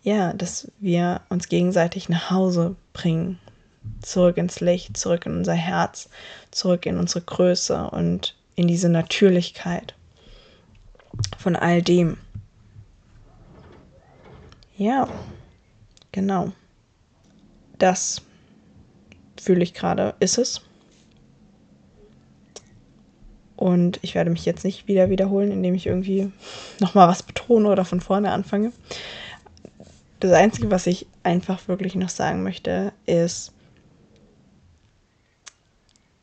ja, 0.03 0.33
dass 0.33 0.71
wir 0.81 1.21
uns 1.29 1.49
gegenseitig 1.49 2.09
nach 2.09 2.31
Hause 2.31 2.77
bringen, 2.93 3.39
zurück 4.01 4.37
ins 4.37 4.61
Licht, 4.61 4.97
zurück 4.97 5.27
in 5.27 5.37
unser 5.37 5.55
Herz, 5.55 6.09
zurück 6.51 6.87
in 6.87 6.99
unsere 6.99 7.23
Größe 7.23 7.91
und 7.91 8.35
in 8.57 8.69
diese 8.69 8.89
Natürlichkeit 8.89 9.95
von 11.39 11.57
all 11.57 11.83
dem. 11.83 12.17
Ja, 14.77 15.09
genau. 16.11 16.53
Das 17.79 18.23
fühle 19.41 19.63
ich 19.63 19.75
gerade, 19.75 20.15
ist 20.21 20.39
es. 20.39 20.63
Und 23.57 24.01
ich 24.03 24.15
werde 24.15 24.31
mich 24.31 24.45
jetzt 24.45 24.65
nicht 24.65 24.89
wieder 24.89 25.09
wiederholen, 25.09 25.53
indem 25.53 25.75
ich 25.75 25.87
irgendwie 25.87 26.33
nochmal 26.81 27.09
was 27.09 27.23
betone 27.23 27.69
oder 27.69 27.85
von 27.85 28.01
vorne 28.01 28.33
anfange. 28.33 28.73
Das 30.21 30.33
Einzige, 30.33 30.71
was 30.71 30.87
ich 30.87 31.07
einfach 31.23 31.69
wirklich 31.69 31.95
noch 31.95 32.09
sagen 32.09 32.43
möchte, 32.43 32.93
ist, 33.07 33.53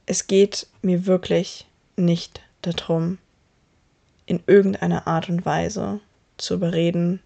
es 0.10 0.26
geht 0.26 0.66
mir 0.82 1.06
wirklich 1.06 1.68
nicht 1.96 2.42
darum, 2.64 3.20
in 4.26 4.42
irgendeiner 4.48 5.06
Art 5.06 5.30
und 5.30 5.46
Weise 5.46 6.00
zu 6.38 6.56
überreden, 6.56 7.22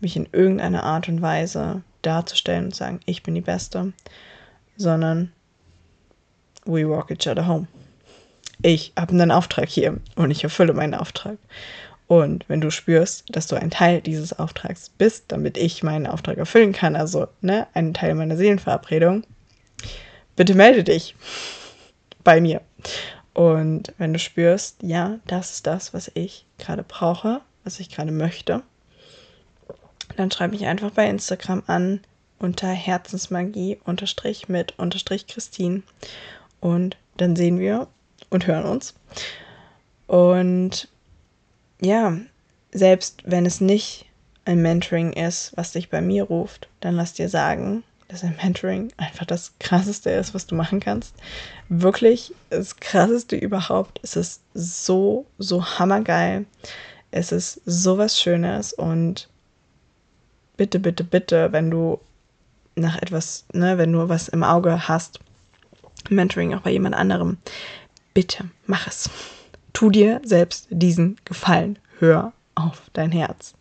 mich 0.00 0.14
in 0.14 0.28
irgendeiner 0.30 0.84
Art 0.84 1.08
und 1.08 1.22
Weise 1.22 1.82
darzustellen 2.02 2.66
und 2.66 2.74
sagen, 2.74 3.00
ich 3.06 3.22
bin 3.22 3.34
die 3.34 3.40
Beste, 3.40 3.94
sondern 4.76 5.32
we 6.66 6.86
walk 6.86 7.10
each 7.10 7.26
other 7.26 7.46
home 7.46 7.66
ich 8.62 8.92
habe 8.98 9.12
einen 9.12 9.30
Auftrag 9.30 9.68
hier 9.68 9.98
und 10.16 10.30
ich 10.30 10.44
erfülle 10.44 10.74
meinen 10.74 10.94
Auftrag. 10.94 11.38
Und 12.06 12.44
wenn 12.48 12.60
du 12.60 12.70
spürst, 12.70 13.24
dass 13.28 13.46
du 13.46 13.56
ein 13.56 13.70
Teil 13.70 14.00
dieses 14.00 14.38
Auftrags 14.38 14.90
bist, 14.90 15.24
damit 15.28 15.56
ich 15.56 15.82
meinen 15.82 16.06
Auftrag 16.06 16.38
erfüllen 16.38 16.72
kann, 16.72 16.96
also 16.96 17.28
ne, 17.40 17.66
ein 17.74 17.94
Teil 17.94 18.14
meiner 18.14 18.36
Seelenverabredung, 18.36 19.24
bitte 20.36 20.54
melde 20.54 20.84
dich 20.84 21.14
bei 22.28 22.42
mir. 22.42 22.60
Und 23.32 23.94
wenn 23.96 24.12
du 24.12 24.18
spürst, 24.18 24.82
ja, 24.82 25.18
das 25.26 25.52
ist 25.52 25.66
das, 25.66 25.94
was 25.94 26.10
ich 26.12 26.44
gerade 26.58 26.82
brauche, 26.82 27.40
was 27.64 27.80
ich 27.80 27.88
gerade 27.88 28.12
möchte, 28.12 28.62
dann 30.14 30.30
schreib 30.30 30.50
mich 30.50 30.66
einfach 30.66 30.90
bei 30.90 31.08
Instagram 31.08 31.62
an 31.68 32.00
unter 32.38 32.68
Herzensmagie 32.68 33.78
unterstrich 33.82 34.46
mit 34.46 34.78
unterstrich 34.78 35.26
Christine 35.26 35.82
und 36.60 36.98
dann 37.16 37.34
sehen 37.34 37.58
wir 37.58 37.88
und 38.28 38.46
hören 38.46 38.66
uns. 38.66 38.92
Und 40.06 40.86
ja, 41.80 42.14
selbst 42.72 43.22
wenn 43.24 43.46
es 43.46 43.62
nicht 43.62 44.04
ein 44.44 44.60
Mentoring 44.60 45.14
ist, 45.14 45.52
was 45.56 45.72
dich 45.72 45.88
bei 45.88 46.02
mir 46.02 46.24
ruft, 46.24 46.68
dann 46.80 46.94
lass 46.94 47.14
dir 47.14 47.30
sagen, 47.30 47.84
dass 48.08 48.24
ein 48.24 48.36
Mentoring 48.42 48.90
einfach 48.96 49.26
das 49.26 49.52
krasseste 49.60 50.10
ist, 50.10 50.34
was 50.34 50.46
du 50.46 50.54
machen 50.54 50.80
kannst. 50.80 51.14
Wirklich 51.68 52.34
das 52.50 52.76
krasseste 52.76 53.36
überhaupt. 53.36 54.00
Es 54.02 54.16
ist 54.16 54.40
so, 54.54 55.26
so 55.38 55.64
hammergeil. 55.78 56.46
Es 57.10 57.32
ist 57.32 57.60
so 57.66 57.98
was 57.98 58.18
Schönes 58.20 58.72
und 58.72 59.28
bitte, 60.56 60.78
bitte, 60.78 61.04
bitte, 61.04 61.52
wenn 61.52 61.70
du 61.70 62.00
nach 62.74 62.96
etwas, 63.00 63.44
ne, 63.52 63.76
wenn 63.78 63.92
du 63.92 64.08
was 64.08 64.28
im 64.28 64.42
Auge 64.42 64.88
hast, 64.88 65.20
Mentoring 66.08 66.54
auch 66.54 66.60
bei 66.62 66.70
jemand 66.70 66.94
anderem, 66.94 67.38
bitte 68.14 68.48
mach 68.66 68.86
es. 68.86 69.10
Tu 69.72 69.90
dir 69.90 70.20
selbst 70.24 70.66
diesen 70.70 71.18
Gefallen. 71.24 71.78
Hör 71.98 72.32
auf 72.54 72.82
dein 72.92 73.12
Herz. 73.12 73.54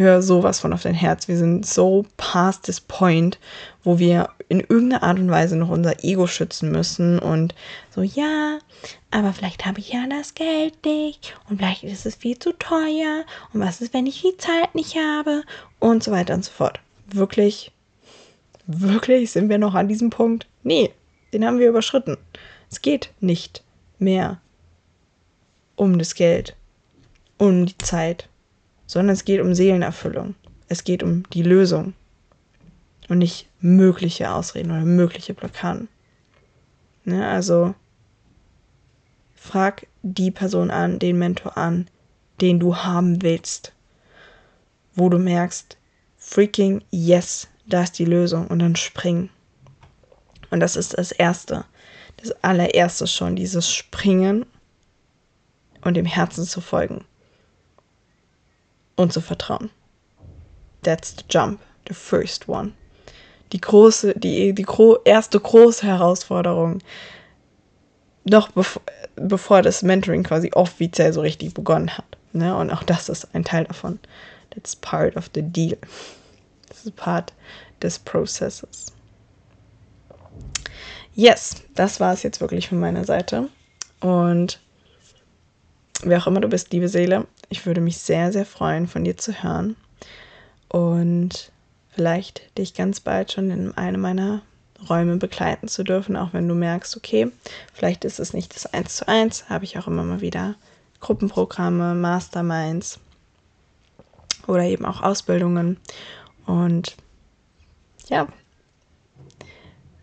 Hör 0.00 0.22
sowas 0.22 0.60
von 0.60 0.72
auf 0.72 0.82
dein 0.82 0.94
Herz. 0.94 1.28
Wir 1.28 1.36
sind 1.36 1.66
so 1.66 2.06
past 2.16 2.62
this 2.62 2.80
point, 2.80 3.38
wo 3.84 3.98
wir 3.98 4.30
in 4.48 4.60
irgendeiner 4.60 5.02
Art 5.02 5.18
und 5.18 5.30
Weise 5.30 5.56
noch 5.56 5.68
unser 5.68 6.02
Ego 6.02 6.26
schützen 6.26 6.72
müssen 6.72 7.18
und 7.18 7.54
so, 7.94 8.00
ja, 8.00 8.60
aber 9.10 9.34
vielleicht 9.34 9.66
habe 9.66 9.80
ich 9.80 9.92
ja 9.92 10.06
das 10.08 10.32
Geld 10.32 10.86
nicht 10.86 11.38
und 11.50 11.58
vielleicht 11.58 11.84
ist 11.84 12.06
es 12.06 12.14
viel 12.14 12.38
zu 12.38 12.54
teuer 12.54 13.26
und 13.52 13.60
was 13.60 13.82
ist, 13.82 13.92
wenn 13.92 14.06
ich 14.06 14.22
die 14.22 14.38
Zeit 14.38 14.74
nicht 14.74 14.96
habe 14.96 15.42
und 15.80 16.02
so 16.02 16.12
weiter 16.12 16.32
und 16.32 16.46
so 16.46 16.50
fort. 16.50 16.80
Wirklich, 17.12 17.70
wirklich 18.66 19.30
sind 19.30 19.50
wir 19.50 19.58
noch 19.58 19.74
an 19.74 19.88
diesem 19.88 20.08
Punkt? 20.08 20.46
Nee, 20.62 20.94
den 21.34 21.44
haben 21.44 21.58
wir 21.58 21.68
überschritten. 21.68 22.16
Es 22.70 22.80
geht 22.80 23.10
nicht 23.20 23.62
mehr 23.98 24.40
um 25.76 25.98
das 25.98 26.14
Geld, 26.14 26.56
um 27.36 27.66
die 27.66 27.76
Zeit, 27.76 28.29
sondern 28.90 29.14
es 29.14 29.24
geht 29.24 29.40
um 29.40 29.54
Seelenerfüllung. 29.54 30.34
Es 30.66 30.82
geht 30.82 31.04
um 31.04 31.22
die 31.30 31.44
Lösung 31.44 31.94
und 33.08 33.18
nicht 33.18 33.46
mögliche 33.60 34.32
Ausreden 34.32 34.72
oder 34.72 34.80
mögliche 34.80 35.32
Blockaden. 35.32 35.86
Ne, 37.04 37.24
also 37.24 37.76
frag 39.36 39.86
die 40.02 40.32
Person 40.32 40.72
an, 40.72 40.98
den 40.98 41.20
Mentor 41.20 41.56
an, 41.56 41.88
den 42.40 42.58
du 42.58 42.78
haben 42.78 43.22
willst, 43.22 43.72
wo 44.96 45.08
du 45.08 45.20
merkst, 45.20 45.76
freaking 46.16 46.82
yes, 46.90 47.46
da 47.66 47.84
ist 47.84 47.96
die 47.96 48.04
Lösung 48.04 48.48
und 48.48 48.58
dann 48.58 48.74
spring. 48.74 49.30
Und 50.50 50.58
das 50.58 50.74
ist 50.74 50.98
das 50.98 51.12
Erste, 51.12 51.64
das 52.16 52.32
allererste 52.42 53.06
schon, 53.06 53.36
dieses 53.36 53.72
Springen 53.72 54.46
und 55.82 55.94
dem 55.94 56.06
Herzen 56.06 56.44
zu 56.44 56.60
folgen 56.60 57.04
und 59.00 59.12
zu 59.12 59.20
vertrauen. 59.20 59.70
That's 60.82 61.14
the 61.16 61.24
jump, 61.28 61.60
the 61.88 61.94
first 61.94 62.48
one. 62.48 62.72
Die 63.52 63.60
große, 63.60 64.14
die, 64.16 64.54
die 64.54 64.62
gro 64.62 64.98
erste 65.04 65.40
große 65.40 65.86
Herausforderung, 65.86 66.78
noch 68.24 68.50
bevor, 68.52 68.82
bevor 69.16 69.62
das 69.62 69.82
Mentoring 69.82 70.22
quasi 70.22 70.50
offiziell 70.54 71.12
so 71.12 71.20
richtig 71.20 71.54
begonnen 71.54 71.96
hat. 71.96 72.04
Ne? 72.32 72.56
Und 72.56 72.70
auch 72.70 72.82
das 72.82 73.08
ist 73.08 73.34
ein 73.34 73.44
Teil 73.44 73.64
davon. 73.64 73.98
That's 74.50 74.76
part 74.76 75.16
of 75.16 75.30
the 75.34 75.42
deal. 75.42 75.78
Das 76.68 76.84
ist 76.84 76.96
part 76.96 77.32
des 77.82 77.98
Prozesses. 77.98 78.92
Yes, 81.14 81.56
das 81.74 81.98
war 81.98 82.12
es 82.12 82.22
jetzt 82.22 82.40
wirklich 82.40 82.68
von 82.68 82.78
meiner 82.78 83.04
Seite. 83.04 83.48
Und 84.00 84.60
wer 86.02 86.18
auch 86.18 86.26
immer 86.26 86.40
du 86.40 86.48
bist, 86.48 86.72
liebe 86.72 86.88
Seele, 86.88 87.26
ich 87.50 87.66
würde 87.66 87.82
mich 87.82 87.98
sehr, 87.98 88.32
sehr 88.32 88.46
freuen, 88.46 88.86
von 88.88 89.04
dir 89.04 89.18
zu 89.18 89.42
hören. 89.42 89.76
Und 90.68 91.50
vielleicht 91.90 92.56
dich 92.56 92.74
ganz 92.74 93.00
bald 93.00 93.32
schon 93.32 93.50
in 93.50 93.76
einem 93.76 94.00
meiner 94.00 94.40
Räume 94.88 95.16
begleiten 95.16 95.68
zu 95.68 95.84
dürfen, 95.84 96.16
auch 96.16 96.32
wenn 96.32 96.48
du 96.48 96.54
merkst, 96.54 96.96
okay, 96.96 97.30
vielleicht 97.74 98.04
ist 98.04 98.18
es 98.18 98.32
nicht 98.32 98.54
das 98.54 98.66
Eins 98.66 98.96
zu 98.96 99.06
eins, 99.06 99.50
habe 99.50 99.64
ich 99.64 99.78
auch 99.78 99.86
immer 99.86 100.04
mal 100.04 100.22
wieder 100.22 100.54
Gruppenprogramme, 101.00 101.94
Masterminds 101.94 102.98
oder 104.46 104.62
eben 104.62 104.86
auch 104.86 105.02
Ausbildungen. 105.02 105.76
Und 106.46 106.96
ja, 108.08 108.28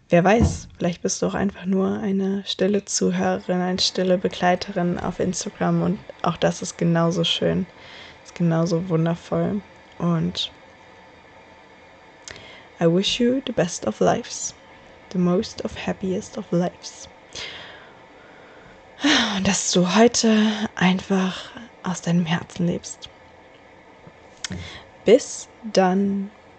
wer 0.10 0.24
weiß, 0.24 0.68
vielleicht 0.78 1.02
bist 1.02 1.22
du 1.22 1.28
auch 1.28 1.34
einfach 1.34 1.66
nur 1.66 2.00
eine 2.00 2.44
stille 2.46 2.86
Zuhörerin, 2.86 3.62
eine 3.62 3.80
stille 3.80 4.18
Begleiterin 4.18 5.00
auf 5.00 5.20
Instagram 5.20 5.82
und 5.82 6.00
auch 6.22 6.38
das 6.38 6.62
ist 6.62 6.78
genauso 6.78 7.24
schön, 7.24 7.66
ist 8.24 8.36
genauso 8.36 8.88
wundervoll 8.90 9.62
und 9.98 10.52
I 12.80 12.86
wish 12.86 13.20
you 13.20 13.42
the 13.46 13.54
best 13.54 13.88
of 13.88 14.00
lives, 14.00 14.54
the 15.12 15.18
most 15.18 15.66
of 15.66 15.76
happiest 15.76 16.38
of 16.38 16.46
lives. 16.52 17.10
Und 19.36 19.48
dass 19.48 19.72
du 19.72 19.96
heute 19.96 20.36
einfach 20.76 21.52
aus 21.84 22.02
deinem 22.02 22.26
Herzen 22.26 22.68
lebst. 22.68 23.10
Bis 25.06 25.48
dann. 25.74 26.32